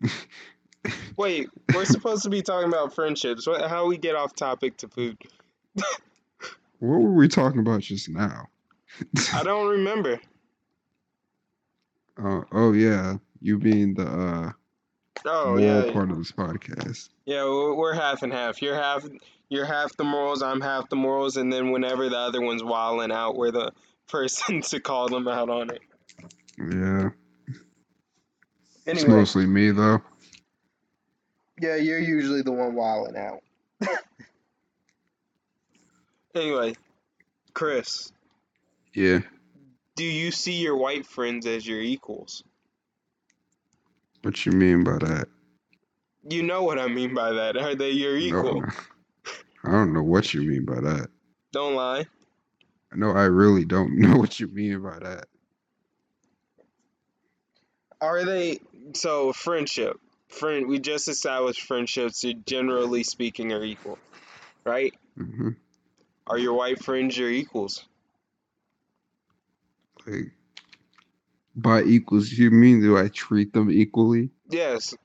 Wait, 1.16 1.48
we're 1.74 1.84
supposed 1.84 2.22
to 2.22 2.30
be 2.30 2.42
talking 2.42 2.68
about 2.68 2.94
friendships. 2.94 3.46
What, 3.46 3.68
how 3.68 3.86
we 3.86 3.98
get 3.98 4.14
off 4.14 4.34
topic 4.34 4.76
to 4.78 4.88
food? 4.88 5.18
What 6.78 6.98
were 7.00 7.12
we 7.14 7.26
talking 7.26 7.60
about 7.60 7.80
just 7.80 8.10
now? 8.10 8.48
I 9.32 9.42
don't 9.42 9.68
remember. 9.68 10.20
Uh, 12.18 12.40
oh 12.52 12.72
yeah, 12.72 13.16
you 13.42 13.58
being 13.58 13.92
the 13.92 14.06
uh, 14.06 14.52
Oh 15.26 15.48
moral 15.48 15.60
yeah, 15.60 15.92
part 15.92 16.10
of 16.10 16.16
this 16.16 16.32
podcast. 16.32 17.10
yeah. 17.26 17.44
We're, 17.44 17.74
we're 17.74 17.92
half 17.92 18.22
and 18.22 18.32
half. 18.32 18.62
You're 18.62 18.74
half. 18.74 19.06
You're 19.50 19.66
half 19.66 19.94
the 19.98 20.04
morals. 20.04 20.40
I'm 20.40 20.62
half 20.62 20.88
the 20.88 20.96
morals. 20.96 21.36
And 21.36 21.52
then 21.52 21.72
whenever 21.72 22.08
the 22.08 22.16
other 22.16 22.40
one's 22.40 22.64
wilding 22.64 23.12
out, 23.12 23.36
we're 23.36 23.50
the 23.50 23.70
person 24.08 24.62
to 24.62 24.80
call 24.80 25.08
them 25.08 25.28
out 25.28 25.50
on 25.50 25.68
it. 25.68 25.80
Yeah, 26.58 27.10
it's 28.86 29.06
mostly 29.06 29.46
me 29.46 29.70
though. 29.70 30.00
yeah, 31.60 31.76
you're 31.76 31.98
usually 31.98 32.42
the 32.42 32.52
one 32.52 32.74
wilding 32.74 33.16
out. 33.16 33.40
anyway, 36.34 36.74
Chris, 37.54 38.12
Yeah. 38.94 39.20
do 39.96 40.04
you 40.04 40.30
see 40.30 40.54
your 40.62 40.76
white 40.76 41.06
friends 41.06 41.46
as 41.46 41.66
your 41.66 41.80
equals? 41.80 42.42
What 44.22 44.44
you 44.46 44.52
mean 44.52 44.82
by 44.82 44.98
that? 44.98 45.28
You 46.28 46.42
know 46.42 46.62
what 46.64 46.78
I 46.78 46.88
mean 46.88 47.14
by 47.14 47.32
that. 47.32 47.56
Are 47.56 47.74
they 47.74 47.90
your 47.90 48.16
equal? 48.16 48.62
No, 48.62 48.68
I 49.64 49.70
don't 49.72 49.92
know 49.92 50.02
what 50.02 50.34
you 50.34 50.42
mean 50.42 50.64
by 50.64 50.80
that. 50.80 51.08
Don't 51.52 51.74
lie. 51.76 52.06
No, 52.94 53.10
I 53.12 53.24
really 53.24 53.64
don't 53.64 53.96
know 53.98 54.16
what 54.16 54.40
you 54.40 54.48
mean 54.48 54.80
by 54.82 54.98
that. 54.98 55.26
Are 58.00 58.24
they 58.24 58.60
so 58.94 59.32
friendship? 59.32 59.98
Friend, 60.28 60.66
we 60.66 60.78
just 60.78 61.08
established 61.08 61.62
friendships. 61.62 62.24
Generally 62.46 63.04
speaking, 63.04 63.52
are 63.52 63.64
equal, 63.64 63.98
right? 64.64 64.94
hmm 65.16 65.50
Are 66.26 66.38
your 66.38 66.54
white 66.54 66.82
friends 66.84 67.16
your 67.16 67.30
equals? 67.30 67.84
Like, 70.06 70.32
by 71.54 71.82
equals, 71.82 72.30
you 72.30 72.50
mean 72.50 72.80
do 72.80 72.98
I 72.98 73.08
treat 73.08 73.52
them 73.52 73.70
equally? 73.70 74.30
Yes. 74.50 74.94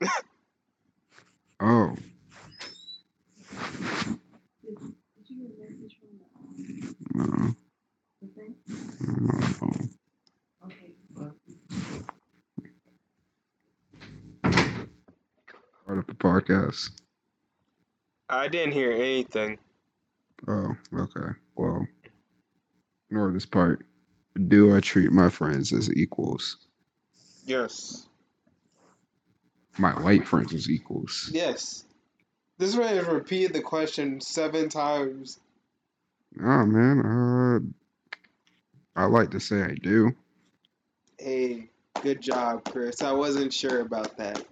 Oh, 1.64 1.94
no. 7.14 7.54
No. 9.00 9.72
Part 15.92 15.98
of 15.98 16.06
the 16.06 16.14
podcast. 16.14 16.90
I 18.26 18.48
didn't 18.48 18.72
hear 18.72 18.92
anything. 18.92 19.58
Oh, 20.48 20.74
okay. 20.94 21.32
Well, 21.54 21.86
ignore 23.10 23.30
this 23.30 23.44
part. 23.44 23.84
Do 24.48 24.74
I 24.74 24.80
treat 24.80 25.12
my 25.12 25.28
friends 25.28 25.70
as 25.70 25.92
equals? 25.92 26.56
Yes. 27.44 28.06
My 29.76 29.90
white 30.00 30.26
friends 30.26 30.54
as 30.54 30.70
equals. 30.70 31.28
Yes. 31.30 31.84
This 32.56 32.74
man 32.74 32.96
has 32.96 33.06
repeated 33.06 33.52
the 33.52 33.60
question 33.60 34.22
seven 34.22 34.70
times. 34.70 35.40
Oh 36.40 36.64
man, 36.64 37.74
uh, 38.96 38.98
I 38.98 39.04
like 39.04 39.32
to 39.32 39.40
say 39.40 39.60
I 39.60 39.74
do. 39.74 40.12
Hey, 41.18 41.68
good 42.00 42.22
job, 42.22 42.64
Chris. 42.64 43.02
I 43.02 43.12
wasn't 43.12 43.52
sure 43.52 43.82
about 43.82 44.16
that. 44.16 44.42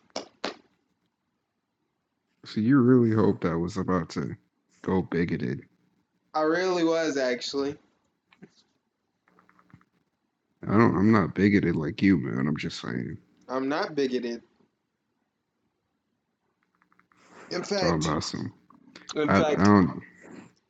So 2.45 2.61
you 2.61 2.79
really 2.81 3.15
hoped 3.15 3.45
I 3.45 3.55
was 3.55 3.77
about 3.77 4.09
to 4.11 4.35
go 4.83 5.03
bigoted? 5.03 5.63
I 6.35 6.43
really 6.43 6.85
was 6.85 7.17
actually. 7.17 7.77
I 10.67 10.73
don't. 10.73 10.97
I'm 10.97 11.13
not 11.13 11.35
bigoted 11.35 11.77
like 11.77 12.03
you, 12.03 12.19
man. 12.19 12.47
I'm 12.47 12.57
just 12.57 12.81
saying. 12.81 13.19
I'm 13.49 13.69
not 13.69 13.95
bigoted. 13.95 14.43
In 17.51 17.63
fact, 17.63 18.07
about 18.07 18.25
some. 18.25 18.53
in 19.17 19.29
I, 19.29 19.41
fact, 19.41 19.61
I 19.61 19.65
don't. 19.65 20.03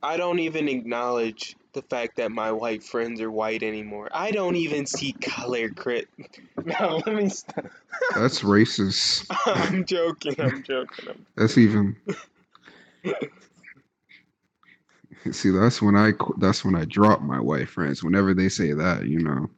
I 0.03 0.17
don't 0.17 0.39
even 0.39 0.69
acknowledge 0.69 1.57
the 1.73 1.83
fact 1.83 2.17
that 2.17 2.31
my 2.33 2.53
white 2.53 2.83
friends 2.83 3.21
are 3.21 3.31
white 3.31 3.63
anymore. 3.63 4.09
I 4.13 4.31
don't 4.31 4.57
even 4.57 4.87
see 4.87 5.13
color, 5.13 5.69
crit. 5.69 6.09
Now 6.63 6.97
let 7.07 7.15
me 7.17 7.29
stop. 7.31 7.65
That's 8.15 8.41
racist. 8.41 9.25
I'm 9.47 9.87
joking. 9.87 10.35
I'm 10.39 10.63
joking. 10.63 11.09
I'm- 11.09 11.27
That's 11.37 11.57
even. 11.57 11.97
See, 15.33 15.51
that's 15.51 15.81
when 15.83 15.97
I 15.97 16.13
that's 16.39 16.65
when 16.65 16.75
I 16.75 16.85
drop 16.85 17.21
my 17.23 17.41
white 17.41 17.69
friends. 17.69 18.03
Whenever 18.03 18.35
they 18.35 18.49
say 18.49 18.73
that, 18.73 19.07
you 19.07 19.21
know. 19.21 19.49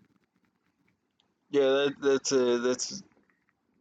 Yeah, 1.50 1.60
that, 1.68 1.94
that's 2.02 2.32
a 2.32 2.58
that's, 2.58 3.02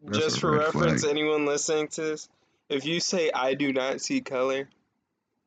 That's 0.05 0.17
just 0.17 0.37
a 0.37 0.41
for 0.41 0.51
reference. 0.57 1.01
flag. 1.01 1.11
Anyone 1.11 1.45
listening 1.45 1.87
to 1.89 2.01
this, 2.01 2.29
if 2.69 2.85
you 2.85 2.99
say 2.99 3.31
I 3.33 3.53
do 3.55 3.71
not 3.73 4.01
see 4.01 4.21
color, 4.21 4.67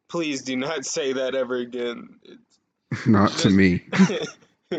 please 0.09 0.43
do 0.43 0.57
not 0.57 0.85
say 0.85 1.13
that 1.15 1.35
ever 1.35 1.57
again. 1.57 2.19
Not 3.07 3.31
to 3.39 3.51
me. 3.51 3.83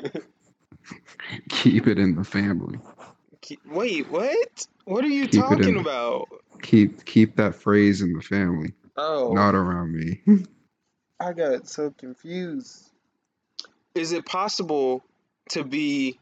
Keep 1.50 1.88
it 1.88 1.98
in 2.00 2.16
the 2.16 2.24
family. 2.24 2.80
Keep, 3.42 3.66
wait, 3.68 4.10
what? 4.10 4.68
What 4.86 5.04
are 5.04 5.10
you 5.10 5.28
Keep 5.28 5.42
talking 5.42 5.76
in- 5.76 5.78
about? 5.78 6.28
Keep 6.62 7.06
keep 7.06 7.36
that 7.36 7.56
phrase 7.56 8.02
in 8.02 8.14
the 8.14 8.22
family, 8.22 8.74
Oh, 8.98 9.34
not 9.34 9.56
around 9.56 9.92
me. 9.94 10.22
I 11.20 11.34
got 11.34 11.68
so 11.68 11.92
confused. 11.92 12.90
Is 13.94 14.12
it 14.14 14.26
possible 14.26 15.04
to 15.50 15.64
be 15.64 16.20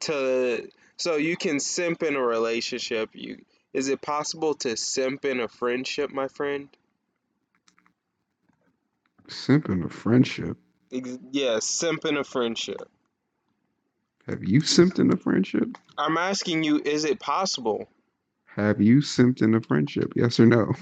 to 0.00 0.68
so 0.96 1.16
you 1.16 1.36
can 1.36 1.60
simp 1.60 2.02
in 2.02 2.16
a 2.16 2.22
relationship? 2.22 3.10
You 3.12 3.44
is 3.74 3.88
it 3.88 4.00
possible 4.00 4.54
to 4.56 4.76
simp 4.76 5.24
in 5.24 5.40
a 5.40 5.48
friendship, 5.48 6.10
my 6.10 6.28
friend? 6.28 6.68
Simping 9.28 9.84
a 9.84 9.88
friendship. 9.88 10.56
Ex- 10.92 11.18
Yeah, 11.30 11.58
simp 11.60 12.04
in 12.04 12.16
a 12.16 12.24
friendship. 12.24 12.88
Have 14.26 14.42
you 14.42 14.60
simped 14.60 14.98
in 14.98 15.12
a 15.12 15.16
friendship? 15.16 15.78
I'm 15.96 16.16
asking 16.16 16.64
you, 16.64 16.80
is 16.84 17.04
it 17.04 17.20
possible? 17.20 17.88
Have 18.46 18.80
you 18.80 18.98
simped 18.98 19.40
in 19.40 19.54
a 19.54 19.60
friendship? 19.60 20.12
Yes 20.16 20.40
or 20.40 20.46
no? 20.46 20.74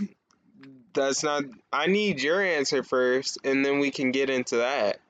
That's 0.94 1.22
not. 1.22 1.44
I 1.72 1.86
need 1.86 2.22
your 2.22 2.40
answer 2.42 2.82
first, 2.82 3.38
and 3.44 3.64
then 3.64 3.80
we 3.80 3.90
can 3.90 4.12
get 4.12 4.30
into 4.30 4.56
that. 4.58 5.00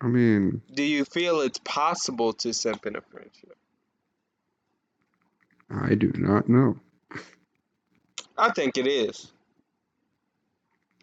I 0.00 0.08
mean, 0.08 0.60
Do 0.74 0.82
you 0.82 1.04
feel 1.04 1.40
it's 1.40 1.60
possible 1.60 2.32
to 2.34 2.52
simp 2.52 2.84
in 2.84 2.96
a 2.96 3.00
friendship? 3.00 3.56
I 5.70 5.94
do 5.94 6.12
not 6.16 6.48
know. 6.48 6.78
I 8.36 8.50
think 8.50 8.76
it 8.76 8.86
is. 8.86 9.31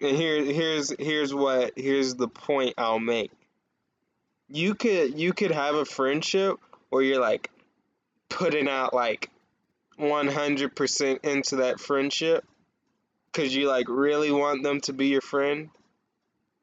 And 0.02 0.16
here, 0.16 0.44
here's 0.44 0.94
here's 0.98 1.34
what 1.34 1.74
here's 1.76 2.16
the 2.16 2.28
point 2.28 2.76
I'll 2.78 3.00
make. 3.00 3.32
You 4.48 4.76
could 4.76 5.20
you 5.20 5.34
could 5.34 5.52
have 5.52 5.76
a 5.76 5.86
friendship 5.86 6.58
where 6.90 7.04
you're 7.04 7.22
like 7.22 7.52
putting 8.30 8.68
out 8.68 8.94
like 8.94 9.30
100% 10.00 11.26
into 11.26 11.58
that 11.58 11.80
friendship 11.80 12.46
because 13.32 13.56
you 13.56 13.68
like 13.68 13.88
really 13.90 14.32
want 14.32 14.64
them 14.64 14.80
to 14.82 14.94
be 14.94 15.08
your 15.08 15.22
friend, 15.22 15.70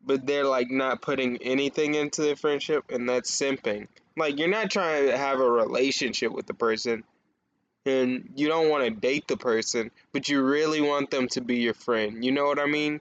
but 0.05 0.27
they're 0.27 0.44
like 0.44 0.70
not 0.70 1.03
putting 1.03 1.37
anything 1.38 1.94
into 1.94 2.22
the 2.22 2.37
friendship, 2.37 2.85
and 2.90 3.09
that's 3.09 3.31
simping. 3.31 3.88
Like 4.16 4.38
you're 4.38 4.49
not 4.49 4.70
trying 4.70 5.07
to 5.07 5.16
have 5.16 5.40
a 5.40 5.51
relationship 5.51 6.33
with 6.33 6.46
the 6.46 6.55
person, 6.55 7.05
and 7.85 8.31
you 8.35 8.49
don't 8.49 8.70
want 8.70 8.85
to 8.85 8.90
date 8.90 9.29
the 9.29 9.37
person, 9.37 9.90
but 10.12 10.29
you 10.29 10.42
really 10.42 10.81
want 10.81 11.11
them 11.11 11.29
to 11.29 11.40
be 11.40 11.57
your 11.57 11.75
friend. 11.75 12.25
You 12.25 12.33
know 12.33 12.46
what 12.46 12.59
I 12.59 12.66
mean? 12.66 13.01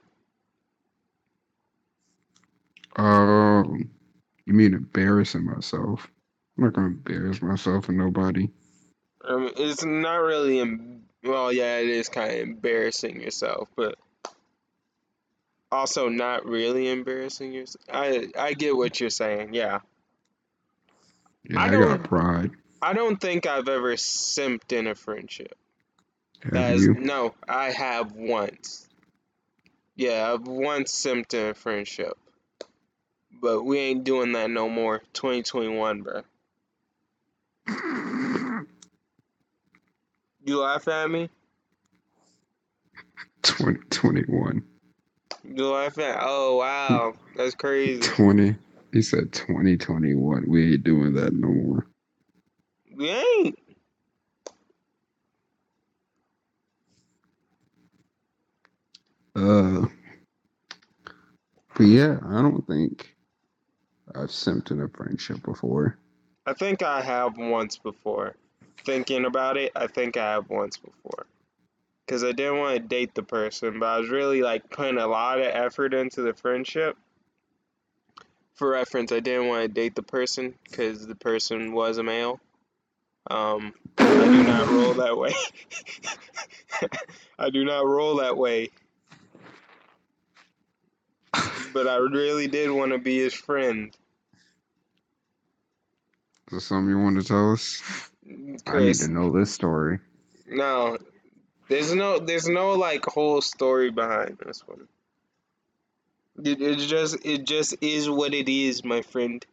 Um, 2.96 3.90
you 4.46 4.54
mean 4.54 4.74
embarrassing 4.74 5.44
myself? 5.44 6.10
I'm 6.56 6.64
not 6.64 6.72
gonna 6.72 6.88
embarrass 6.88 7.42
myself 7.42 7.88
and 7.88 7.98
nobody. 7.98 8.50
Um, 9.24 9.50
it's 9.56 9.84
not 9.84 10.16
really, 10.18 10.60
em- 10.60 11.04
well, 11.22 11.52
yeah, 11.52 11.78
it 11.78 11.88
is 11.88 12.08
kind 12.08 12.30
of 12.32 12.38
embarrassing 12.38 13.20
yourself, 13.20 13.68
but 13.76 13.96
also 15.70 16.08
not 16.08 16.46
really 16.46 16.88
embarrassing 16.88 17.52
yourself. 17.52 17.84
I 17.92 18.28
I 18.38 18.54
get 18.54 18.76
what 18.76 19.00
you're 19.00 19.10
saying. 19.10 19.52
Yeah, 19.52 19.80
Yeah, 21.44 21.60
I 21.60 21.66
I, 21.66 21.70
got 21.70 22.04
pride. 22.04 22.50
I 22.80 22.92
don't 22.92 23.20
think 23.20 23.46
I've 23.46 23.68
ever 23.68 23.94
simped 23.96 24.72
in 24.72 24.86
a 24.86 24.94
friendship. 24.94 25.56
Have 26.42 26.52
That's 26.52 26.82
you? 26.82 26.94
no, 26.94 27.34
I 27.48 27.72
have 27.72 28.12
once. 28.12 28.86
Yeah, 29.96 30.32
I've 30.32 30.46
once 30.46 30.92
simped 30.92 31.34
in 31.34 31.50
a 31.50 31.54
friendship, 31.54 32.16
but 33.46 33.62
we 33.62 33.78
ain't 33.78 34.02
doing 34.02 34.32
that 34.32 34.50
no 34.50 34.68
more. 34.68 35.02
2021, 35.12 36.02
bro. 36.02 36.22
You 40.44 40.60
laugh 40.60 40.88
at 40.88 41.08
me? 41.08 41.30
2021. 43.42 44.64
You 45.44 45.68
laugh 45.68 45.96
at? 45.98 46.18
Oh 46.22 46.56
wow, 46.56 47.14
that's 47.36 47.54
crazy. 47.54 48.00
20. 48.00 48.56
He 48.92 49.00
said 49.00 49.32
2021. 49.32 50.46
We 50.48 50.72
ain't 50.72 50.82
doing 50.82 51.14
that 51.14 51.32
no 51.32 51.46
more. 51.46 51.86
We 52.96 53.10
ain't. 53.10 53.58
Uh, 59.36 59.86
but 61.76 61.84
yeah, 61.86 62.18
I 62.26 62.42
don't 62.42 62.66
think 62.66 63.15
I've 64.16 64.30
simped 64.30 64.70
in 64.70 64.80
a 64.80 64.88
friendship 64.88 65.42
before. 65.42 65.98
I 66.46 66.54
think 66.54 66.82
I 66.82 67.02
have 67.02 67.36
once 67.36 67.76
before. 67.76 68.34
Thinking 68.84 69.26
about 69.26 69.58
it, 69.58 69.72
I 69.76 69.88
think 69.88 70.16
I 70.16 70.32
have 70.32 70.48
once 70.48 70.78
before. 70.78 71.26
Cause 72.08 72.24
I 72.24 72.32
didn't 72.32 72.58
want 72.58 72.76
to 72.76 72.82
date 72.82 73.14
the 73.14 73.22
person, 73.22 73.80
but 73.80 73.86
I 73.86 73.98
was 73.98 74.08
really 74.08 74.40
like 74.40 74.70
putting 74.70 74.98
a 74.98 75.08
lot 75.08 75.40
of 75.40 75.46
effort 75.46 75.92
into 75.92 76.22
the 76.22 76.32
friendship. 76.32 76.96
For 78.54 78.70
reference, 78.70 79.12
I 79.12 79.20
didn't 79.20 79.48
want 79.48 79.62
to 79.62 79.68
date 79.68 79.96
the 79.96 80.02
person 80.02 80.54
because 80.64 81.06
the 81.06 81.16
person 81.16 81.72
was 81.72 81.98
a 81.98 82.02
male. 82.02 82.40
Um, 83.28 83.74
I 83.98 84.28
do 84.28 84.44
not 84.44 84.70
roll 84.70 84.94
that 84.94 85.18
way. 85.18 85.34
I 87.38 87.50
do 87.50 87.64
not 87.64 87.84
roll 87.86 88.16
that 88.16 88.38
way. 88.38 88.70
But 91.74 91.86
I 91.86 91.96
really 91.96 92.46
did 92.46 92.70
want 92.70 92.92
to 92.92 92.98
be 92.98 93.18
his 93.18 93.34
friend. 93.34 93.94
Is 96.46 96.52
there 96.52 96.60
something 96.60 96.90
you 96.90 96.98
want 96.98 97.20
to 97.20 97.26
tell 97.26 97.52
us? 97.52 97.82
I 98.66 98.78
need 98.80 98.94
to 98.96 99.08
know 99.08 99.30
this 99.36 99.52
story. 99.52 99.98
no, 100.48 100.96
there's 101.68 101.92
no, 101.92 102.18
there's 102.18 102.48
no 102.48 102.74
like 102.74 103.04
whole 103.04 103.40
story 103.42 103.90
behind 103.90 104.38
this 104.44 104.62
one. 104.66 104.86
It, 106.44 106.60
it 106.60 106.76
just, 106.78 107.24
it 107.24 107.44
just 107.44 107.76
is 107.80 108.08
what 108.08 108.32
it 108.34 108.48
is, 108.48 108.84
my 108.84 109.02
friend. 109.02 109.44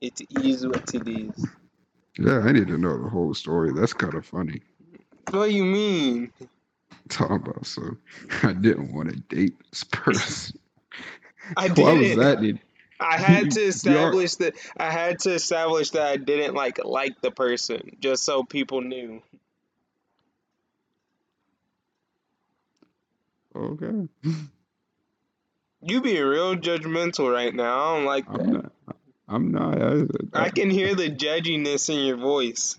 It 0.00 0.20
is 0.42 0.66
what 0.66 0.94
it 0.94 1.08
is. 1.08 1.46
Yeah, 2.18 2.40
I 2.40 2.52
need 2.52 2.68
to 2.68 2.78
know 2.78 3.02
the 3.02 3.08
whole 3.08 3.34
story. 3.34 3.72
That's 3.72 3.92
kind 3.92 4.14
of 4.14 4.24
funny. 4.24 4.60
What 5.30 5.46
do 5.46 5.50
you 5.54 5.64
mean? 5.64 6.30
Talking 7.08 7.36
about 7.36 7.66
so 7.66 7.96
I 8.42 8.52
didn't 8.52 8.92
want 8.92 9.10
to 9.10 9.16
date 9.34 9.54
this 9.70 9.84
person. 9.84 10.58
I 11.56 11.68
did. 11.68 11.78
Why 11.78 11.92
was 11.94 12.16
that? 12.16 12.42
Need- 12.42 12.60
I 13.00 13.16
had 13.16 13.50
to 13.52 13.60
establish 13.60 14.34
that 14.36 14.54
I 14.76 14.90
had 14.90 15.20
to 15.20 15.32
establish 15.32 15.90
that 15.90 16.06
I 16.06 16.16
didn't 16.16 16.54
like 16.54 16.84
like 16.84 17.20
the 17.20 17.30
person, 17.30 17.96
just 18.00 18.24
so 18.24 18.42
people 18.42 18.80
knew. 18.80 19.22
Okay, 23.54 24.08
You 25.82 26.00
being 26.00 26.24
real 26.24 26.54
judgmental 26.56 27.32
right 27.32 27.54
now. 27.54 27.78
I 27.78 27.96
don't 27.96 28.04
like 28.04 28.32
that. 28.32 28.40
I'm 28.40 28.52
not. 28.52 28.72
I'm 29.28 29.50
not. 29.50 29.82
I, 30.34 30.44
I 30.44 30.50
can 30.50 30.70
hear 30.70 30.94
the 30.94 31.10
judginess 31.10 31.88
in 31.88 32.04
your 32.04 32.16
voice. 32.16 32.76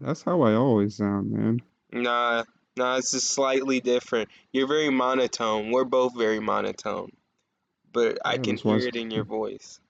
That's 0.00 0.22
how 0.22 0.42
I 0.42 0.54
always 0.54 0.96
sound, 0.96 1.30
man. 1.30 1.62
Nah, 1.92 2.44
nah, 2.76 2.96
it's 2.96 3.12
just 3.12 3.30
slightly 3.30 3.80
different. 3.80 4.28
You're 4.52 4.68
very 4.68 4.90
monotone. 4.90 5.70
We're 5.70 5.84
both 5.84 6.16
very 6.16 6.40
monotone. 6.40 7.12
But 7.92 8.18
I 8.24 8.36
Yeah, 8.36 8.42
can 8.42 8.56
hear 8.56 8.78
it 8.78 8.96
in 8.96 9.10
your 9.10 9.24
voice. 9.24 9.80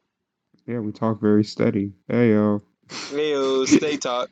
Yeah, 0.66 0.78
we 0.78 0.92
talk 0.92 1.20
very 1.20 1.44
steady. 1.44 1.92
Hey 2.08 2.30
yo. 2.30 2.62
Heyo, 2.88 3.66
stay 3.78 3.96
talk. 3.96 4.30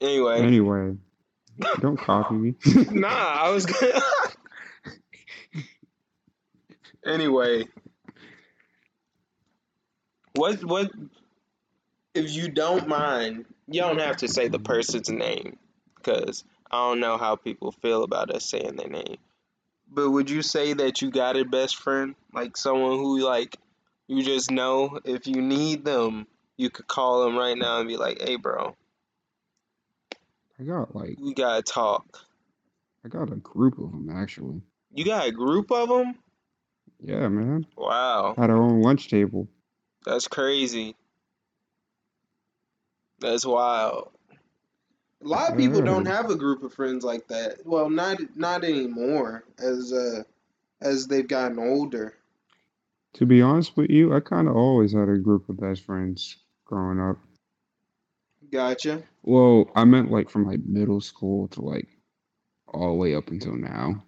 Anyway, 0.00 0.40
anyway, 0.40 0.96
don't 1.80 1.98
copy 1.98 2.34
me. 2.34 2.54
nah, 2.90 3.08
I 3.08 3.50
was 3.50 3.66
gonna. 3.66 4.00
anyway, 7.06 7.64
what 10.34 10.64
what 10.64 10.90
if 12.14 12.30
you 12.30 12.48
don't 12.48 12.86
mind? 12.86 13.46
You 13.66 13.80
don't 13.80 13.98
have 13.98 14.18
to 14.18 14.28
say 14.28 14.48
the 14.48 14.60
person's 14.60 15.10
name 15.10 15.58
because 15.96 16.44
I 16.70 16.76
don't 16.88 17.00
know 17.00 17.16
how 17.16 17.36
people 17.36 17.72
feel 17.72 18.02
about 18.04 18.30
us 18.34 18.44
saying 18.44 18.76
their 18.76 18.88
name. 18.88 19.16
But 19.90 20.10
would 20.10 20.28
you 20.28 20.42
say 20.42 20.74
that 20.74 21.00
you 21.00 21.10
got 21.10 21.36
a 21.36 21.44
best 21.44 21.76
friend, 21.76 22.14
like 22.34 22.56
someone 22.56 22.98
who 22.98 23.20
like 23.20 23.56
you 24.06 24.22
just 24.22 24.50
know 24.50 25.00
if 25.04 25.26
you 25.26 25.40
need 25.40 25.84
them, 25.84 26.26
you 26.56 26.68
could 26.70 26.86
call 26.86 27.24
them 27.24 27.36
right 27.36 27.56
now 27.56 27.78
and 27.80 27.88
be 27.88 27.96
like, 27.96 28.20
"Hey, 28.20 28.36
bro, 28.36 28.76
I 30.60 30.64
got 30.64 30.94
like 30.94 31.16
we 31.18 31.32
gotta 31.34 31.62
talk." 31.62 32.24
I 33.04 33.08
got 33.08 33.32
a 33.32 33.36
group 33.36 33.78
of 33.78 33.90
them 33.92 34.10
actually. 34.14 34.60
You 34.92 35.04
got 35.04 35.26
a 35.28 35.32
group 35.32 35.70
of 35.70 35.88
them? 35.88 36.16
Yeah, 37.00 37.28
man. 37.28 37.66
Wow, 37.76 38.34
At 38.36 38.50
our 38.50 38.56
own 38.60 38.82
lunch 38.82 39.08
table. 39.08 39.48
that's 40.04 40.26
crazy. 40.28 40.96
That's 43.20 43.46
wild. 43.46 44.10
A 45.24 45.26
lot 45.26 45.50
of 45.50 45.58
people 45.58 45.82
don't 45.82 46.06
have 46.06 46.30
a 46.30 46.36
group 46.36 46.62
of 46.62 46.72
friends 46.72 47.04
like 47.04 47.26
that. 47.28 47.58
Well, 47.64 47.90
not 47.90 48.18
not 48.36 48.64
anymore 48.64 49.44
as 49.58 49.92
uh 49.92 50.22
as 50.80 51.06
they've 51.08 51.26
gotten 51.26 51.58
older. 51.58 52.14
To 53.14 53.26
be 53.26 53.42
honest 53.42 53.76
with 53.76 53.90
you, 53.90 54.14
I 54.14 54.20
kind 54.20 54.48
of 54.48 54.56
always 54.56 54.92
had 54.92 55.08
a 55.08 55.18
group 55.18 55.48
of 55.48 55.58
best 55.58 55.84
friends 55.84 56.36
growing 56.64 57.00
up. 57.00 57.18
Gotcha. 58.50 59.02
Well, 59.22 59.70
I 59.74 59.84
meant 59.84 60.10
like 60.10 60.30
from 60.30 60.46
like 60.46 60.60
middle 60.64 61.00
school 61.00 61.48
to 61.48 61.62
like 61.62 61.88
all 62.68 62.88
the 62.88 62.94
way 62.94 63.14
up 63.14 63.28
until 63.28 63.56
now. 63.56 64.04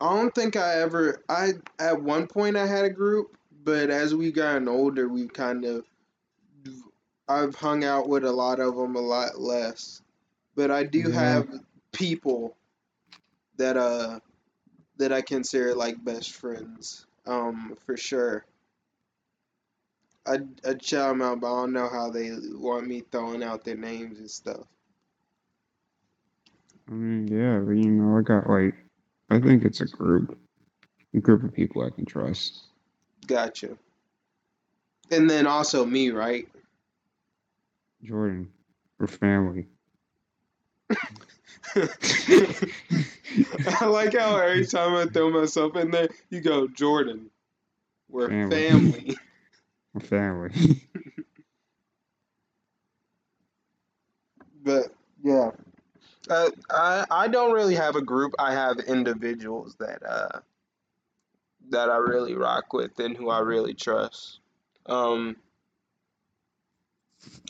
I 0.00 0.14
don't 0.14 0.34
think 0.34 0.54
I 0.56 0.80
ever. 0.80 1.24
I 1.28 1.54
at 1.80 2.00
one 2.00 2.26
point 2.28 2.56
I 2.56 2.66
had 2.66 2.84
a 2.84 2.90
group, 2.90 3.36
but 3.64 3.90
as 3.90 4.14
we 4.14 4.30
gotten 4.30 4.68
older, 4.68 5.08
we've 5.08 5.32
kind 5.32 5.64
of. 5.64 5.84
I've 7.28 7.54
hung 7.54 7.84
out 7.84 8.08
with 8.08 8.24
a 8.24 8.32
lot 8.32 8.60
of 8.60 8.76
them 8.76 8.96
a 8.96 9.00
lot 9.00 9.40
less, 9.40 10.02
but 10.54 10.70
I 10.70 10.84
do 10.84 11.10
have 11.10 11.48
people 11.92 12.56
that 13.56 13.76
uh 13.76 14.20
that 14.98 15.12
I 15.12 15.20
consider 15.22 15.74
like 15.74 16.02
best 16.04 16.32
friends. 16.32 17.06
Um, 17.26 17.76
for 17.84 17.96
sure. 17.96 18.44
I'd, 20.26 20.48
I'd 20.66 20.82
shout 20.82 21.10
them 21.10 21.22
out, 21.22 21.40
but 21.40 21.52
I 21.52 21.60
don't 21.60 21.72
know 21.72 21.88
how 21.88 22.10
they 22.10 22.30
want 22.52 22.86
me 22.86 23.02
throwing 23.10 23.42
out 23.42 23.64
their 23.64 23.76
names 23.76 24.18
and 24.18 24.30
stuff. 24.30 24.66
I 26.88 26.92
mean, 26.92 27.28
yeah, 27.28 27.58
but 27.60 27.72
you 27.72 27.90
know, 27.90 28.18
I 28.18 28.22
got 28.22 28.48
like, 28.48 28.74
I 29.30 29.40
think 29.40 29.64
it's 29.64 29.80
a 29.80 29.86
group, 29.86 30.38
a 31.14 31.18
group 31.18 31.44
of 31.44 31.52
people 31.54 31.84
I 31.84 31.90
can 31.90 32.06
trust. 32.06 32.64
Gotcha. 33.26 33.76
And 35.10 35.28
then 35.28 35.46
also 35.46 35.84
me, 35.84 36.10
right? 36.10 36.48
Jordan, 38.02 38.50
we're 38.98 39.06
family. 39.06 39.66
I 41.76 43.86
like 43.86 44.16
how 44.16 44.36
every 44.36 44.66
time 44.66 44.94
I 44.94 45.06
throw 45.06 45.30
myself 45.30 45.76
in 45.76 45.90
there, 45.90 46.08
you 46.30 46.40
go, 46.40 46.66
Jordan. 46.68 47.30
We're 48.08 48.28
Family. 48.28 48.68
family. 48.68 49.16
We're 49.94 50.00
family. 50.00 50.82
But 54.64 54.88
yeah, 55.22 55.52
uh, 56.28 56.50
I 56.68 57.06
I 57.10 57.28
don't 57.28 57.52
really 57.52 57.76
have 57.76 57.96
a 57.96 58.02
group. 58.02 58.34
I 58.38 58.52
have 58.52 58.78
individuals 58.80 59.76
that 59.76 60.02
uh 60.02 60.40
that 61.70 61.88
I 61.88 61.96
really 61.96 62.34
rock 62.34 62.74
with 62.74 62.98
and 62.98 63.16
who 63.16 63.30
I 63.30 63.38
really 63.38 63.72
trust. 63.72 64.40
Um. 64.84 65.36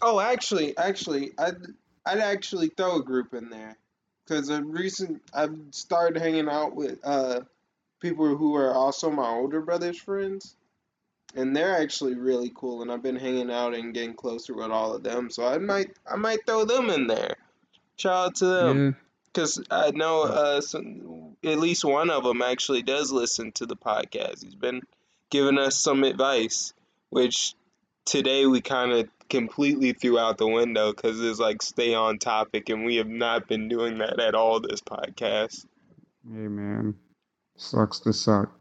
Oh, 0.03 0.21
actually, 0.21 0.77
actually, 0.77 1.33
I'd 1.39 1.57
I'd 2.07 2.19
actually 2.19 2.69
throw 2.69 2.97
a 2.97 3.03
group 3.03 3.35
in 3.35 3.51
there 3.51 3.77
because 4.27 4.49
a 4.49 4.63
recent 4.63 5.23
I've 5.33 5.57
started 5.71 6.21
hanging 6.21 6.49
out 6.49 6.75
with 6.75 6.99
uh 7.05 7.41
people 8.01 8.37
who 8.37 8.55
are 8.57 8.73
also 8.73 9.11
my 9.11 9.29
older 9.29 9.61
brother's 9.61 9.99
friends. 9.99 10.55
And 11.37 11.55
they're 11.55 11.79
actually 11.79 12.15
really 12.15 12.51
cool, 12.55 12.81
and 12.81 12.91
I've 12.91 13.03
been 13.03 13.15
hanging 13.15 13.51
out 13.51 13.75
and 13.75 13.93
getting 13.93 14.15
closer 14.15 14.55
with 14.55 14.71
all 14.71 14.95
of 14.95 15.03
them. 15.03 15.29
So 15.29 15.47
I 15.47 15.59
might, 15.59 15.95
I 16.11 16.17
might 16.17 16.47
throw 16.47 16.65
them 16.65 16.89
in 16.89 17.07
there. 17.07 17.37
Shout 17.99 18.27
out 18.29 18.35
to 18.37 18.47
them, 18.47 18.87
yeah, 18.87 18.93
because 19.27 19.63
I 19.71 19.91
know 19.91 20.23
uh, 20.23 20.63
some, 20.63 21.37
at 21.45 21.59
least 21.59 21.85
one 21.85 22.09
of 22.09 22.25
them 22.25 22.41
actually 22.41 22.81
does 22.81 23.13
listen 23.13 23.53
to 23.53 23.67
the 23.67 23.77
podcast. 23.77 24.43
He's 24.43 24.55
been 24.55 24.81
giving 25.29 25.59
us 25.59 25.77
some 25.77 26.03
advice, 26.03 26.73
which 27.11 27.55
today 28.07 28.47
we 28.47 28.63
kind 28.63 28.93
of 28.93 29.09
completely 29.29 29.93
threw 29.93 30.19
out 30.19 30.39
the 30.39 30.47
window 30.49 30.93
because 30.93 31.21
it's 31.21 31.39
like 31.39 31.63
stay 31.63 31.95
on 31.95 32.19
topic, 32.19 32.69
and 32.69 32.85
we 32.85 32.97
have 32.97 33.09
not 33.09 33.47
been 33.49 33.69
doing 33.69 33.99
that 33.99 34.19
at 34.21 34.35
all 34.35 34.61
this 34.61 34.81
podcast. 34.81 35.67
hey 36.33 36.49
man, 36.49 36.95
sucks 37.57 38.01
to 38.01 38.13
suck. 38.13 38.53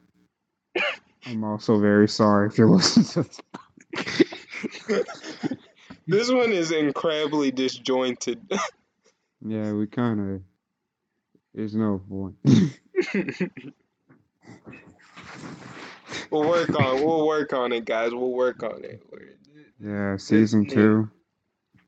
I'm 1.26 1.44
also 1.44 1.80
very 1.80 2.08
sorry 2.08 2.48
if 2.48 2.58
you're 2.58 2.70
listening 2.78 3.06
to 3.08 3.24
this. 3.24 3.42
this 6.08 6.32
one 6.32 6.52
is 6.52 6.72
incredibly 6.72 7.52
disjointed. 7.52 8.42
Yeah, 9.46 9.72
we 9.74 9.86
kind 9.86 10.20
of. 10.36 10.42
There's 11.54 11.76
no 11.76 12.02
point. 12.10 12.36
We'll 16.32 16.50
work 16.50 16.70
on 16.80 17.04
we'll 17.06 17.28
work 17.28 17.54
on 17.54 17.72
it, 17.72 17.86
guys. 17.86 18.14
We'll 18.14 18.32
work 18.32 18.64
on 18.64 18.84
it. 18.84 19.04
We're- 19.12 19.37
Yeah, 19.80 20.18
season 20.18 20.66
two. 20.66 21.10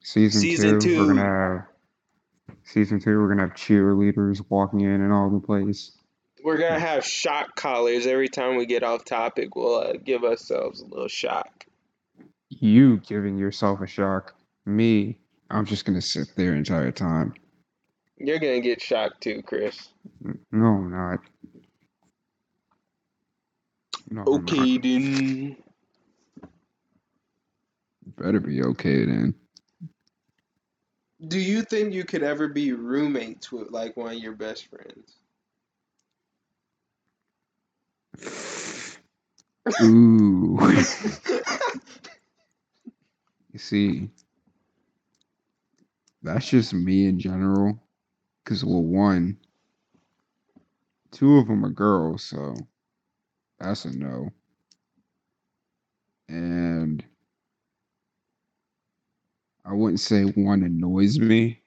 Season, 0.02 0.42
Season 0.42 0.80
two, 0.80 0.98
We're 1.00 1.08
gonna 1.08 1.22
have. 1.22 2.58
Season 2.64 3.00
two, 3.00 3.20
we're 3.20 3.30
gonna 3.30 3.48
have 3.48 3.54
cheerleaders 3.56 4.44
walking 4.50 4.82
in 4.82 5.02
and 5.02 5.12
all 5.12 5.30
the 5.30 5.40
place. 5.40 5.92
We're 6.44 6.58
gonna 6.58 6.80
have 6.80 7.04
shock 7.06 7.56
collars 7.56 8.06
every 8.06 8.30
time 8.30 8.56
we 8.56 8.66
get 8.66 8.84
off 8.84 9.06
topic. 9.06 9.56
We'll 9.56 9.76
uh, 9.76 9.94
give 10.04 10.24
ourselves 10.24 10.82
a 10.82 10.86
little 10.86 11.08
shock. 11.08 11.66
You 12.50 12.98
giving 12.98 13.38
yourself 13.38 13.82
a 13.82 13.88
shock. 13.88 14.36
Me, 14.66 15.18
I'm 15.50 15.66
just 15.66 15.86
gonna 15.86 16.02
sit 16.02 16.28
there 16.36 16.56
entire 16.56 16.92
time. 16.92 17.34
You're 18.18 18.40
gonna 18.40 18.62
get 18.62 18.82
shocked 18.82 19.22
too, 19.22 19.42
Chris. 19.44 19.90
No, 20.52 20.66
I'm 20.68 20.92
not. 20.92 21.20
No, 24.12 24.22
I'm 24.22 24.28
Okay, 24.28 24.74
not. 24.76 24.84
then. 24.84 25.58
Better 28.20 28.40
be 28.42 28.62
okay 28.62 29.06
then. 29.06 29.34
Do 31.28 31.40
you 31.40 31.62
think 31.62 31.94
you 31.94 32.04
could 32.04 32.22
ever 32.22 32.50
be 32.50 32.74
roommates 32.74 33.50
with 33.52 33.72
like 33.72 33.96
one 33.96 34.16
of 34.16 34.22
your 34.22 34.34
best 34.34 34.68
friends? 34.68 35.20
Ooh. 39.82 40.60
you 43.54 43.60
see, 43.60 44.10
that's 46.22 46.50
just 46.50 46.74
me 46.74 47.06
in 47.08 47.20
general. 47.20 47.80
Because, 48.44 48.66
well, 48.66 48.84
one, 48.84 49.38
two 51.12 51.38
of 51.38 51.48
them 51.48 51.64
are 51.66 51.70
girls, 51.70 52.24
so 52.24 52.56
that's 53.60 53.86
a 53.86 53.96
no. 53.96 54.30
And 56.28 57.04
I 59.66 59.74
wouldn't 59.74 60.00
say 60.00 60.24
one 60.24 60.64
annoys 60.64 61.20
me, 61.20 61.62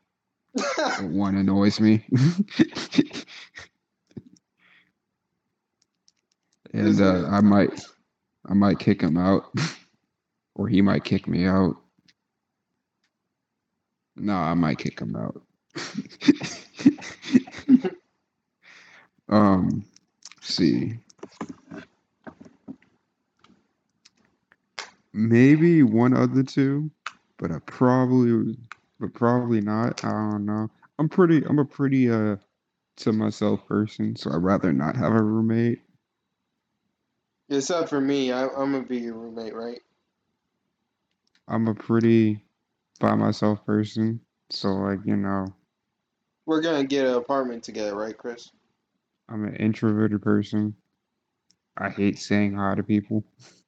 but 0.54 1.02
one 1.10 1.36
annoys 1.36 1.78
me. 1.80 2.04
and 6.72 7.00
uh, 7.00 7.26
I 7.28 7.40
might, 7.40 7.80
I 8.46 8.54
might 8.54 8.78
kick 8.78 9.02
him 9.02 9.16
out, 9.16 9.52
or 10.54 10.68
he 10.68 10.82
might 10.82 11.04
kick 11.04 11.28
me 11.28 11.44
out. 11.44 11.76
No, 14.16 14.34
I 14.34 14.54
might 14.54 14.78
kick 14.78 15.00
him 15.00 15.16
out. 15.16 15.40
um, 19.28 19.84
let's 20.36 20.54
see. 20.54 20.98
Maybe 25.14 25.82
one 25.82 26.14
of 26.14 26.34
the 26.34 26.42
two, 26.42 26.90
but 27.42 27.50
I 27.50 27.58
probably, 27.66 28.56
but 29.00 29.14
probably 29.14 29.60
not. 29.60 30.04
I 30.04 30.10
don't 30.12 30.46
know. 30.46 30.70
I'm 31.00 31.08
pretty. 31.10 31.44
I'm 31.44 31.58
a 31.58 31.66
pretty 31.66 32.10
uh 32.10 32.36
to 32.98 33.12
myself 33.12 33.66
person, 33.66 34.16
so 34.16 34.30
I'd 34.30 34.36
rather 34.44 34.72
not 34.72 34.96
have 34.96 35.12
a 35.12 35.22
roommate. 35.22 35.80
It's 37.48 37.70
Except 37.70 37.90
for 37.90 38.00
me, 38.00 38.32
I, 38.32 38.44
I'm 38.44 38.72
gonna 38.72 38.84
be 38.84 38.98
your 38.98 39.14
roommate, 39.14 39.54
right? 39.54 39.80
I'm 41.48 41.68
a 41.68 41.74
pretty 41.74 42.44
by 43.00 43.14
myself 43.16 43.66
person, 43.66 44.20
so 44.50 44.68
like 44.74 45.00
you 45.04 45.16
know, 45.16 45.46
We're 46.46 46.62
gonna 46.62 46.84
get 46.84 47.06
an 47.08 47.14
apartment 47.14 47.64
together, 47.64 47.96
right, 47.96 48.16
Chris? 48.16 48.50
I'm 49.28 49.44
an 49.44 49.56
introverted 49.56 50.22
person. 50.22 50.76
I 51.76 51.90
hate 51.90 52.18
saying 52.18 52.54
hi 52.54 52.76
to 52.76 52.84
people. 52.84 53.24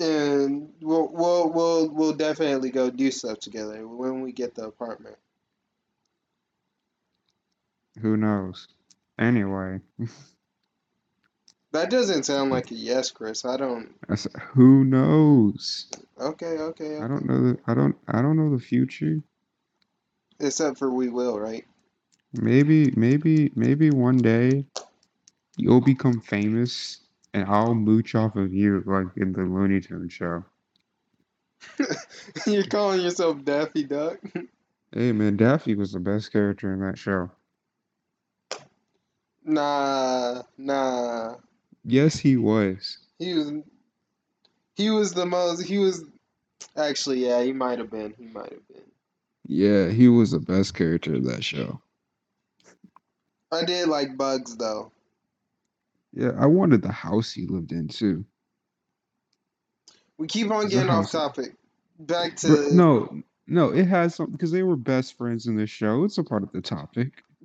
And 0.00 0.72
we'll 0.80 1.08
we'll 1.08 1.50
we'll 1.50 1.88
we'll 1.88 2.12
definitely 2.14 2.70
go 2.70 2.90
do 2.90 3.10
stuff 3.10 3.38
together 3.38 3.86
when 3.86 4.22
we 4.22 4.32
get 4.32 4.54
the 4.54 4.64
apartment. 4.66 5.16
Who 8.00 8.16
knows? 8.16 8.66
Anyway, 9.18 9.80
That 11.74 11.90
doesn't 11.90 12.22
sound 12.22 12.52
like 12.52 12.70
a 12.70 12.74
yes, 12.76 13.10
Chris. 13.10 13.44
I 13.44 13.56
don't. 13.56 13.92
I 14.08 14.14
said, 14.14 14.32
who 14.52 14.84
knows? 14.84 15.90
Okay, 16.20 16.58
okay. 16.58 16.98
I 16.98 17.08
don't 17.08 17.26
know 17.26 17.40
the 17.40 17.58
I 17.66 17.74
don't 17.74 17.96
I 18.06 18.22
don't 18.22 18.36
know 18.36 18.56
the 18.56 18.62
future. 18.62 19.20
Except 20.38 20.78
for 20.78 20.88
we 20.88 21.08
will, 21.08 21.36
right? 21.36 21.64
Maybe 22.32 22.92
maybe 22.96 23.50
maybe 23.56 23.90
one 23.90 24.18
day 24.18 24.66
you'll 25.56 25.80
become 25.80 26.20
famous 26.20 27.00
and 27.34 27.44
I'll 27.48 27.74
mooch 27.74 28.14
off 28.14 28.36
of 28.36 28.54
you 28.54 28.82
like 28.86 29.08
in 29.16 29.32
the 29.32 29.42
Looney 29.42 29.80
Tunes 29.80 30.12
show. 30.12 30.44
You're 32.46 32.64
calling 32.64 33.00
yourself 33.00 33.44
Daffy 33.44 33.84
Duck? 33.84 34.18
Hey 34.96 35.10
man, 35.10 35.36
Daffy 35.36 35.74
was 35.74 35.90
the 35.90 35.98
best 35.98 36.30
character 36.30 36.72
in 36.72 36.78
that 36.78 36.96
show. 36.96 37.28
Nah, 39.44 40.42
nah. 40.56 41.34
Yes, 41.84 42.16
he 42.16 42.36
was. 42.36 42.98
He 43.18 43.34
was 43.34 43.52
he 44.76 44.90
was 44.90 45.12
the 45.12 45.26
most 45.26 45.66
he 45.66 45.78
was 45.78 46.04
actually 46.76 47.26
yeah, 47.26 47.42
he 47.42 47.52
might 47.52 47.80
have 47.80 47.90
been. 47.90 48.14
He 48.16 48.26
might 48.26 48.52
have 48.52 48.68
been. 48.68 48.84
Yeah, 49.48 49.88
he 49.88 50.06
was 50.06 50.30
the 50.30 50.38
best 50.38 50.74
character 50.74 51.16
of 51.16 51.24
that 51.24 51.42
show. 51.42 51.80
I 53.50 53.64
did 53.64 53.88
like 53.88 54.16
Bugs 54.16 54.54
though. 54.54 54.92
Yeah, 56.14 56.30
I 56.38 56.46
wanted 56.46 56.82
the 56.82 56.92
house 56.92 57.32
he 57.32 57.46
lived 57.46 57.72
in 57.72 57.88
too. 57.88 58.24
We 60.16 60.28
keep 60.28 60.50
on 60.50 60.68
getting 60.68 60.90
off 60.90 61.10
topic. 61.10 61.54
Back 61.98 62.36
to 62.38 62.72
no, 62.72 63.22
no, 63.46 63.70
it 63.70 63.86
has 63.86 64.14
something 64.14 64.32
because 64.32 64.52
they 64.52 64.62
were 64.62 64.76
best 64.76 65.16
friends 65.18 65.46
in 65.46 65.56
the 65.56 65.66
show. 65.66 66.04
It's 66.04 66.18
a 66.18 66.24
part 66.24 66.44
of 66.44 66.52
the 66.52 66.60
topic. 66.60 67.24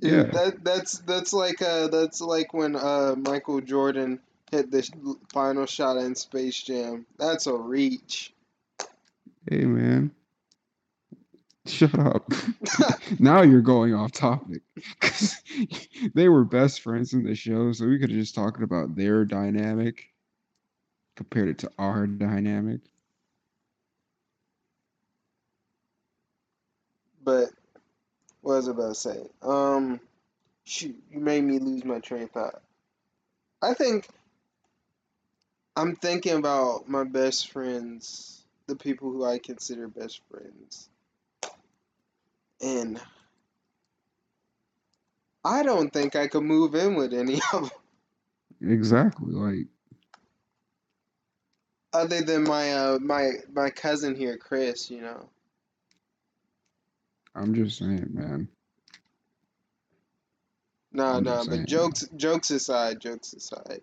Dude, 0.00 0.12
Yeah, 0.12 0.22
that 0.32 0.64
that's 0.64 0.98
that's 1.00 1.32
like 1.32 1.60
uh 1.62 1.88
that's 1.88 2.20
like 2.20 2.54
when 2.54 2.76
uh 2.76 3.14
Michael 3.16 3.60
Jordan 3.60 4.20
hit 4.50 4.70
the 4.70 5.16
final 5.32 5.66
shot 5.66 5.96
in 5.98 6.14
Space 6.14 6.62
Jam. 6.62 7.06
That's 7.18 7.46
a 7.46 7.54
reach. 7.54 8.32
hey 9.50 9.64
man, 9.64 10.10
shut 11.66 11.98
up. 11.98 12.30
now 13.18 13.42
you're 13.42 13.60
going 13.60 13.94
off 13.94 14.12
topic. 14.12 14.62
they 16.14 16.28
were 16.28 16.44
best 16.44 16.80
friends 16.80 17.12
in 17.12 17.24
the 17.24 17.34
show, 17.34 17.72
so 17.72 17.86
we 17.86 17.98
could 17.98 18.10
have 18.10 18.18
just 18.18 18.34
talked 18.34 18.62
about 18.62 18.94
their 18.96 19.24
dynamic 19.24 20.08
compared 21.16 21.48
it 21.48 21.58
to 21.58 21.70
our 21.78 22.06
dynamic. 22.06 22.80
But 27.24 27.50
what 28.40 28.56
was 28.56 28.68
I 28.68 28.72
about 28.72 28.88
to 28.88 28.94
say? 28.94 29.20
Um, 29.42 30.00
shoot, 30.64 30.96
you 31.10 31.20
made 31.20 31.44
me 31.44 31.58
lose 31.58 31.84
my 31.84 32.00
train 32.00 32.24
of 32.24 32.30
thought. 32.30 32.62
I 33.60 33.74
think 33.74 34.08
I'm 35.76 35.94
thinking 35.94 36.34
about 36.34 36.88
my 36.88 37.04
best 37.04 37.50
friends, 37.50 38.44
the 38.66 38.76
people 38.76 39.12
who 39.12 39.24
I 39.24 39.38
consider 39.38 39.86
best 39.86 40.20
friends, 40.30 40.88
and 42.62 43.00
I 45.44 45.62
don't 45.62 45.92
think 45.92 46.14
I 46.16 46.28
could 46.28 46.44
move 46.44 46.74
in 46.74 46.94
with 46.94 47.12
any 47.12 47.40
of 47.52 47.70
them 47.70 47.70
Exactly. 48.62 49.32
Like, 49.32 49.66
other 51.92 52.22
than 52.22 52.44
my 52.44 52.72
uh 52.72 52.98
my 53.00 53.30
my 53.52 53.70
cousin 53.70 54.14
here, 54.14 54.36
Chris. 54.36 54.90
You 54.90 55.02
know. 55.02 55.28
I'm 57.34 57.54
just 57.54 57.78
saying, 57.78 58.08
man. 58.12 58.48
No, 60.92 61.04
I'm 61.04 61.24
no, 61.24 61.38
but 61.38 61.54
saying. 61.54 61.66
jokes 61.66 62.08
jokes 62.16 62.50
aside, 62.50 63.00
jokes 63.00 63.32
aside. 63.32 63.82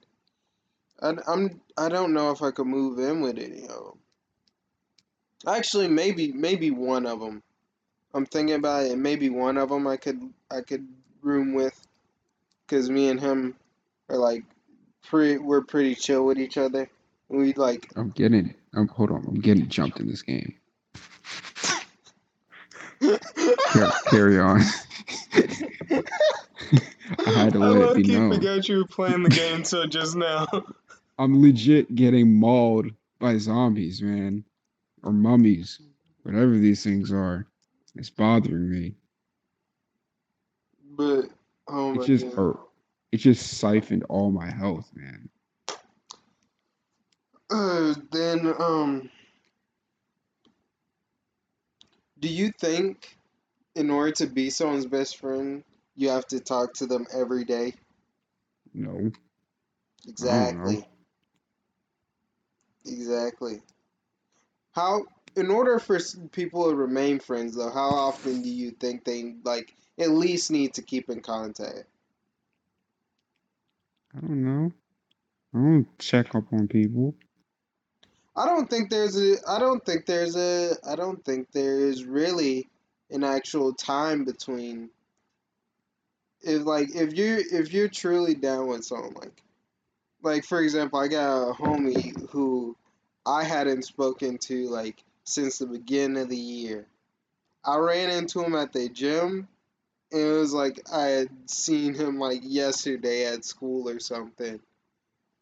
I, 1.02 1.14
I'm 1.28 1.60
I 1.78 1.90
don't 1.90 2.14
know 2.14 2.32
if 2.32 2.42
I 2.42 2.52
could 2.52 2.68
move 2.68 3.00
in 3.00 3.22
with 3.22 3.38
any 3.38 3.64
of 3.64 3.84
them. 3.84 4.00
Actually, 5.48 5.88
maybe 5.88 6.32
maybe 6.32 6.72
one 6.72 7.06
of 7.06 7.20
them. 7.20 7.44
I'm 8.14 8.26
thinking 8.26 8.56
about 8.56 8.86
it. 8.86 8.98
Maybe 8.98 9.30
one 9.30 9.58
of 9.58 9.70
them 9.70 9.88
I 9.88 9.98
could 9.98 10.22
I 10.52 10.62
could 10.62 10.88
room 11.22 11.54
with, 11.54 11.80
cause 12.68 12.90
me 12.90 13.10
and 13.10 13.20
him 13.20 13.56
are 14.10 14.18
like 14.18 14.44
pretty 15.04 15.38
we're 15.38 15.62
pretty 15.62 15.96
chill 15.96 16.26
with 16.26 16.40
each 16.40 16.58
other. 16.58 16.90
We 17.28 17.54
like 17.54 17.92
I'm 17.96 18.10
getting. 18.10 18.56
I'm 18.74 18.88
hold 18.88 19.12
on. 19.12 19.26
I'm 19.28 19.40
getting 19.40 19.68
jumped 19.68 20.00
in 20.00 20.08
this 20.08 20.22
game. 20.22 20.56
Car- 23.00 23.94
carry 24.10 24.40
on. 24.40 24.62
I 27.26 27.32
had 27.32 27.54
to 27.54 27.64
I 27.64 27.68
let 27.68 27.98
it 27.98 28.04
be 28.04 28.04
known. 28.04 28.34
forgot 28.34 28.68
you 28.68 28.78
were 28.78 28.86
playing 28.86 29.24
the 29.24 29.30
game 29.30 29.64
till 29.64 29.88
just 29.88 30.16
now. 30.16 30.48
I'm 31.18 31.42
legit 31.42 31.94
getting 31.96 32.40
mauled 32.40 32.92
by 33.20 33.38
zombies, 33.38 34.02
man, 34.02 34.46
or 35.04 35.12
mummies, 35.12 35.80
whatever 36.24 36.58
these 36.58 36.84
things 36.84 37.12
are. 37.12 37.46
It's 38.00 38.10
bothering 38.10 38.70
me. 38.72 38.96
But 40.96 41.26
oh 41.68 42.00
It 42.02 42.06
just 42.06 42.34
hurt. 42.34 42.58
It 43.12 43.18
just 43.18 43.58
siphoned 43.58 44.06
all 44.08 44.32
my 44.32 44.50
health, 44.50 44.90
man. 44.96 45.30
Uh, 47.52 47.96
then, 48.12 48.54
um, 48.58 49.10
do 52.20 52.30
you 52.30 52.54
think 52.58 53.18
in 53.76 53.90
order 53.90 54.12
to 54.12 54.28
be 54.28 54.50
someone's 54.50 54.86
best 54.86 55.18
friend, 55.18 55.66
you 55.98 56.08
have 56.08 56.26
to 56.28 56.40
talk 56.40 56.76
to 56.76 56.86
them 56.86 57.06
every 57.14 57.44
day? 57.44 57.74
No, 58.74 59.12
Exactly. 60.08 60.88
Exactly. 62.86 63.62
How, 64.72 65.04
in 65.40 65.50
order 65.50 65.80
for 65.80 66.00
people 66.32 66.70
to 66.70 66.76
remain 66.76 67.20
friends, 67.20 67.56
though, 67.56 67.72
how 67.72 67.90
often 67.90 68.42
do 68.42 68.50
you 68.50 68.72
think 68.72 69.04
they, 69.04 69.36
like, 69.44 69.74
at 69.98 70.10
least 70.10 70.52
need 70.52 70.76
to 70.76 70.82
keep 70.82 71.10
in 71.10 71.22
contact? 71.22 71.86
I 74.16 74.20
don't 74.20 74.44
know. 74.44 74.72
I 75.54 75.58
don't 75.58 76.00
check 76.00 76.36
up 76.36 76.52
on 76.52 76.68
people. 76.68 77.16
I 78.36 78.46
don't 78.46 78.70
think 78.70 78.90
there's 78.90 79.18
a, 79.18 79.38
I 79.48 79.60
don't 79.60 79.84
think 79.84 80.06
there's 80.06 80.36
a, 80.36 80.76
I 80.88 80.96
don't 80.96 81.24
think 81.24 81.52
there 81.52 81.80
is 81.80 82.06
really 82.06 82.70
an 83.10 83.24
actual 83.24 83.74
time 83.74 84.24
between 84.26 84.90
if 86.42 86.64
like 86.64 86.96
if 86.96 87.18
you 87.18 87.44
if 87.52 87.74
you're 87.74 87.90
truly 87.90 88.36
down 88.36 88.68
with 88.68 88.86
someone 88.86 89.14
like 89.14 89.44
like 90.22 90.46
for 90.46 90.62
example 90.62 91.00
I 91.00 91.08
got 91.08 91.50
a 91.50 91.54
homie 91.54 92.30
who 92.30 92.78
I 93.26 93.44
hadn't 93.44 93.84
spoken 93.84 94.38
to 94.40 94.70
like 94.70 95.04
since 95.30 95.60
the 95.60 95.66
beginning 95.68 96.22
of 96.22 96.30
the 96.30 96.38
year. 96.38 96.88
I 97.64 97.78
ran 97.78 98.10
into 98.10 98.44
him 98.44 98.56
at 98.56 98.74
the 98.74 98.90
gym 98.90 99.48
and 100.12 100.22
it 100.22 100.32
was 100.32 100.54
like 100.54 100.80
I 100.92 101.06
had 101.06 101.30
seen 101.50 101.94
him 101.94 102.20
like 102.20 102.42
yesterday 102.44 103.26
at 103.26 103.46
school 103.46 103.90
or 103.90 104.00
something. 104.00 104.60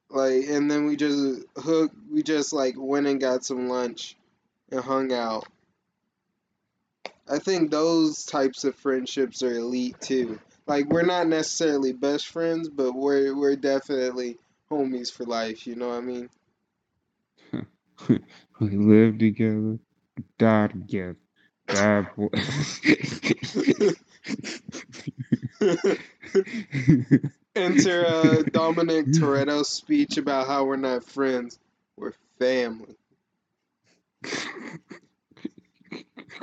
Like 0.10 0.46
and 0.48 0.70
then 0.70 0.86
we 0.86 0.96
just 0.96 1.44
hook, 1.58 1.92
we 2.12 2.24
just 2.24 2.54
like 2.54 2.76
went 2.78 3.08
and 3.08 3.20
got 3.20 3.46
some 3.46 3.68
lunch 3.68 4.16
and 4.72 4.82
hung 4.82 5.14
out. 5.14 5.46
I 7.30 7.40
think 7.40 7.72
those 7.72 8.26
types 8.26 8.64
of 8.64 8.76
friendships 8.76 9.44
are 9.44 9.54
elite 9.54 10.00
too. 10.00 10.40
Like 10.66 10.88
we're 10.90 11.04
not 11.04 11.28
necessarily 11.28 11.94
best 11.94 12.28
friends, 12.28 12.70
but 12.70 12.94
we're 12.94 13.36
we're 13.36 13.56
definitely 13.56 14.38
homies 14.70 15.12
for 15.12 15.24
life. 15.26 15.68
You 15.68 15.76
know 15.76 15.90
what 15.90 15.98
I 15.98 16.02
mean? 16.02 16.30
we 18.60 18.70
live 18.78 19.18
together, 19.20 19.80
die 20.38 20.68
together. 20.68 21.18
Bad 21.68 22.08
boy. 22.16 22.30
Enter 27.56 28.06
uh, 28.06 28.44
Dominic 28.52 29.08
Toretto's 29.08 29.70
speech 29.70 30.18
about 30.18 30.48
how 30.48 30.66
we're 30.66 30.78
not 30.78 31.04
friends, 31.04 31.60
we're 31.98 32.14
family. 32.40 32.96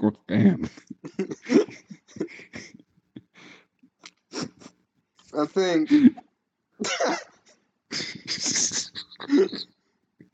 We're 0.03 0.13
fam. 0.29 0.69
I 5.33 5.47
think. 5.47 5.91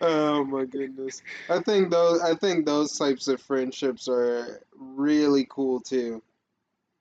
Oh 0.01 0.45
my 0.45 0.65
goodness! 0.65 1.23
I 1.49 1.61
think 1.61 1.91
those 1.91 2.21
I 2.21 2.35
think 2.35 2.67
those 2.67 2.97
types 2.97 3.29
of 3.29 3.41
friendships 3.41 4.09
are 4.09 4.63
really 4.77 5.47
cool 5.49 5.81
too. 5.81 6.23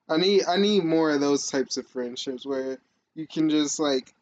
I 0.08 0.16
need 0.16 0.44
I 0.46 0.56
need 0.56 0.84
more 0.84 1.10
of 1.10 1.20
those 1.20 1.46
types 1.48 1.76
of 1.76 1.86
friendships 1.88 2.44
where 2.44 2.78
you 3.14 3.26
can 3.26 3.48
just 3.50 3.78
like 3.80 4.12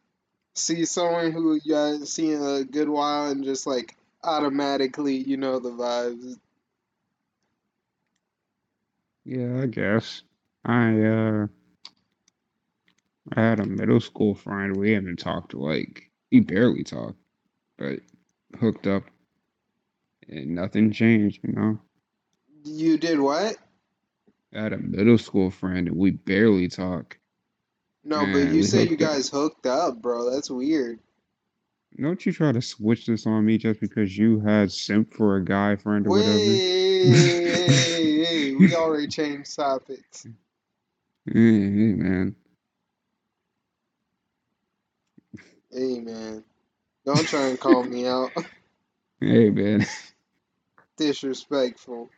see 0.55 0.85
someone 0.85 1.33
who 1.33 1.59
you 1.65 1.75
haven't 1.75 2.09
seen 2.09 2.33
in 2.35 2.43
a 2.43 2.65
good 2.65 2.89
while 2.89 3.31
and 3.31 3.45
just 3.45 3.67
like 3.67 3.97
automatically 4.25 5.17
you 5.17 5.37
know 5.37 5.59
the 5.61 5.71
vibes. 5.71 6.37
Yeah, 9.25 9.63
I 9.63 9.67
guess. 9.67 10.23
I 10.65 11.01
uh 11.01 11.47
I 13.35 13.41
had 13.41 13.61
a 13.61 13.65
middle 13.67 14.01
school 14.01 14.35
friend. 14.35 14.77
We 14.77 14.93
haven't 14.93 15.19
talked 15.19 15.55
like 15.55 16.11
we 16.33 16.41
barely 16.41 16.85
talk, 16.85 17.15
but 17.79 18.01
hooked 18.59 18.87
up 18.87 19.05
and 20.29 20.55
nothing 20.55 20.93
changed, 20.93 21.41
you 21.43 21.53
know. 21.53 21.79
You 22.65 22.99
did 22.99 23.21
what? 23.21 23.57
I 24.55 24.63
had 24.63 24.73
a 24.73 24.79
middle 24.79 25.19
school 25.19 25.51
friend 25.51 25.89
and 25.89 25.97
we 25.97 26.11
barely 26.13 26.69
talk. 26.69 27.19
No, 28.05 28.21
but 28.33 28.55
you 28.55 28.63
said 28.63 28.85
you 28.85 28.91
hooked 28.91 29.03
up. 29.03 29.09
guys 29.11 29.29
hooked 29.29 29.67
up, 29.67 30.01
bro. 30.01 30.31
That's 30.31 30.51
weird. 30.51 30.99
Don't 32.01 32.25
you 32.25 32.33
try 32.33 32.53
to 32.53 32.63
switch 32.63 33.07
this 33.07 33.27
on 33.27 33.45
me 33.45 33.59
just 33.59 33.81
because 33.81 34.17
you 34.17 34.41
had 34.41 34.71
simp 34.71 35.15
for 35.15 35.37
a 35.37 35.45
guy 35.45 35.77
friend 35.77 36.07
or 36.07 36.11
Wait, 36.11 36.25
whatever? 36.25 36.39
hey, 36.39 38.25
hey, 38.25 38.55
we 38.55 38.75
already 38.75 39.09
changed 39.09 39.57
topics. 39.57 40.27
Hey, 41.27 41.33
hey, 41.33 41.95
man. 41.95 42.37
Hey 45.71 46.01
man, 46.01 46.45
don't 47.09 47.27
try 47.27 47.49
and 47.49 47.59
call 47.59 47.85
me 47.85 48.07
out. 48.07 48.33
Hey 49.21 49.51
man, 49.51 49.85
Disrespectful, 50.97 52.09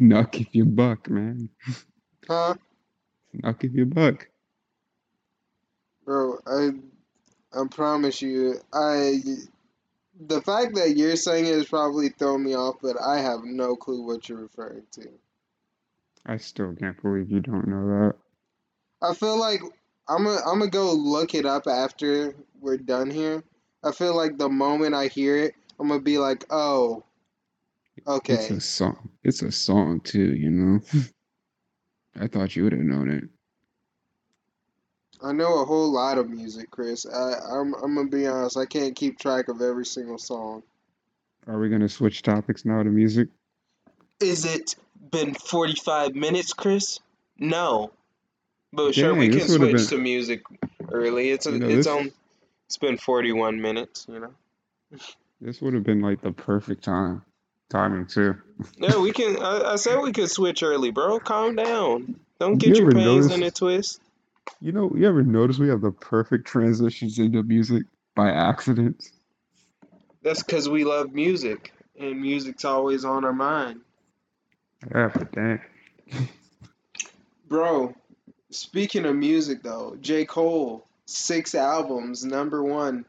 knuck 0.00 0.40
if 0.40 0.54
you 0.54 0.64
buck, 0.64 1.08
man. 1.10 1.50
huh, 2.28 2.54
Knuck 3.34 3.62
if 3.64 3.74
you 3.74 3.86
buck. 3.86 4.28
bro? 6.04 6.38
I 6.46 6.70
I 7.52 7.64
promise 7.70 8.22
you, 8.22 8.56
I 8.72 9.20
the 10.18 10.40
fact 10.42 10.74
that 10.76 10.96
you're 10.96 11.16
saying 11.16 11.46
it 11.46 11.52
is 11.54 11.66
probably 11.68 12.08
throwing 12.08 12.44
me 12.44 12.54
off, 12.54 12.76
but 12.82 12.96
I 13.00 13.18
have 13.20 13.40
no 13.44 13.76
clue 13.76 14.02
what 14.06 14.28
you're 14.28 14.40
referring 14.42 14.84
to. 14.92 15.08
I 16.26 16.38
still 16.38 16.74
can't 16.74 17.00
believe 17.02 17.30
you 17.30 17.40
don't 17.40 17.68
know 17.68 17.86
that. 17.88 18.14
I 19.02 19.14
feel 19.14 19.38
like 19.38 19.60
I'm 20.08 20.24
gonna 20.24 20.40
I'm 20.46 20.58
gonna 20.58 20.70
go 20.70 20.92
look 20.92 21.34
it 21.34 21.46
up 21.46 21.66
after 21.68 22.34
we're 22.60 22.78
done 22.78 23.10
here. 23.10 23.42
I 23.86 23.92
feel 23.92 24.16
like 24.16 24.36
the 24.36 24.48
moment 24.48 24.94
I 24.94 25.06
hear 25.06 25.36
it, 25.36 25.54
I'm 25.78 25.86
gonna 25.88 26.00
be 26.00 26.18
like, 26.18 26.44
oh, 26.50 27.04
okay. 28.06 28.34
It's 28.34 28.50
a 28.50 28.60
song. 28.60 29.10
It's 29.22 29.42
a 29.42 29.52
song 29.52 30.00
too, 30.00 30.34
you 30.34 30.50
know. 30.50 30.80
I 32.20 32.26
thought 32.26 32.56
you 32.56 32.64
would 32.64 32.72
have 32.72 32.82
known 32.82 33.10
it. 33.10 33.24
I 35.22 35.32
know 35.32 35.62
a 35.62 35.64
whole 35.64 35.90
lot 35.92 36.18
of 36.18 36.28
music, 36.28 36.70
Chris. 36.70 37.06
I, 37.06 37.34
I'm 37.48 37.74
I'm 37.74 37.94
gonna 37.94 38.08
be 38.08 38.26
honest. 38.26 38.56
I 38.56 38.66
can't 38.66 38.96
keep 38.96 39.20
track 39.20 39.48
of 39.48 39.62
every 39.62 39.86
single 39.86 40.18
song. 40.18 40.64
Are 41.46 41.58
we 41.58 41.68
gonna 41.68 41.88
switch 41.88 42.22
topics 42.22 42.64
now 42.64 42.82
to 42.82 42.90
music? 42.90 43.28
Is 44.18 44.44
it 44.44 44.74
been 45.12 45.34
45 45.34 46.14
minutes, 46.16 46.52
Chris? 46.52 46.98
No. 47.38 47.92
But 48.72 48.94
sure, 48.94 49.14
we 49.14 49.28
can 49.28 49.38
this 49.38 49.50
would 49.50 49.60
have 49.60 49.70
switch 49.70 49.90
been. 49.90 49.98
to 49.98 50.02
music 50.02 50.42
early. 50.90 51.30
It's 51.30 51.46
a, 51.46 51.52
You 51.52 51.58
know, 51.60 51.66
it's 51.68 51.76
this 51.76 51.86
on. 51.86 52.10
It's 52.66 52.78
been 52.78 52.98
41 52.98 53.60
minutes. 53.60 54.06
You 54.08 54.20
know. 54.20 55.00
this 55.40 55.60
would 55.60 55.74
have 55.74 55.84
been 55.84 56.00
like 56.00 56.20
the 56.20 56.32
perfect 56.32 56.84
time 56.84 57.22
timing 57.68 58.06
too. 58.06 58.36
Yeah, 58.78 59.00
we 59.00 59.12
can. 59.12 59.36
I, 59.42 59.72
I 59.72 59.76
said 59.76 60.00
we 60.00 60.12
could 60.12 60.30
switch 60.30 60.62
early, 60.62 60.90
bro. 60.90 61.18
Calm 61.20 61.56
down. 61.56 62.20
Don't 62.38 62.62
You 62.62 62.72
get 62.72 62.78
your 62.78 62.90
ever 62.90 62.98
panties 62.98 63.32
in 63.32 63.42
a 63.42 63.50
twist. 63.50 64.00
You 64.60 64.72
know, 64.72 64.92
you 64.94 65.06
ever 65.08 65.22
notice 65.22 65.58
we 65.58 65.68
have 65.68 65.80
the 65.80 65.90
perfect 65.90 66.46
transitions 66.46 67.18
into 67.18 67.42
music 67.42 67.84
by 68.14 68.30
accident? 68.30 69.08
That's 70.22 70.42
because 70.42 70.68
we 70.68 70.84
love 70.84 71.12
music, 71.12 71.72
and 71.98 72.20
music's 72.20 72.64
always 72.64 73.04
on 73.04 73.24
our 73.24 73.32
mind, 73.32 73.80
Yeah, 74.92 75.10
but 75.12 75.32
dang. 75.32 75.60
bro. 77.48 77.94
Speaking 78.50 79.04
of 79.04 79.16
music, 79.16 79.62
though, 79.62 79.96
J. 80.00 80.24
Cole, 80.24 80.86
six 81.06 81.54
albums, 81.54 82.24
number 82.24 82.62
one. 82.62 83.04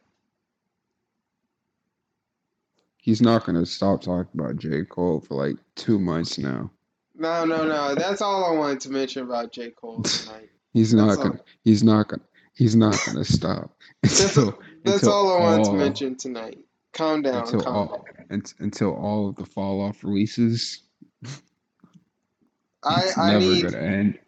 He's 2.97 3.21
not 3.21 3.45
gonna 3.45 3.65
stop 3.65 4.01
talking 4.01 4.39
about 4.39 4.57
J. 4.57 4.83
Cole 4.85 5.21
for 5.21 5.35
like 5.35 5.57
two 5.75 5.99
months 5.99 6.37
now. 6.37 6.71
No, 7.15 7.45
no, 7.45 7.65
no. 7.65 7.95
That's 7.95 8.21
all 8.21 8.45
I 8.45 8.51
wanted 8.57 8.81
to 8.81 8.91
mention 8.91 9.23
about 9.23 9.51
J. 9.51 9.71
Cole 9.71 10.03
tonight. 10.03 10.49
He's 10.73 10.93
not 10.93 11.17
all. 11.17 11.23
gonna 11.23 11.39
he's 11.63 11.83
not 11.83 12.07
gonna 12.07 12.21
he's 12.53 12.75
not 12.75 12.99
gonna 13.05 13.23
stop 13.23 13.71
That's 14.03 14.19
until 14.19 14.59
that's 14.83 15.01
until 15.01 15.11
all 15.11 15.37
I 15.37 15.39
wanted 15.39 15.65
to 15.65 15.73
mention 15.73 16.15
tonight. 16.15 16.59
Calm 16.93 17.23
down, 17.23 17.43
until 17.43 17.61
calm 17.61 17.75
all 17.75 18.05
down. 18.29 18.43
until 18.59 18.95
all 18.95 19.29
of 19.29 19.35
the 19.37 19.45
fall 19.45 19.81
off 19.81 20.03
releases. 20.03 20.83
I 22.83 23.11
I 23.17 23.31
never 23.31 23.39
need 23.39 23.63
gonna 23.63 23.77
end. 23.77 24.19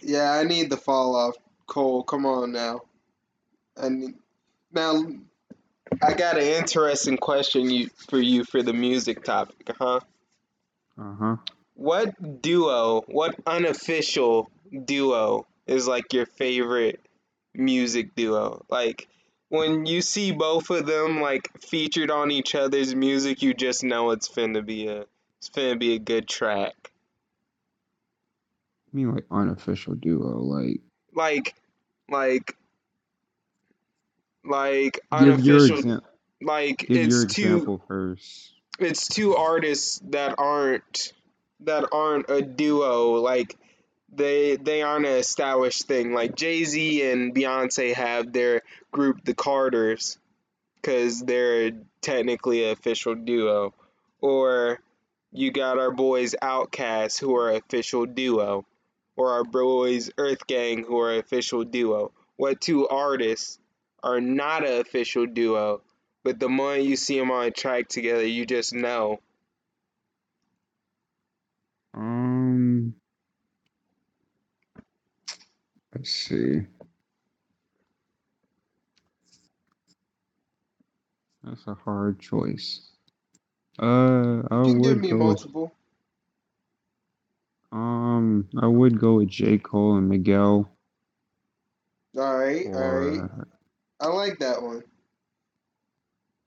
yeah, 0.00 0.32
I 0.32 0.44
need 0.44 0.70
the 0.70 0.76
fall 0.76 1.16
off. 1.16 1.34
Cole, 1.66 2.04
come 2.04 2.26
on 2.26 2.52
now. 2.52 2.82
And 3.78 4.14
now 4.72 5.04
I 6.02 6.14
got 6.14 6.36
an 6.36 6.44
interesting 6.44 7.16
question 7.16 7.70
you 7.70 7.88
for 8.08 8.18
you 8.18 8.44
for 8.44 8.62
the 8.62 8.72
music 8.72 9.24
topic, 9.24 9.70
huh? 9.78 10.00
Uh-huh. 10.98 11.36
What 11.74 12.42
duo, 12.42 13.02
what 13.06 13.36
unofficial 13.46 14.50
duo 14.84 15.46
is 15.66 15.86
like 15.86 16.12
your 16.12 16.26
favorite 16.26 17.00
music 17.54 18.14
duo? 18.14 18.64
Like 18.68 19.08
when 19.48 19.86
you 19.86 20.02
see 20.02 20.32
both 20.32 20.70
of 20.70 20.86
them 20.86 21.20
like 21.20 21.48
featured 21.62 22.10
on 22.10 22.30
each 22.30 22.54
other's 22.54 22.94
music, 22.94 23.42
you 23.42 23.54
just 23.54 23.84
know 23.84 24.10
it's 24.10 24.28
finna 24.28 24.64
be 24.64 24.88
a 24.88 25.06
it's 25.38 25.50
finna 25.50 25.78
be 25.78 25.94
a 25.94 25.98
good 25.98 26.28
track. 26.28 26.74
I 28.92 28.96
mean 28.96 29.14
like 29.14 29.26
unofficial 29.30 29.94
duo, 29.94 30.38
like 30.38 30.80
Like 31.14 31.54
like 32.10 32.57
like 34.48 35.00
unofficial 35.10 36.00
like 36.40 36.78
give 36.78 36.96
it's 36.96 37.14
your 37.14 37.26
two 37.26 37.80
first. 37.88 38.52
it's 38.78 39.08
two 39.08 39.36
artists 39.36 40.00
that 40.10 40.36
aren't 40.38 41.12
that 41.60 41.86
aren't 41.92 42.30
a 42.30 42.42
duo 42.42 43.14
like 43.14 43.56
they 44.12 44.56
they 44.56 44.82
aren't 44.82 45.06
an 45.06 45.16
established 45.16 45.86
thing. 45.86 46.12
Like 46.12 46.34
jay-z 46.34 47.10
and 47.10 47.34
beyonce 47.34 47.94
have 47.94 48.32
their 48.32 48.62
group 48.90 49.24
the 49.24 49.34
carters 49.34 50.18
because 50.76 51.20
they're 51.20 51.72
technically 52.00 52.64
an 52.64 52.72
official 52.72 53.14
duo. 53.14 53.74
Or 54.20 54.80
you 55.32 55.50
got 55.52 55.78
our 55.78 55.90
boys 55.90 56.34
OutKast 56.40 57.20
who 57.20 57.36
are 57.36 57.52
official 57.52 58.06
duo. 58.06 58.64
Or 59.16 59.32
our 59.32 59.44
boys 59.44 60.10
EarthGang 60.16 60.86
who 60.86 60.98
are 61.00 61.16
official 61.16 61.64
duo. 61.64 62.12
What 62.36 62.60
two 62.60 62.86
artists 62.88 63.58
are 64.02 64.20
not 64.20 64.66
an 64.66 64.80
official 64.80 65.26
duo 65.26 65.82
but 66.24 66.38
the 66.38 66.48
moment 66.48 66.84
you 66.84 66.96
see 66.96 67.18
them 67.18 67.30
on 67.30 67.46
a 67.46 67.50
track 67.50 67.88
together 67.88 68.26
you 68.26 68.46
just 68.46 68.72
know 68.74 69.20
Um 71.94 72.94
let's 75.94 76.10
see. 76.10 76.60
That's 81.42 81.66
a 81.66 81.74
hard 81.74 82.20
choice. 82.20 82.90
Uh 83.78 84.42
I 84.50 84.66
you 84.66 84.78
would 84.80 85.00
me 85.00 85.10
go 85.10 85.18
with 85.18 85.44
multiple 85.44 85.72
um 87.72 88.48
I 88.60 88.66
would 88.66 88.98
go 88.98 89.14
with 89.14 89.28
J. 89.28 89.58
Cole 89.58 89.96
and 89.96 90.08
Miguel 90.08 90.70
all 92.16 92.38
right 92.38 92.66
all 92.74 92.94
right 92.94 93.24
or 93.24 93.48
i 94.00 94.08
like 94.08 94.38
that 94.38 94.62
one 94.62 94.82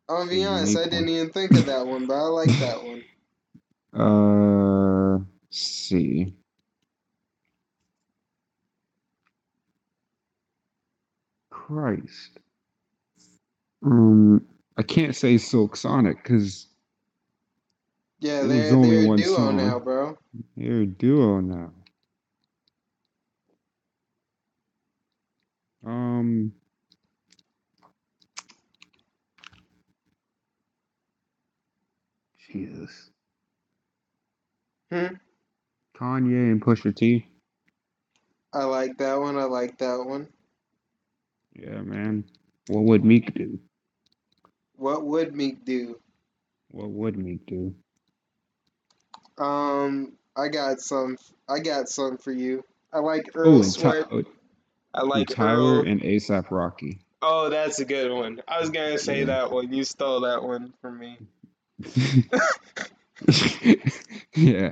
i'll 0.09 0.25
it's 0.25 0.31
a 0.31 0.35
be 0.35 0.43
honest 0.45 0.77
i 0.77 0.81
unique 0.81 0.91
didn't 0.91 1.09
even 1.09 1.29
think 1.31 1.51
of 1.51 1.65
that 1.65 1.85
one 1.87 2.05
but 2.07 2.15
i 2.15 2.23
like 2.23 2.49
that 2.59 2.83
one 2.83 3.03
Uh, 3.93 5.17
let's 5.17 5.25
see. 5.51 6.33
Christ. 11.49 12.39
Um, 13.85 14.45
I 14.77 14.83
can't 14.83 15.15
say 15.15 15.37
Silk 15.37 15.75
Sonic 15.75 16.23
because 16.23 16.67
yeah 18.19 18.41
it 18.41 18.47
was 18.47 18.71
they're 18.71 18.73
only 18.73 18.97
they're 18.97 19.05
a 19.05 19.07
one 19.07 19.17
duo 19.17 19.51
now, 19.51 19.79
bro. 19.79 20.17
They're 20.57 20.81
a 20.81 20.85
duo 20.85 21.39
now. 21.41 21.71
Um, 25.85 26.53
Jesus. 32.49 33.11
hmm 34.91 35.15
Kanye 35.97 36.51
and 36.51 36.61
Pusha 36.61 36.95
T. 36.95 37.25
i 38.53 38.63
like 38.63 38.97
that 38.97 39.19
one 39.19 39.37
i 39.37 39.43
like 39.45 39.77
that 39.79 40.03
one 40.05 40.27
Yeah, 41.55 41.81
man. 41.81 42.25
What 42.67 42.83
would 42.85 43.05
Meek 43.05 43.33
do? 43.35 43.59
what 44.75 45.03
would 45.05 45.35
meek 45.35 45.65
do 45.65 45.99
What 46.71 46.89
would 46.89 47.17
Meek 47.17 47.45
do? 47.45 47.75
um 49.37 50.13
i 50.37 50.47
got 50.49 50.79
some 50.81 51.17
i 51.49 51.59
got 51.59 51.89
some 51.89 52.17
for 52.17 52.31
you 52.31 52.63
i 52.93 52.99
like 52.99 53.29
earl 53.35 53.63
Ty- 53.73 53.93
sweat 53.93 54.07
oh, 54.11 54.23
i 54.93 55.03
like 55.03 55.29
Tyler 55.29 55.81
earl 55.81 55.81
and 55.81 56.01
ASAP 56.01 56.51
Rocky. 56.51 56.99
oh 57.21 57.49
that's 57.49 57.79
a 57.79 57.85
good 57.85 58.11
one 58.11 58.41
i 58.47 58.59
was 58.59 58.69
gonna 58.71 58.97
say 58.97 59.21
Yeah. 59.21 59.25
that 59.25 59.51
one 59.51 59.73
you 59.73 59.83
stole 59.83 60.21
that 60.21 60.43
one 60.43 60.73
from 60.81 60.99
me 60.99 61.19
yeah. 64.35 64.71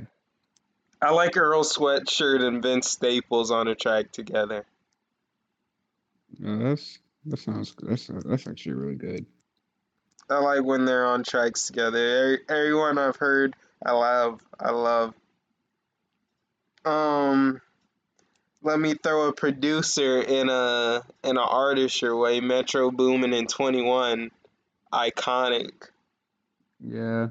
I 1.02 1.12
like 1.12 1.36
Earl 1.36 1.64
Sweatshirt 1.64 2.42
and 2.42 2.62
Vince 2.62 2.90
Staples 2.90 3.50
on 3.50 3.68
a 3.68 3.74
track 3.74 4.12
together. 4.12 4.66
Yeah, 6.38 6.56
that's 6.56 6.98
that 7.26 7.38
sounds 7.38 7.74
that's 7.82 8.10
that's 8.24 8.46
actually 8.46 8.72
really 8.72 8.96
good. 8.96 9.26
I 10.28 10.38
like 10.38 10.62
when 10.62 10.84
they're 10.84 11.06
on 11.06 11.24
tracks 11.24 11.66
together. 11.66 12.40
Everyone 12.48 12.98
I've 12.98 13.16
heard, 13.16 13.56
I 13.84 13.92
love. 13.92 14.40
I 14.58 14.70
love. 14.70 15.14
Um, 16.84 17.60
let 18.62 18.78
me 18.78 18.94
throw 18.94 19.28
a 19.28 19.32
producer 19.32 20.20
in 20.20 20.48
a 20.48 21.02
in 21.24 21.36
a 21.36 21.90
your 22.00 22.16
way. 22.16 22.40
Metro 22.40 22.90
Boomin 22.90 23.32
in 23.32 23.46
Twenty 23.46 23.82
One, 23.82 24.30
iconic. 24.92 25.72
Yeah. 26.84 27.28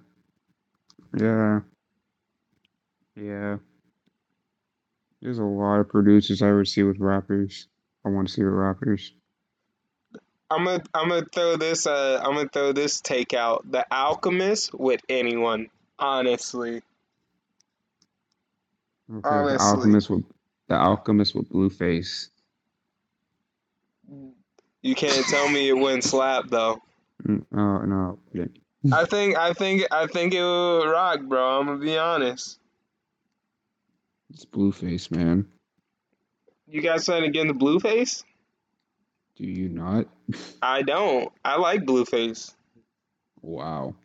Yeah. 1.17 1.59
Yeah. 3.15 3.57
There's 5.21 5.39
a 5.39 5.43
lot 5.43 5.79
of 5.79 5.89
producers 5.89 6.41
I 6.41 6.51
would 6.51 6.67
see 6.67 6.83
with 6.83 6.99
rappers. 6.99 7.67
I 8.05 8.09
want 8.09 8.27
to 8.27 8.33
see 8.33 8.43
with 8.43 8.53
rappers. 8.53 9.13
I'm 10.51 10.65
gonna 10.65 10.83
I'm 10.93 11.09
gonna 11.09 11.25
throw 11.25 11.57
this 11.57 11.85
uh 11.85 12.19
I'm 12.23 12.33
gonna 12.35 12.49
throw 12.49 12.71
this 12.71 13.01
take 13.01 13.33
out. 13.33 13.69
The 13.69 13.85
Alchemist 13.91 14.73
with 14.73 15.01
anyone, 15.07 15.69
honestly. 15.99 16.81
Okay, 19.11 19.29
the 19.29 19.57
Alchemist 19.59 20.09
with 20.09 20.23
the 20.67 20.75
Alchemist 20.75 21.35
with 21.35 21.49
Blueface. 21.49 22.29
You 24.81 24.95
can't 24.95 25.25
tell 25.27 25.49
me 25.49 25.67
it 25.69 25.73
wouldn't 25.77 26.03
slap 26.03 26.45
though. 26.47 26.81
Mm, 27.27 27.45
Oh 27.53 27.79
no. 27.79 28.19
Yeah. 28.33 28.45
I 28.91 29.05
think 29.05 29.37
I 29.37 29.53
think 29.53 29.83
I 29.91 30.07
think 30.07 30.33
it 30.33 30.41
would 30.41 30.89
rock, 30.89 31.21
bro. 31.23 31.59
I'm 31.59 31.65
gonna 31.65 31.79
be 31.79 31.97
honest. 31.97 32.59
It's 34.31 34.45
Blueface, 34.45 35.11
man. 35.11 35.47
You 36.67 36.81
guys 36.81 36.99
got 36.99 37.03
something 37.03 37.25
against 37.25 37.55
Blueface? 37.55 38.23
Do 39.35 39.45
you 39.45 39.69
not? 39.69 40.05
I 40.61 40.83
don't. 40.83 41.31
I 41.43 41.57
like 41.57 41.81
Blueface. 41.81 42.53
Wow. 43.41 43.95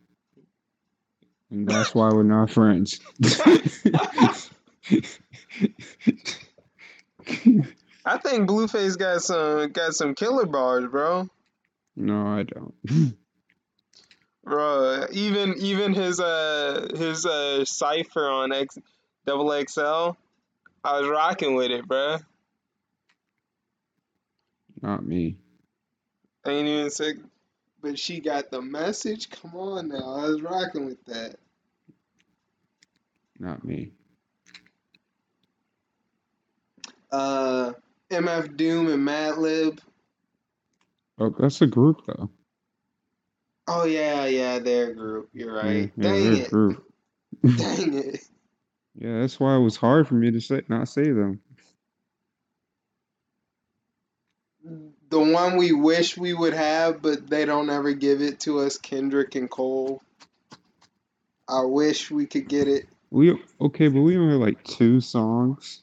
And 1.51 1.69
that's 1.69 1.95
why 1.95 2.09
we're 2.09 2.23
not 2.23 2.51
friends. 2.51 2.99
I 8.07 8.19
think 8.19 8.49
Blueface 8.49 8.99
got 8.99 9.23
some 9.23 9.71
got 9.71 9.95
some 9.95 10.15
killer 10.15 10.47
bars, 10.47 10.87
bro. 10.91 11.29
no, 11.97 12.27
I 12.27 12.43
don't. 12.43 13.17
Bro, 14.45 15.07
even 15.13 15.55
even 15.59 15.95
his 15.95 16.21
uh 16.21 16.89
his 16.95 17.25
uh 17.25 17.65
cipher 17.65 18.29
on 18.29 18.53
X 18.53 18.79
double 19.25 19.51
XL, 19.67 20.11
I 20.85 21.01
was 21.01 21.09
rocking 21.09 21.55
with 21.55 21.71
it, 21.71 21.89
bro. 21.89 22.19
Not 24.83 25.07
me. 25.07 25.37
Ain't 26.47 26.69
even 26.69 26.91
sick, 26.91 27.17
but 27.81 27.99
she 27.99 28.21
got 28.21 28.51
the 28.51 28.61
message. 28.61 29.31
Come 29.31 29.57
on 29.57 29.89
now, 29.89 30.17
I 30.17 30.29
was 30.29 30.43
rocking 30.43 30.85
with 30.85 31.03
that. 31.07 31.37
Not 33.39 33.65
me. 33.65 33.93
Uh, 37.11 37.73
MF 38.11 38.57
Doom 38.57 38.89
and 38.89 39.07
Madlib. 39.07 39.79
Oh, 41.19 41.35
that's 41.39 41.63
a 41.63 41.67
group 41.67 42.03
though. 42.07 42.29
Oh 43.67 43.85
yeah, 43.85 44.27
yeah, 44.27 44.59
their 44.59 44.93
group. 44.93 45.31
You're 45.33 45.55
right. 45.55 45.91
Yeah, 45.97 46.03
Dang 46.03 46.37
it. 46.37 46.51
group. 46.51 46.85
Dang 47.43 47.95
it. 47.95 48.21
Yeah, 48.97 49.21
that's 49.21 49.41
why 49.41 49.57
it 49.57 49.61
was 49.61 49.77
hard 49.77 50.07
for 50.07 50.15
me 50.15 50.31
to 50.31 50.41
say 50.41 50.63
not 50.69 50.89
say 50.89 51.11
them. 51.11 51.41
The 55.11 55.21
one 55.21 55.57
we 55.57 55.73
wish 55.73 56.17
we 56.17 56.33
would 56.33 56.55
have, 56.55 57.03
but 57.03 57.29
they 57.29 57.45
don't 57.45 57.71
ever 57.71 57.93
give 57.93 58.23
it 58.23 58.41
to 58.41 58.61
us, 58.61 58.79
Kendrick 58.79 59.35
and 59.35 59.51
Cole. 59.51 60.03
I 61.49 61.63
wish 61.63 62.11
we 62.11 62.27
could 62.27 62.49
get 62.49 62.69
it. 62.69 62.89
We 63.11 63.39
okay, 63.61 63.89
but 63.89 64.01
we 64.01 64.17
only 64.17 64.33
have 64.33 64.41
like 64.41 64.65
two 64.65 65.01
songs. 65.01 65.83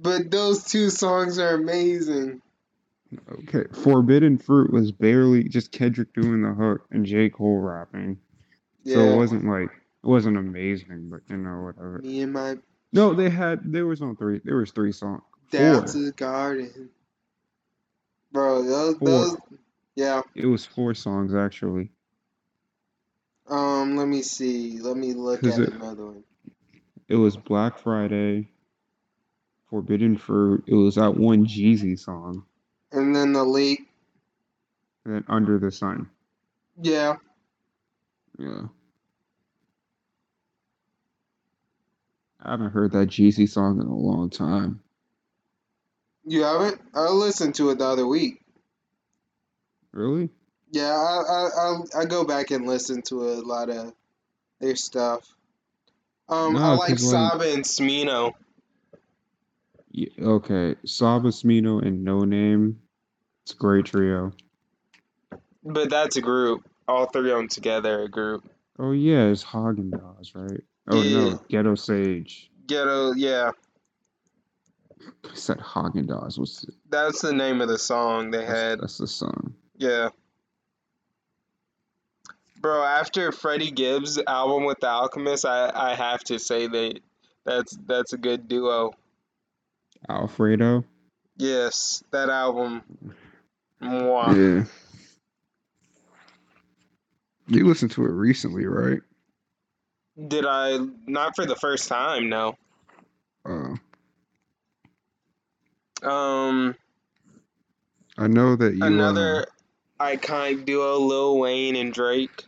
But 0.00 0.30
those 0.30 0.64
two 0.64 0.90
songs 0.90 1.38
are 1.38 1.54
amazing. 1.54 2.42
Okay, 3.30 3.64
Forbidden 3.82 4.38
Fruit 4.38 4.72
was 4.72 4.92
barely 4.92 5.44
just 5.44 5.70
Kendrick 5.72 6.12
doing 6.14 6.42
the 6.42 6.52
hook 6.54 6.86
and 6.90 7.04
J. 7.04 7.28
Cole 7.30 7.58
rapping. 7.60 8.18
Yeah. 8.84 8.94
So 8.96 9.00
it 9.10 9.16
wasn't 9.16 9.44
like 9.46 9.68
it 9.68 10.06
wasn't 10.06 10.36
amazing, 10.38 11.10
but 11.10 11.20
you 11.28 11.36
know 11.36 11.62
whatever. 11.62 12.00
Me 12.02 12.22
and 12.22 12.32
my 12.32 12.56
No, 12.92 13.14
they 13.14 13.30
had 13.30 13.60
there 13.72 13.86
was 13.86 14.00
no 14.00 14.14
three. 14.14 14.40
There 14.44 14.56
was 14.56 14.70
three 14.72 14.92
songs. 14.92 15.22
down 15.50 15.80
Four. 15.84 15.86
to 15.92 15.98
the 16.06 16.12
garden. 16.12 16.90
Bro, 18.32 18.64
those 18.64 18.96
Four. 18.96 19.08
those 19.08 19.36
yeah. 19.94 20.22
It 20.34 20.46
was 20.46 20.64
four 20.64 20.94
songs 20.94 21.34
actually. 21.34 21.90
Um, 23.48 23.96
let 23.96 24.08
me 24.08 24.22
see. 24.22 24.78
Let 24.78 24.96
me 24.96 25.12
look 25.12 25.44
at 25.44 25.58
it- 25.58 25.72
another 25.74 26.06
one. 26.06 26.24
It 27.08 27.16
was 27.16 27.36
Black 27.36 27.78
Friday, 27.78 28.48
Forbidden 29.68 30.16
Fruit. 30.16 30.64
It 30.66 30.74
was 30.74 30.94
that 30.94 31.14
one 31.16 31.44
Jeezy 31.44 31.98
song, 31.98 32.46
And 32.92 33.14
then 33.14 33.32
the 33.32 33.44
leak. 33.44 33.88
and 35.04 35.14
then 35.14 35.24
Under 35.28 35.58
the 35.58 35.70
Sun. 35.72 36.08
Yeah. 36.80 37.16
Yeah. 38.38 38.62
I 42.44 42.50
haven't 42.52 42.70
heard 42.72 42.92
that 42.92 43.08
Jeezy 43.08 43.48
song 43.48 43.80
in 43.80 43.86
a 43.86 43.94
long 43.96 44.28
time. 44.30 44.80
You 46.24 46.42
haven't? 46.42 46.80
I 46.94 47.08
listened 47.08 47.54
to 47.56 47.70
it 47.70 47.78
the 47.78 47.86
other 47.86 48.06
week. 48.06 48.40
Really? 49.92 50.30
Yeah, 50.70 50.92
I 50.92 51.22
I 51.28 51.48
I, 51.98 52.00
I 52.00 52.04
go 52.06 52.24
back 52.24 52.50
and 52.50 52.66
listen 52.66 53.02
to 53.02 53.28
a 53.28 53.34
lot 53.42 53.68
of 53.68 53.92
their 54.60 54.74
stuff. 54.76 55.28
Um, 56.28 56.56
I 56.56 56.60
No, 56.60 56.74
like 56.76 56.88
'cause, 56.90 57.12
like- 57.12 57.30
Saba 57.32 57.52
and 57.52 57.64
Smino. 57.64 58.32
Yeah, 59.92 60.08
okay. 60.22 60.74
Saba 60.86 61.28
Smino 61.28 61.84
and 61.86 62.06
Noname. 62.06 62.76
It's 63.44 63.52
a 63.52 63.56
great 63.56 63.84
trio. 63.86 64.32
But 65.64 65.90
that's 65.90 66.16
a 66.16 66.20
group. 66.22 66.68
All 66.88 67.06
three 67.06 67.30
of 67.30 67.36
them 67.38 67.48
together, 67.48 68.02
a 68.02 68.08
group. 68.08 68.44
Oh 68.78 68.92
yeah, 68.92 69.24
it's 69.26 69.42
Hagen 69.42 69.90
Dazs, 69.92 70.34
right? 70.34 70.60
Oh 70.88 71.02
Yeah. 71.02 71.18
no, 71.30 71.40
Ghetto 71.48 71.74
Sage. 71.74 72.50
Ghetto, 72.66 73.12
yeah. 73.12 73.50
I 75.24 75.34
said 75.34 75.60
Hagen 75.60 76.06
Dazs. 76.06 76.38
What's 76.38 76.62
the, 76.62 76.72
That's 76.88 77.20
the 77.20 77.32
name 77.32 77.60
of 77.60 77.68
the 77.68 77.78
song 77.78 78.30
they 78.30 78.38
that's, 78.38 78.50
had. 78.50 78.80
that's 78.80 78.98
the 78.98 79.06
song. 79.06 79.54
Yeah. 79.76 80.08
Bro, 82.60 82.82
after 82.84 83.32
Freddie 83.32 83.72
Gibbs' 83.72 84.18
album 84.26 84.64
with 84.64 84.78
The 84.80 84.86
Alchemist, 84.88 85.44
I, 85.44 85.70
I 85.74 85.94
have 85.94 86.22
to 86.24 86.38
say 86.38 86.68
that 86.68 87.00
that's 87.44 87.76
that's 87.86 88.12
a 88.12 88.18
good 88.18 88.46
duo. 88.48 88.92
Alfredo. 90.08 90.84
Yes, 91.36 92.02
that 92.10 92.28
album. 92.28 92.82
Mwah. 93.82 94.36
Yeah. 94.36 94.64
You 97.48 97.66
listened 97.66 97.90
to 97.92 98.04
it 98.04 98.10
recently, 98.10 98.66
right? 98.66 99.00
Did 100.28 100.44
I 100.46 100.78
not 101.06 101.34
for 101.34 101.46
the 101.46 101.56
first 101.56 101.88
time? 101.88 102.28
No. 102.28 102.56
Uh, 103.44 103.74
Um, 106.06 106.74
I 108.18 108.26
know 108.26 108.56
that 108.56 108.74
you. 108.74 108.84
another 108.84 109.46
iconic 110.00 110.64
duo, 110.64 110.98
Lil 110.98 111.38
Wayne 111.38 111.76
and 111.76 111.92
Drake. 111.92 112.44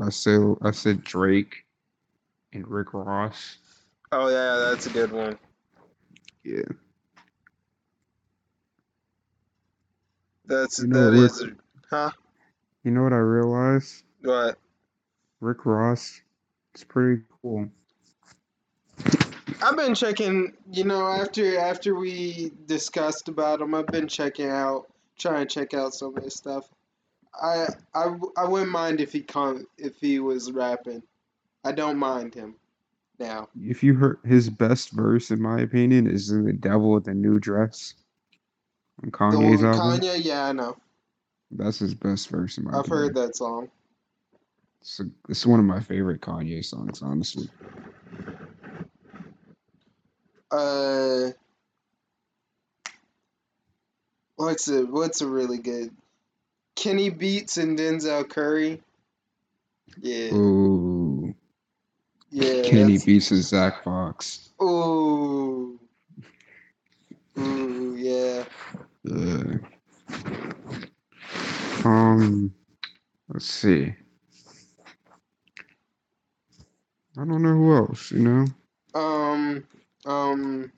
Uh, 0.00 0.06
I 0.06 0.10
said 0.10 0.40
I 0.62 0.70
said 0.70 1.02
Drake 1.04 1.64
and 2.52 2.66
Rick 2.68 2.94
Ross. 2.94 3.58
Oh 4.12 4.28
yeah, 4.28 4.56
that's 4.70 4.86
a 4.86 4.90
good 4.90 5.12
one. 5.12 5.38
Yeah. 6.44 6.62
That's 10.46 10.80
You 10.80 10.88
know, 10.88 11.10
that 11.10 11.18
Rick- 11.18 11.30
is 11.30 11.44
huh? 11.88 12.10
You 12.84 12.90
know 12.90 13.02
what 13.02 13.12
I 13.12 13.18
realized? 13.18 14.02
What? 14.22 14.58
Rick 15.40 15.64
Ross. 15.64 16.20
It's 16.74 16.84
pretty 16.84 17.22
cool. 17.40 17.68
I've 19.62 19.76
been 19.76 19.94
checking. 19.94 20.54
You 20.70 20.84
know, 20.84 21.06
after 21.06 21.58
after 21.58 21.94
we 21.94 22.52
discussed 22.66 23.28
about 23.28 23.60
him, 23.60 23.74
I've 23.74 23.86
been 23.86 24.08
checking 24.08 24.48
out, 24.48 24.86
trying 25.18 25.46
to 25.46 25.54
check 25.54 25.74
out 25.74 25.94
some 25.94 26.16
of 26.16 26.24
his 26.24 26.34
stuff. 26.34 26.68
I 27.40 27.66
I 27.94 28.16
I 28.36 28.44
wouldn't 28.44 28.72
mind 28.72 29.00
if 29.00 29.12
he 29.12 29.22
con 29.22 29.66
if 29.78 30.00
he 30.00 30.18
was 30.18 30.50
rapping. 30.50 31.02
I 31.64 31.72
don't 31.72 31.98
mind 31.98 32.34
him 32.34 32.56
now. 33.22 33.48
If 33.60 33.82
you 33.82 33.94
heard 33.94 34.18
his 34.24 34.50
best 34.50 34.90
verse, 34.90 35.30
in 35.30 35.40
my 35.40 35.60
opinion, 35.60 36.06
is 36.06 36.30
in 36.30 36.44
"The 36.44 36.52
Devil 36.52 36.92
with 36.92 37.08
a 37.08 37.14
New 37.14 37.38
Dress" 37.38 37.94
on 39.02 39.10
The 39.10 39.16
Kanye's 39.16 39.62
with 39.62 39.66
album. 39.66 40.00
Kanye, 40.00 40.24
yeah, 40.24 40.46
I 40.46 40.52
know. 40.52 40.76
That's 41.50 41.78
his 41.78 41.94
best 41.94 42.28
verse, 42.28 42.58
in 42.58 42.64
my 42.64 42.70
I've 42.70 42.80
opinion. 42.80 42.98
heard 42.98 43.14
that 43.14 43.36
song. 43.36 43.70
It's, 44.80 45.00
a, 45.00 45.04
it's 45.28 45.46
one 45.46 45.60
of 45.60 45.66
my 45.66 45.80
favorite 45.80 46.20
Kanye 46.20 46.64
songs, 46.64 47.02
honestly. 47.02 47.48
Uh, 50.50 51.30
what's 54.36 54.68
a 54.68 54.84
what's 54.84 55.20
a 55.20 55.26
really 55.26 55.58
good? 55.58 55.90
Kenny 56.74 57.10
Beats 57.10 57.58
and 57.58 57.78
Denzel 57.78 58.28
Curry. 58.28 58.82
Yeah, 60.00 60.32
Ooh, 60.32 61.11
yeah. 62.32 62.62
Kenny 62.62 62.82
that's- 62.82 63.04
beats 63.04 63.28
his 63.28 63.48
Zach 63.48 63.84
Fox. 63.84 64.50
Ooh, 64.60 65.78
Ooh, 67.38 67.96
yeah. 67.96 68.44
Yeah. 69.04 69.58
Um, 71.84 72.54
let's 73.28 73.46
see. 73.46 73.94
I 77.18 77.24
don't 77.24 77.42
know 77.42 77.54
who 77.54 77.76
else, 77.76 78.10
you 78.12 78.20
know? 78.20 78.46
Um, 78.94 79.64
um, 80.06 80.72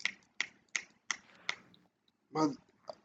my, 2.33 2.49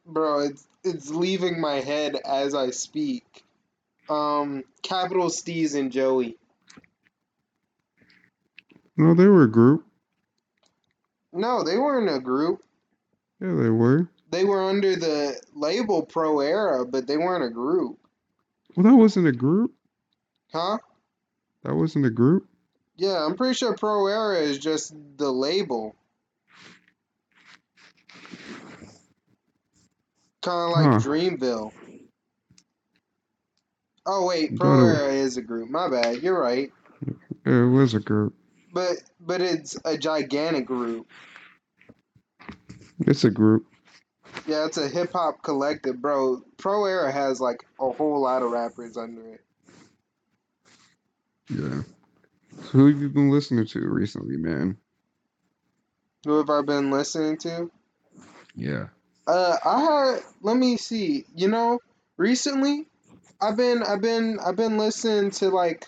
bro, 0.05 0.39
it's 0.39 0.65
it's 0.83 1.09
leaving 1.09 1.59
my 1.59 1.75
head 1.75 2.15
as 2.25 2.55
I 2.55 2.71
speak. 2.71 3.43
Um, 4.09 4.63
Capital 4.81 5.27
Steez 5.27 5.77
and 5.77 5.91
Joey. 5.91 6.38
No, 8.99 9.13
they 9.13 9.27
were 9.27 9.43
a 9.43 9.49
group. 9.49 9.85
No, 11.31 11.63
they 11.63 11.77
weren't 11.77 12.13
a 12.13 12.19
group. 12.19 12.61
Yeah, 13.39 13.53
they 13.53 13.69
were. 13.69 14.09
They 14.29 14.43
were 14.43 14.61
under 14.61 14.97
the 14.97 15.41
label 15.53 16.01
Pro 16.05 16.41
Era, 16.41 16.85
but 16.85 17.07
they 17.07 17.15
weren't 17.15 17.45
a 17.45 17.49
group. 17.49 17.97
Well, 18.75 18.83
that 18.83 18.97
wasn't 18.97 19.27
a 19.27 19.31
group. 19.31 19.71
Huh? 20.51 20.79
That 21.63 21.75
wasn't 21.75 22.07
a 22.07 22.09
group. 22.09 22.49
Yeah, 22.97 23.25
I'm 23.25 23.37
pretty 23.37 23.53
sure 23.53 23.73
Pro 23.77 24.07
Era 24.07 24.35
is 24.37 24.59
just 24.59 24.93
the 25.15 25.31
label. 25.31 25.95
Kind 30.41 30.73
of 30.73 30.77
like 30.77 31.01
Huh. 31.01 31.09
Dreamville. 31.09 31.71
Oh 34.05 34.25
wait, 34.25 34.57
Pro 34.57 34.85
Era 34.87 35.13
is 35.13 35.37
a 35.37 35.41
group. 35.41 35.69
My 35.69 35.89
bad. 35.89 36.21
You're 36.21 36.39
right. 36.39 36.69
It 37.45 37.69
was 37.69 37.93
a 37.93 37.99
group. 38.01 38.35
But 38.73 38.97
but 39.19 39.41
it's 39.41 39.77
a 39.85 39.97
gigantic 39.97 40.65
group. 40.65 41.07
It's 42.99 43.23
a 43.23 43.29
group. 43.29 43.65
Yeah, 44.45 44.65
it's 44.65 44.77
a 44.77 44.87
hip 44.87 45.13
hop 45.13 45.41
collective, 45.41 46.01
bro. 46.01 46.41
Pro 46.57 46.85
Era 46.85 47.11
has 47.11 47.39
like 47.39 47.65
a 47.79 47.91
whole 47.91 48.21
lot 48.21 48.41
of 48.41 48.51
rappers 48.51 48.97
under 48.97 49.33
it. 49.33 49.41
Yeah. 51.49 51.81
So 52.57 52.69
who 52.71 52.87
have 52.87 52.99
you 53.01 53.09
been 53.09 53.29
listening 53.29 53.65
to 53.65 53.79
recently, 53.89 54.37
man? 54.37 54.77
Who 56.25 56.37
have 56.37 56.49
I 56.49 56.61
been 56.61 56.91
listening 56.91 57.37
to? 57.39 57.71
Yeah. 58.55 58.87
Uh, 59.25 59.55
I 59.63 59.81
had. 59.81 60.19
Let 60.41 60.57
me 60.57 60.77
see. 60.77 61.25
You 61.33 61.47
know, 61.47 61.79
recently, 62.17 62.87
I've 63.41 63.55
been, 63.55 63.81
I've 63.83 64.01
been, 64.01 64.39
I've 64.39 64.55
been 64.55 64.77
listening 64.77 65.31
to 65.31 65.49
like, 65.49 65.87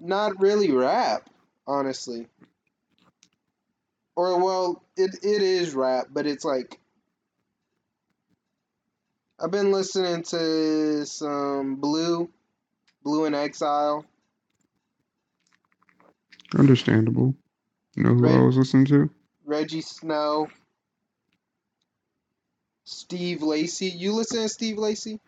not 0.00 0.40
really 0.40 0.72
rap, 0.72 1.28
honestly. 1.66 2.26
Or 4.14 4.42
well, 4.42 4.82
it 4.96 5.14
it 5.22 5.42
is 5.42 5.74
rap, 5.74 6.06
but 6.10 6.26
it's 6.26 6.44
like. 6.44 6.78
I've 9.38 9.50
been 9.50 9.70
listening 9.70 10.22
to 10.22 11.04
some 11.04 11.76
Blue, 11.76 12.30
Blue 13.02 13.26
in 13.26 13.34
Exile. 13.34 14.06
Understandable. 16.58 17.34
You 17.96 18.04
know 18.04 18.14
who 18.14 18.26
I 18.26 18.42
was 18.42 18.56
listening 18.56 18.86
to? 18.86 19.10
Rejjie 19.46 19.84
Snow, 19.84 20.48
Steve 22.84 23.42
Lacy. 23.42 23.88
You 23.88 24.12
listen 24.14 24.42
to 24.42 24.48
Steve 24.48 24.78
Lacy? 24.78 25.20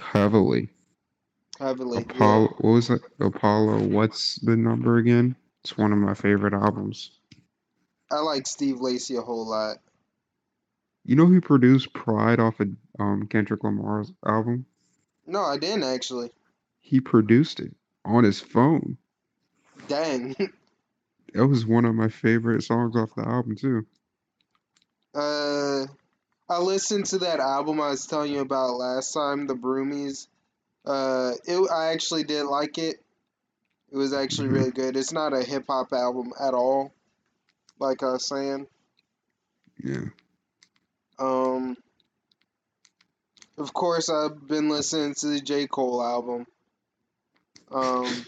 Heavily. 0.00 0.68
Heavily. 1.60 1.98
yeah. 1.98 2.14
Apollo. 2.14 2.54
What 2.58 2.72
was 2.72 2.90
it? 2.90 3.02
Apollo. 3.20 3.82
What's 3.84 4.36
the 4.36 4.56
number 4.56 4.96
again? 4.96 5.36
It's 5.62 5.76
one 5.76 5.92
of 5.92 5.98
my 5.98 6.14
favorite 6.14 6.54
albums. 6.54 7.10
I 8.10 8.20
like 8.20 8.46
Steve 8.46 8.80
Lacy 8.80 9.16
a 9.16 9.20
whole 9.20 9.48
lot. 9.48 9.76
You 11.04 11.16
know 11.16 11.26
who 11.26 11.40
produced 11.40 11.92
Pride 11.92 12.40
off 12.40 12.60
of 12.60 12.68
um, 12.98 13.26
Kendrick 13.28 13.62
Lamar's 13.62 14.10
album? 14.26 14.66
No, 15.26 15.42
I 15.42 15.58
didn't 15.58 15.84
actually. 15.84 16.30
He 16.80 17.00
produced 17.00 17.60
it 17.60 17.74
on 18.04 18.24
his 18.24 18.40
phone. 18.40 18.96
Dang. 19.86 20.34
That 21.32 21.46
was 21.46 21.64
one 21.64 21.84
of 21.84 21.94
my 21.94 22.08
favorite 22.08 22.64
songs 22.64 22.96
off 22.96 23.14
the 23.14 23.22
album 23.24 23.54
too. 23.54 23.86
Uh, 25.14 25.86
I 26.48 26.58
listened 26.58 27.06
to 27.06 27.18
that 27.18 27.38
album 27.38 27.80
I 27.80 27.90
was 27.90 28.04
telling 28.06 28.32
you 28.32 28.40
about 28.40 28.78
last 28.78 29.12
time, 29.12 29.46
the 29.46 29.54
Broomies. 29.54 30.26
Uh, 30.84 31.32
it 31.44 31.70
I 31.70 31.92
actually 31.92 32.24
did 32.24 32.44
like 32.44 32.78
it. 32.78 32.96
It 33.92 33.96
was 33.96 34.12
actually 34.12 34.48
Mhm. 34.48 34.52
really 34.52 34.70
good. 34.70 34.96
It's 34.96 35.12
not 35.12 35.32
a 35.32 35.42
hip 35.42 35.64
hop 35.68 35.92
album 35.92 36.32
at 36.40 36.54
all, 36.54 36.92
like 37.78 38.02
I 38.02 38.12
was 38.12 38.26
saying. 38.26 38.66
Yeah. 39.82 40.04
Um, 41.18 41.76
of 43.58 43.72
course, 43.74 44.08
I've 44.08 44.46
been 44.46 44.68
listening 44.68 45.14
to 45.16 45.26
the 45.28 45.40
J. 45.40 45.66
Cole 45.66 46.02
album. 46.02 46.46
Um, 47.70 48.26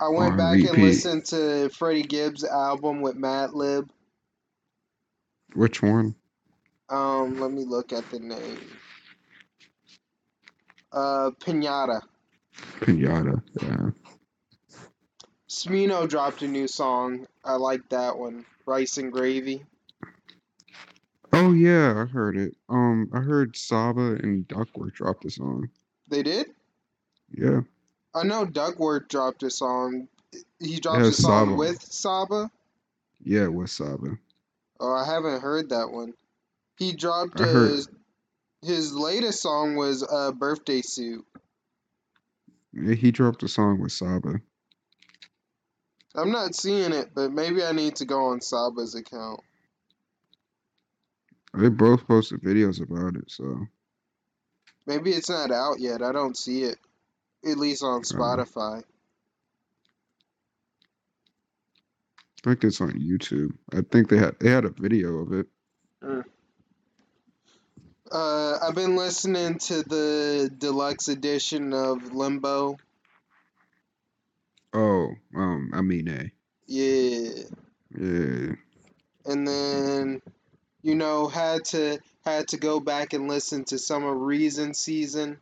I 0.00 0.08
went 0.08 0.32
On 0.32 0.36
back 0.36 0.60
and 0.60 0.78
listened 0.78 1.24
to 1.26 1.68
Freddie 1.70 2.02
Gibbs' 2.02 2.44
album 2.44 3.00
with 3.00 3.16
Madlib. 3.16 3.88
Which 5.54 5.82
one? 5.82 6.14
Um, 6.88 7.40
let 7.40 7.50
me 7.50 7.64
look 7.64 7.92
at 7.92 8.08
the 8.10 8.20
name. 8.20 8.58
Uh, 10.96 11.30
Pinata. 11.40 12.00
Pinata. 12.80 13.42
Yeah. 13.62 13.90
Smino 15.48 16.08
dropped 16.08 16.40
a 16.40 16.48
new 16.48 16.66
song. 16.66 17.26
I 17.44 17.56
like 17.56 17.86
that 17.90 18.18
one. 18.18 18.46
Rice 18.64 18.96
and 18.96 19.12
Gravy. 19.12 19.64
Oh 21.34 21.52
yeah, 21.52 21.90
I 22.02 22.06
heard 22.06 22.36
it. 22.38 22.56
Um, 22.70 23.10
I 23.12 23.18
heard 23.20 23.56
Saba 23.56 24.14
and 24.22 24.48
Duckworth 24.48 24.94
dropped 24.94 25.26
a 25.26 25.30
song. 25.30 25.68
They 26.08 26.22
did? 26.22 26.46
Yeah. 27.30 27.60
I 28.14 28.22
know 28.22 28.46
Duckworth 28.46 29.08
dropped 29.08 29.42
a 29.42 29.50
song. 29.50 30.08
He 30.60 30.80
dropped 30.80 31.00
Yeah, 31.02 31.08
a 31.08 31.12
song 31.12 31.46
Saba. 31.48 31.54
with 31.56 31.82
Saba. 31.82 32.50
Yeah, 33.22 33.48
with 33.48 33.68
Saba. 33.68 34.16
Oh, 34.80 34.94
I 34.94 35.04
haven't 35.04 35.42
heard 35.42 35.68
that 35.68 35.90
one. 35.90 36.14
He 36.78 36.92
dropped 36.92 37.38
I 37.40 37.44
heard- 37.44 37.86
his 38.62 38.94
latest 38.94 39.40
song 39.42 39.76
was 39.76 40.02
uh, 40.02 40.32
"Birthday 40.32 40.82
Suit." 40.82 41.24
Yeah, 42.72 42.94
he 42.94 43.10
dropped 43.10 43.42
a 43.42 43.48
song 43.48 43.80
with 43.80 43.92
Saba. 43.92 44.40
I'm 46.14 46.30
not 46.30 46.54
seeing 46.54 46.92
it, 46.92 47.10
but 47.14 47.32
maybe 47.32 47.62
I 47.62 47.72
need 47.72 47.96
to 47.96 48.04
go 48.04 48.26
on 48.26 48.40
Saba's 48.40 48.94
account. 48.94 49.40
They 51.54 51.68
both 51.68 52.06
posted 52.06 52.42
videos 52.42 52.82
about 52.82 53.16
it, 53.16 53.30
so 53.30 53.66
Maybe 54.86 55.10
it's 55.10 55.28
not 55.28 55.50
out 55.50 55.80
yet. 55.80 56.00
I 56.00 56.12
don't 56.12 56.36
see 56.36 56.62
it, 56.62 56.78
at 57.44 57.58
least 57.58 57.82
on 57.82 58.02
Spotify. 58.02 58.82
I 62.38 62.48
think 62.48 62.62
it's 62.62 62.80
on 62.80 62.92
YouTube. 62.92 63.56
I 63.72 63.80
think 63.90 64.08
they 64.08 64.18
had 64.18 64.38
they 64.38 64.50
had 64.50 64.64
a 64.64 64.70
video 64.70 65.16
of 65.18 65.32
it. 65.32 65.48
Uh, 68.10 68.58
I've 68.62 68.74
been 68.74 68.96
listening 68.96 69.58
to 69.58 69.82
the 69.82 70.50
deluxe 70.56 71.08
edition 71.08 71.72
of 71.72 72.14
Limbo. 72.14 72.76
Oh, 74.72 75.08
um, 75.34 75.70
I 75.74 75.80
mean, 75.82 76.08
eh. 76.08 76.28
Yeah, 76.66 77.42
Yeah. 77.98 78.52
and 79.24 79.46
then 79.48 80.20
you 80.82 80.94
know 80.94 81.28
had 81.28 81.64
to 81.66 81.98
had 82.24 82.48
to 82.48 82.56
go 82.58 82.80
back 82.80 83.12
and 83.12 83.28
listen 83.28 83.64
to 83.66 83.78
some 83.78 84.04
of 84.04 84.16
Reason 84.20 84.74
season. 84.74 85.38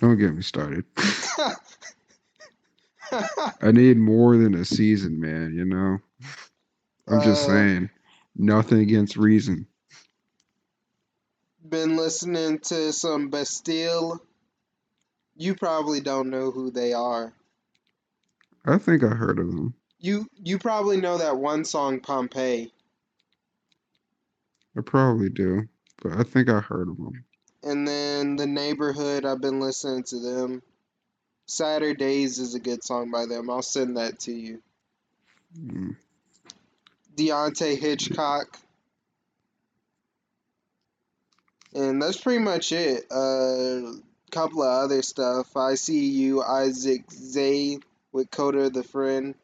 Don't 0.00 0.18
get 0.18 0.34
me 0.34 0.42
started. 0.42 0.84
I 3.60 3.72
need 3.72 3.96
more 3.96 4.36
than 4.36 4.54
a 4.54 4.64
season, 4.64 5.18
man, 5.20 5.54
you 5.54 5.64
know? 5.64 5.98
I'm 7.08 7.20
just 7.22 7.44
Uh, 7.44 7.46
saying. 7.46 7.90
Nothing 8.38 8.78
against 8.78 9.16
reason. 9.16 9.66
been 11.68 11.96
listening 11.96 12.60
to 12.60 12.92
some 12.92 13.30
Bastille. 13.30 14.22
You 15.36 15.56
probably 15.56 16.00
don't 16.00 16.30
know 16.30 16.52
who 16.52 16.70
they 16.70 16.92
are. 16.92 17.32
I 18.64 18.78
think 18.78 19.02
I 19.02 19.08
heard 19.08 19.40
of 19.40 19.48
them. 19.48 19.74
You 19.98 20.28
you 20.42 20.58
probably 20.58 21.00
know 21.00 21.18
that 21.18 21.36
one 21.36 21.64
song 21.64 21.98
Pompeii. 21.98 22.72
I 24.76 24.80
probably 24.82 25.30
do, 25.30 25.68
but 26.00 26.12
I 26.12 26.22
think 26.22 26.48
I 26.48 26.60
heard 26.60 26.88
of 26.88 26.96
them. 26.96 27.24
And 27.64 27.88
then 27.88 28.36
The 28.36 28.46
Neighborhood, 28.46 29.24
I've 29.24 29.40
been 29.40 29.58
listening 29.58 30.04
to 30.04 30.20
them. 30.20 30.62
Saturdays 31.46 32.38
is 32.38 32.54
a 32.54 32.60
good 32.60 32.84
song 32.84 33.10
by 33.10 33.26
them. 33.26 33.50
I'll 33.50 33.62
send 33.62 33.96
that 33.96 34.20
to 34.20 34.32
you. 34.32 34.62
Mm. 35.58 35.96
Deante' 37.18 37.78
Hitchcock. 37.78 38.58
And 41.74 42.00
that's 42.00 42.20
pretty 42.20 42.42
much 42.42 42.72
it. 42.72 43.04
A 43.10 43.14
uh, 43.14 43.92
couple 44.30 44.62
of 44.62 44.84
other 44.84 45.02
stuff. 45.02 45.56
I 45.56 45.74
see 45.74 46.06
you, 46.06 46.42
Isaac 46.42 47.10
Zay 47.10 47.78
with 48.12 48.30
Coda 48.30 48.70
the 48.70 48.84
Friend. 48.84 49.34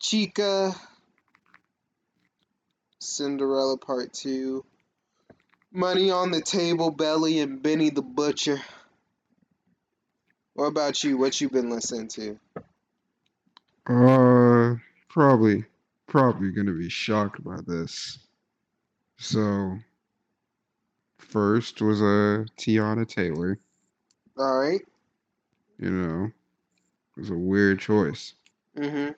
Chica, 0.00 0.74
Cinderella 2.98 3.78
Part 3.78 4.12
2, 4.12 4.62
Money 5.72 6.10
on 6.10 6.30
the 6.30 6.42
Table, 6.42 6.90
Belly, 6.90 7.40
and 7.40 7.62
Benny 7.62 7.88
the 7.88 8.02
Butcher. 8.02 8.60
What 10.52 10.66
about 10.66 11.02
you? 11.02 11.16
What 11.16 11.40
you 11.40 11.48
been 11.48 11.70
listening 11.70 12.08
to? 12.08 12.38
Uh, 13.86 14.76
probably, 15.08 15.64
probably 16.06 16.50
gonna 16.50 16.72
be 16.72 16.88
shocked 16.88 17.42
by 17.42 17.56
this. 17.66 18.18
So, 19.16 19.78
first 21.18 21.80
was 21.80 22.00
a 22.00 22.04
uh, 22.04 22.44
Teyana 22.58 23.08
Taylor. 23.08 23.58
All 24.36 24.58
right. 24.58 24.80
You 25.78 25.90
know, 25.90 26.24
it 27.16 27.20
was 27.20 27.30
a 27.30 27.34
weird 27.34 27.80
choice. 27.80 28.34
Mm-hmm. 28.76 29.12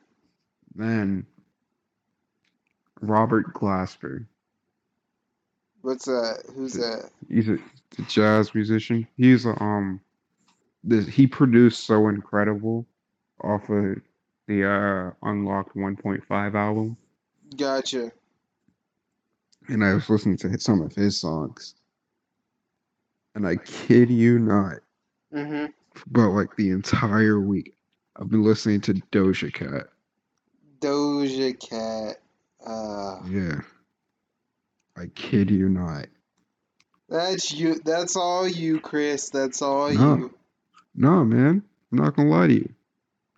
Then 0.74 1.26
Robert 3.00 3.52
Glasper. 3.54 4.26
What's 5.82 6.06
that? 6.06 6.42
Who's 6.54 6.74
that? 6.74 7.10
He's 7.28 7.48
a, 7.48 7.54
a 7.54 8.02
jazz 8.08 8.54
musician. 8.54 9.06
He's 9.16 9.46
a, 9.46 9.60
um, 9.62 10.00
this 10.82 11.06
he 11.06 11.26
produced 11.26 11.84
so 11.84 12.08
incredible 12.08 12.86
off 13.42 13.68
of 13.68 13.96
the 14.46 14.64
uh 14.64 15.10
Unlocked 15.28 15.76
1.5 15.76 16.54
album. 16.54 16.96
Gotcha. 17.56 18.10
And 19.68 19.84
I 19.84 19.94
was 19.94 20.08
listening 20.08 20.36
to 20.38 20.58
some 20.60 20.80
of 20.80 20.94
his 20.94 21.18
songs, 21.20 21.74
and 23.34 23.46
I 23.46 23.56
kid 23.56 24.10
you 24.10 24.38
not, 24.38 24.76
Mm-hmm. 25.34 25.66
but 26.10 26.28
like 26.30 26.54
the 26.56 26.70
entire 26.70 27.40
week, 27.40 27.74
I've 28.16 28.30
been 28.30 28.44
listening 28.44 28.80
to 28.82 28.94
Doja 29.12 29.52
Cat. 29.52 29.88
Doja 30.80 31.58
Cat. 31.58 32.16
Uh, 32.64 33.20
Yeah. 33.28 33.60
I 34.96 35.06
kid 35.14 35.50
you 35.50 35.68
not. 35.68 36.06
that's 37.08 37.52
you. 37.52 37.74
That's 37.84 38.16
all 38.16 38.46
you, 38.48 38.80
Chris. 38.80 39.30
That's 39.30 39.62
all 39.62 39.90
No. 39.92 40.16
you. 40.16 40.34
No, 40.94 41.24
man. 41.24 41.62
I'm 41.92 41.98
not 41.98 42.14
gonna 42.16 42.28
lie 42.30 42.46
to 42.46 42.54
you. 42.54 42.74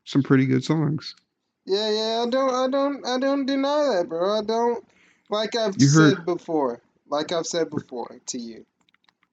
Some 0.09 0.23
pretty 0.23 0.47
good 0.47 0.65
songs. 0.65 1.15
Yeah, 1.67 1.91
yeah. 1.91 2.25
I 2.27 2.31
don't. 2.31 2.55
I 2.55 2.69
don't. 2.71 3.07
I 3.07 3.19
don't 3.19 3.45
deny 3.45 3.97
that, 3.97 4.09
bro. 4.09 4.39
I 4.39 4.43
don't. 4.43 4.83
Like 5.29 5.55
I've 5.55 5.75
You 5.79 5.87
heard- 5.91 6.17
said 6.17 6.25
before. 6.25 6.81
Like 7.11 7.31
I've 7.31 7.45
said 7.47 7.69
before 7.69 8.19
to 8.29 8.39
you. 8.39 8.65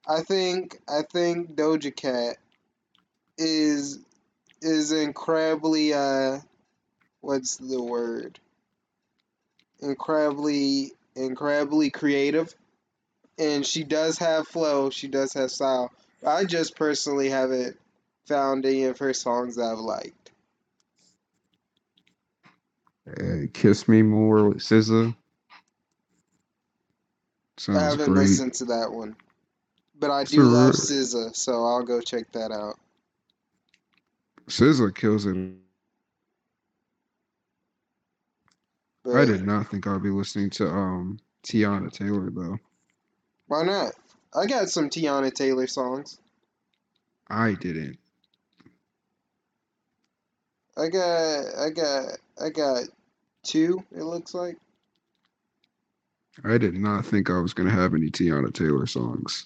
I 0.06 0.20
think. 0.20 0.78
I 0.86 1.04
think 1.04 1.56
Doja 1.56 1.96
Cat 1.96 2.36
is 3.38 4.00
is 4.62 4.92
incredibly. 4.92 5.94
Uh, 5.94 6.40
what's 7.22 7.56
the 7.56 7.82
word? 7.82 8.38
Incredibly, 9.80 10.92
incredibly 11.16 11.90
creative, 11.90 12.54
and 13.40 13.66
she 13.66 13.86
does 13.86 14.18
have 14.18 14.46
flow. 14.46 14.90
She 14.90 15.08
does 15.08 15.32
have 15.36 15.52
style. 15.52 15.90
I 16.28 16.44
just 16.44 16.76
personally 16.76 17.30
haven't 17.30 17.78
found 18.28 18.66
any 18.66 18.84
of 18.86 19.00
her 19.00 19.14
songs 19.14 19.56
that 19.56 19.64
I've 19.72 19.80
liked. 19.80 20.25
Uh, 23.08 23.48
Kiss 23.54 23.88
Me 23.88 24.02
More 24.02 24.50
with 24.50 24.58
SZA. 24.58 25.16
Sounds 27.58 27.78
I 27.78 27.84
haven't 27.84 28.14
great. 28.14 28.28
listened 28.28 28.54
to 28.56 28.66
that 28.66 28.92
one, 28.92 29.16
but 29.98 30.12
I 30.12 30.24
do 30.24 30.42
love 30.42 30.74
SZA, 30.74 31.36
so 31.36 31.64
I'll 31.66 31.84
go 31.84 32.02
check 32.02 32.32
that 32.34 32.52
out. 32.52 32.76
SZA 34.48 34.94
kills 34.94 35.26
it. 35.26 35.36
But 39.04 39.16
I 39.16 39.26
did 39.26 39.46
not 39.46 39.70
think 39.70 39.86
I'd 39.88 40.02
be 40.04 40.10
listening 40.10 40.50
to 40.52 40.68
um 40.68 41.20
Teyana 41.44 41.92
Taylor 41.92 42.30
though. 42.32 42.58
Why 43.48 43.64
not? 43.64 43.94
I 44.34 44.48
got 44.48 44.70
some 44.70 44.90
Teyana 44.90 45.32
Taylor 45.34 45.68
songs. 45.68 46.20
I 47.30 47.54
didn't. 47.54 48.00
I 50.78 50.90
got, 50.90 51.46
I 51.58 51.70
got, 51.70 52.18
I 52.42 52.50
got 52.50 52.84
two. 53.44 53.84
It 53.92 54.04
looks 54.04 54.34
like. 54.34 54.58
I 56.44 56.58
did 56.58 56.76
not 56.76 57.06
think 57.06 57.30
I 57.30 57.40
was 57.40 57.54
gonna 57.54 57.70
have 57.72 57.94
any 57.94 58.10
Teyana 58.10 58.54
Taylor 58.54 58.86
songs. 58.86 59.46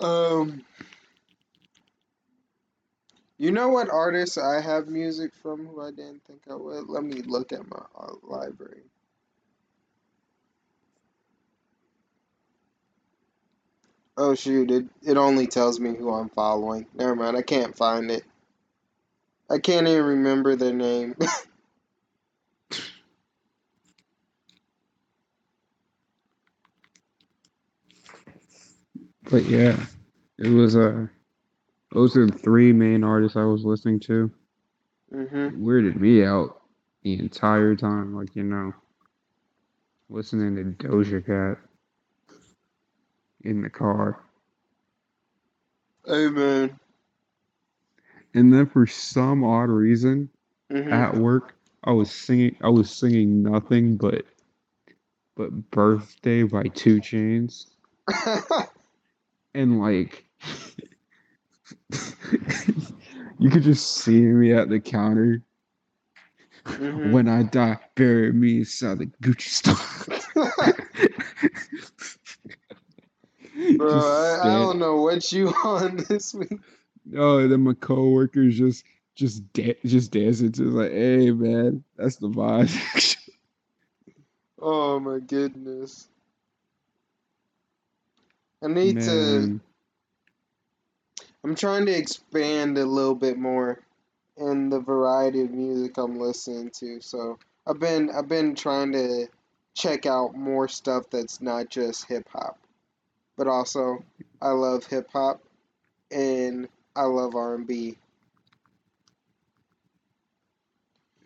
Um, 0.00 0.64
you 3.38 3.52
know 3.52 3.68
what 3.68 3.88
artists 3.88 4.36
I 4.36 4.60
have 4.60 4.88
music 4.88 5.32
from 5.42 5.66
who 5.66 5.80
I 5.80 5.90
didn't 5.90 6.22
think 6.24 6.42
I 6.50 6.54
would? 6.54 6.88
Let 6.88 7.04
me 7.04 7.22
look 7.22 7.52
at 7.52 7.68
my 7.68 7.80
uh, 7.98 8.12
library. 8.22 8.82
Oh 14.16 14.34
shoot, 14.34 14.70
it, 14.70 14.84
it 15.04 15.16
only 15.16 15.46
tells 15.46 15.80
me 15.80 15.94
who 15.96 16.12
I'm 16.12 16.28
following. 16.28 16.86
Never 16.94 17.14
mind, 17.16 17.36
I 17.36 17.42
can't 17.42 17.76
find 17.76 18.10
it. 18.10 18.24
I 19.50 19.58
can't 19.58 19.88
even 19.88 20.04
remember 20.06 20.56
their 20.56 20.74
name. 20.74 21.16
But 29.30 29.44
yeah, 29.46 29.78
it 30.38 30.48
was 30.50 30.76
uh 30.76 31.06
those 31.92 32.16
are 32.16 32.26
the 32.26 32.38
three 32.38 32.72
main 32.72 33.04
artists 33.04 33.36
I 33.36 33.44
was 33.44 33.64
listening 33.64 34.00
to. 34.02 34.30
hmm 35.12 35.48
weirded 35.52 36.00
me 36.00 36.24
out 36.24 36.62
the 37.02 37.18
entire 37.18 37.76
time, 37.76 38.14
like 38.14 38.36
you 38.36 38.44
know, 38.44 38.74
listening 40.10 40.56
to 40.56 40.88
Doja 40.88 41.24
Cat 41.24 41.58
in 43.44 43.62
the 43.62 43.70
car. 43.70 44.20
Hey 46.06 46.28
man. 46.30 46.78
And 48.34 48.52
then 48.52 48.66
for 48.66 48.86
some 48.86 49.44
odd 49.44 49.70
reason 49.70 50.28
hmm 50.70 50.92
at 50.92 51.16
work, 51.16 51.54
I 51.84 51.92
was 51.92 52.10
singing 52.10 52.56
I 52.62 52.68
was 52.68 52.90
singing 52.90 53.42
nothing 53.42 53.96
but 53.96 54.24
but 55.36 55.70
Birthday 55.70 56.42
by 56.42 56.64
2 56.64 57.00
Chainz. 57.00 57.66
And 59.54 59.80
like 59.80 60.24
you 63.38 63.50
could 63.50 63.62
just 63.62 63.98
see 63.98 64.20
me 64.20 64.52
at 64.52 64.68
the 64.68 64.80
counter. 64.80 65.42
Mhm. 66.66 67.10
When 67.12 67.28
I 67.28 67.42
die, 67.44 67.78
bury 67.94 68.32
me 68.32 68.58
inside 68.58 68.98
the 68.98 69.06
Gucci 69.22 69.48
store. 69.48 69.76
Bro, 73.76 73.88
I, 74.00 74.40
I 74.46 74.50
don't 74.50 74.78
know 74.78 74.96
what 74.96 75.32
you 75.32 75.48
on 75.64 75.96
this 76.08 76.34
week. 76.34 76.60
Oh, 77.16 77.46
then 77.48 77.62
my 77.62 77.74
coworkers 77.74 78.58
just 78.58 78.84
just 79.14 79.52
da- 79.52 79.78
just 79.84 80.12
dancing 80.12 80.52
to 80.52 80.62
like, 80.64 80.92
hey 80.92 81.30
man, 81.30 81.84
that's 81.96 82.16
the 82.16 82.28
vibe. 82.28 83.16
Oh 84.60 84.98
my 84.98 85.20
goodness. 85.20 86.08
I 88.62 88.66
need 88.66 89.00
to. 89.02 89.60
I'm 91.44 91.54
trying 91.54 91.86
to 91.86 91.96
expand 91.96 92.76
a 92.76 92.84
little 92.84 93.14
bit 93.14 93.38
more 93.38 93.78
in 94.36 94.68
the 94.68 94.80
variety 94.80 95.42
of 95.42 95.52
music 95.52 95.96
I'm 95.96 96.18
listening 96.18 96.70
to. 96.80 97.00
So 97.00 97.38
I've 97.66 97.78
been 97.78 98.10
I've 98.10 98.28
been 98.28 98.54
trying 98.56 98.92
to 98.92 99.28
check 99.74 100.06
out 100.06 100.34
more 100.34 100.66
stuff 100.66 101.04
that's 101.10 101.40
not 101.40 101.70
just 101.70 102.06
hip 102.06 102.28
hop, 102.32 102.58
but 103.36 103.46
also 103.46 104.04
I 104.42 104.50
love 104.50 104.86
hip 104.86 105.08
hop 105.12 105.40
and 106.10 106.68
I 106.98 107.02
love 107.04 107.36
R&B. 107.36 107.96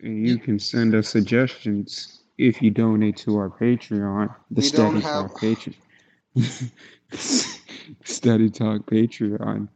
and 0.01 0.27
you 0.27 0.37
can 0.37 0.59
send 0.59 0.93
us 0.93 1.09
suggestions 1.09 2.19
if 2.37 2.61
you 2.61 2.69
donate 2.69 3.17
to 3.17 3.37
our 3.37 3.49
Patreon, 3.49 4.35
the 4.51 4.61
We 4.61 4.69
don't 4.69 4.99
Steady 4.99 5.01
have- 5.01 5.31
Talk 5.31 5.39
Patreon. 5.41 5.75
Steady 8.03 8.49
Talk 8.51 8.85
Patreon. 8.85 9.67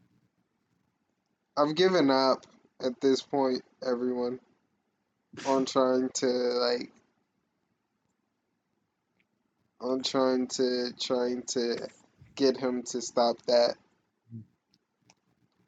I've 1.55 1.73
given 1.75 2.11
up 2.11 2.45
at 2.85 3.01
this 3.01 3.21
point, 3.23 3.63
everyone, 3.83 4.39
on 5.47 5.65
trying 5.65 6.09
to 6.15 6.27
like 6.27 6.91
on 9.81 10.03
trying 10.03 10.47
to 10.47 10.91
trying 10.99 11.41
to 11.43 11.87
get 12.35 12.57
him 12.57 12.83
to 12.83 13.01
stop 13.01 13.41
that. 13.47 13.75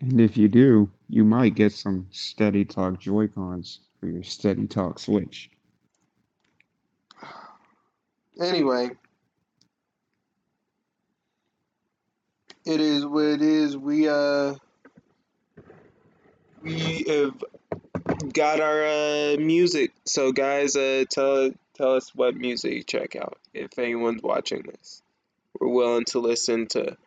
And 0.02 0.22
if 0.22 0.38
you 0.38 0.48
do, 0.48 0.90
you 1.10 1.26
might 1.26 1.56
get 1.56 1.74
some 1.74 2.08
Steady 2.12 2.66
Talk 2.66 3.00
Joy-Cons 3.00 3.80
for 4.00 4.08
your 4.08 4.24
Steady 4.24 4.68
Talk 4.68 5.00
Switch. 5.00 5.50
Anyway, 8.40 8.90
it 12.66 12.80
is 12.80 13.06
what 13.06 13.26
it 13.26 13.42
is. 13.42 13.76
We 13.76 14.08
uh 14.08 14.56
we 16.62 17.04
have 17.08 17.44
got 18.32 18.62
our 18.62 18.86
uh 18.86 19.36
music. 19.38 19.92
So 20.06 20.32
guys, 20.32 20.78
uh 20.78 21.04
tell 21.10 21.52
Tell 21.80 21.96
us 21.96 22.14
what 22.14 22.36
music 22.36 22.74
you 22.74 22.84
check 22.84 23.16
out 23.16 23.38
if 23.54 23.80
anyone's 23.80 24.22
watching 24.22 24.64
this. 24.64 25.02
We're 25.58 25.70
willing 25.70 26.04
to 26.08 26.20
listen 26.20 26.68
to 26.68 26.98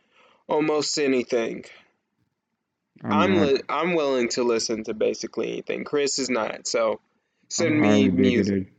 almost 0.49 0.99
anything. 0.99 1.67
I'm, 3.03 3.13
I'm 3.13 3.35
li- 3.41 3.63
I'm 3.69 3.95
willing 3.95 4.29
to 4.31 4.45
listen 4.45 4.85
to 4.85 4.95
basically 4.95 5.53
anything. 5.53 5.85
Chris 5.85 6.19
is 6.19 6.31
not, 6.31 6.67
so 6.67 7.01
send 7.49 7.75
I'm 7.77 7.81
me 7.81 7.89
highly 7.89 8.09
music. 8.11 8.47
bigoted. 8.55 8.73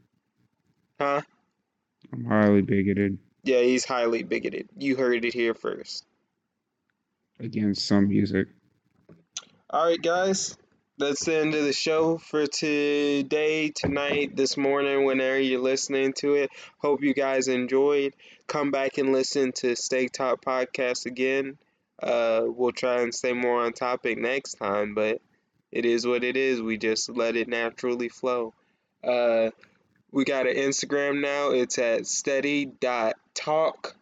Huh? 1.00 1.22
I'm 2.14 2.26
highly 2.26 2.62
bigoted 2.62 3.18
Yeah, 3.44 3.62
he's 3.62 3.86
highly 3.86 4.24
bigoted. 4.24 4.70
You 4.78 4.96
heard 4.96 5.26
it 5.26 5.34
here 5.34 5.54
first. 5.54 6.06
against 7.40 7.86
some 7.86 8.08
music. 8.08 8.48
All 9.70 9.88
right, 9.88 10.02
guys. 10.02 10.56
That's 11.00 11.26
the 11.26 11.36
end 11.38 11.56
of 11.56 11.64
the 11.66 11.74
show 11.74 12.20
for 12.20 12.46
today, 12.46 13.70
tonight, 13.70 14.36
this 14.36 14.56
morning, 14.56 15.06
whenever 15.06 15.40
you're 15.40 15.60
listening 15.60 16.14
to 16.20 16.36
it. 16.36 16.52
Hope 16.78 17.02
you 17.02 17.16
guys 17.16 17.48
enjoyed. 17.48 18.14
Come 18.48 18.70
back 18.70 19.00
and 19.00 19.12
listen 19.12 19.52
to 19.54 19.76
Steak 19.76 20.12
Talk 20.12 20.46
Podcast 20.46 21.08
again. 21.08 21.58
Uh, 22.02 22.44
we'll 22.46 22.72
try 22.72 23.02
and 23.02 23.14
stay 23.14 23.34
more 23.34 23.64
on 23.66 23.74
topic 23.74 24.18
next 24.18 24.56
time, 24.56 24.96
but 24.96 25.22
it 25.72 25.86
is 25.86 26.06
what 26.06 26.24
it 26.24 26.38
is. 26.38 26.62
We 26.62 26.78
just 26.78 27.10
let 27.10 27.36
it 27.36 27.48
naturally 27.48 28.10
flow. 28.10 28.54
Uh, 29.04 29.52
we 30.12 30.26
got 30.26 30.48
an 30.48 30.56
Instagram 30.56 31.22
now. 31.22 31.52
It's 31.52 31.78
at 31.80 32.06
steady.talk. 32.06 33.96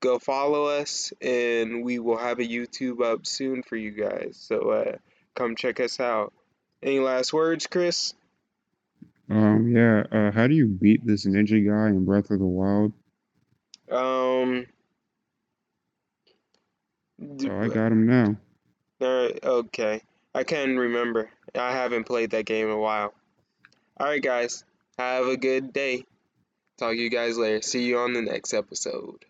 Go 0.00 0.18
follow 0.18 0.64
us, 0.64 1.12
and 1.20 1.84
we 1.84 1.98
will 1.98 2.16
have 2.16 2.38
a 2.38 2.46
YouTube 2.46 3.02
up 3.02 3.26
soon 3.26 3.62
for 3.62 3.76
you 3.76 3.90
guys. 3.90 4.38
So, 4.40 4.70
uh, 4.70 4.96
come 5.34 5.56
check 5.56 5.78
us 5.78 6.00
out. 6.00 6.32
Any 6.82 7.00
last 7.00 7.34
words, 7.34 7.66
Chris? 7.66 8.14
Um, 9.28 9.68
yeah. 9.76 10.04
Uh, 10.10 10.30
how 10.32 10.46
do 10.46 10.54
you 10.54 10.66
beat 10.66 11.06
this 11.06 11.26
ninja 11.26 11.64
guy 11.64 11.88
in 11.88 12.06
Breath 12.06 12.30
of 12.30 12.38
the 12.38 12.46
Wild? 12.46 12.92
Um, 13.90 14.66
Oh, 17.22 17.60
I 17.60 17.68
got 17.68 17.92
him 17.92 18.06
now. 18.06 18.36
alright, 19.00 19.44
okay. 19.44 20.02
I 20.34 20.44
can't 20.44 20.78
remember. 20.78 21.30
I 21.54 21.72
haven't 21.72 22.04
played 22.04 22.30
that 22.30 22.46
game 22.46 22.66
in 22.66 22.72
a 22.72 22.78
while. 22.78 23.12
Alright, 24.00 24.22
guys. 24.22 24.64
Have 24.98 25.26
a 25.26 25.36
good 25.36 25.72
day. 25.72 26.04
Talk 26.78 26.92
to 26.92 26.96
you 26.96 27.10
guys 27.10 27.36
later. 27.36 27.62
See 27.62 27.84
you 27.84 27.98
on 27.98 28.12
the 28.12 28.22
next 28.22 28.54
episode. 28.54 29.24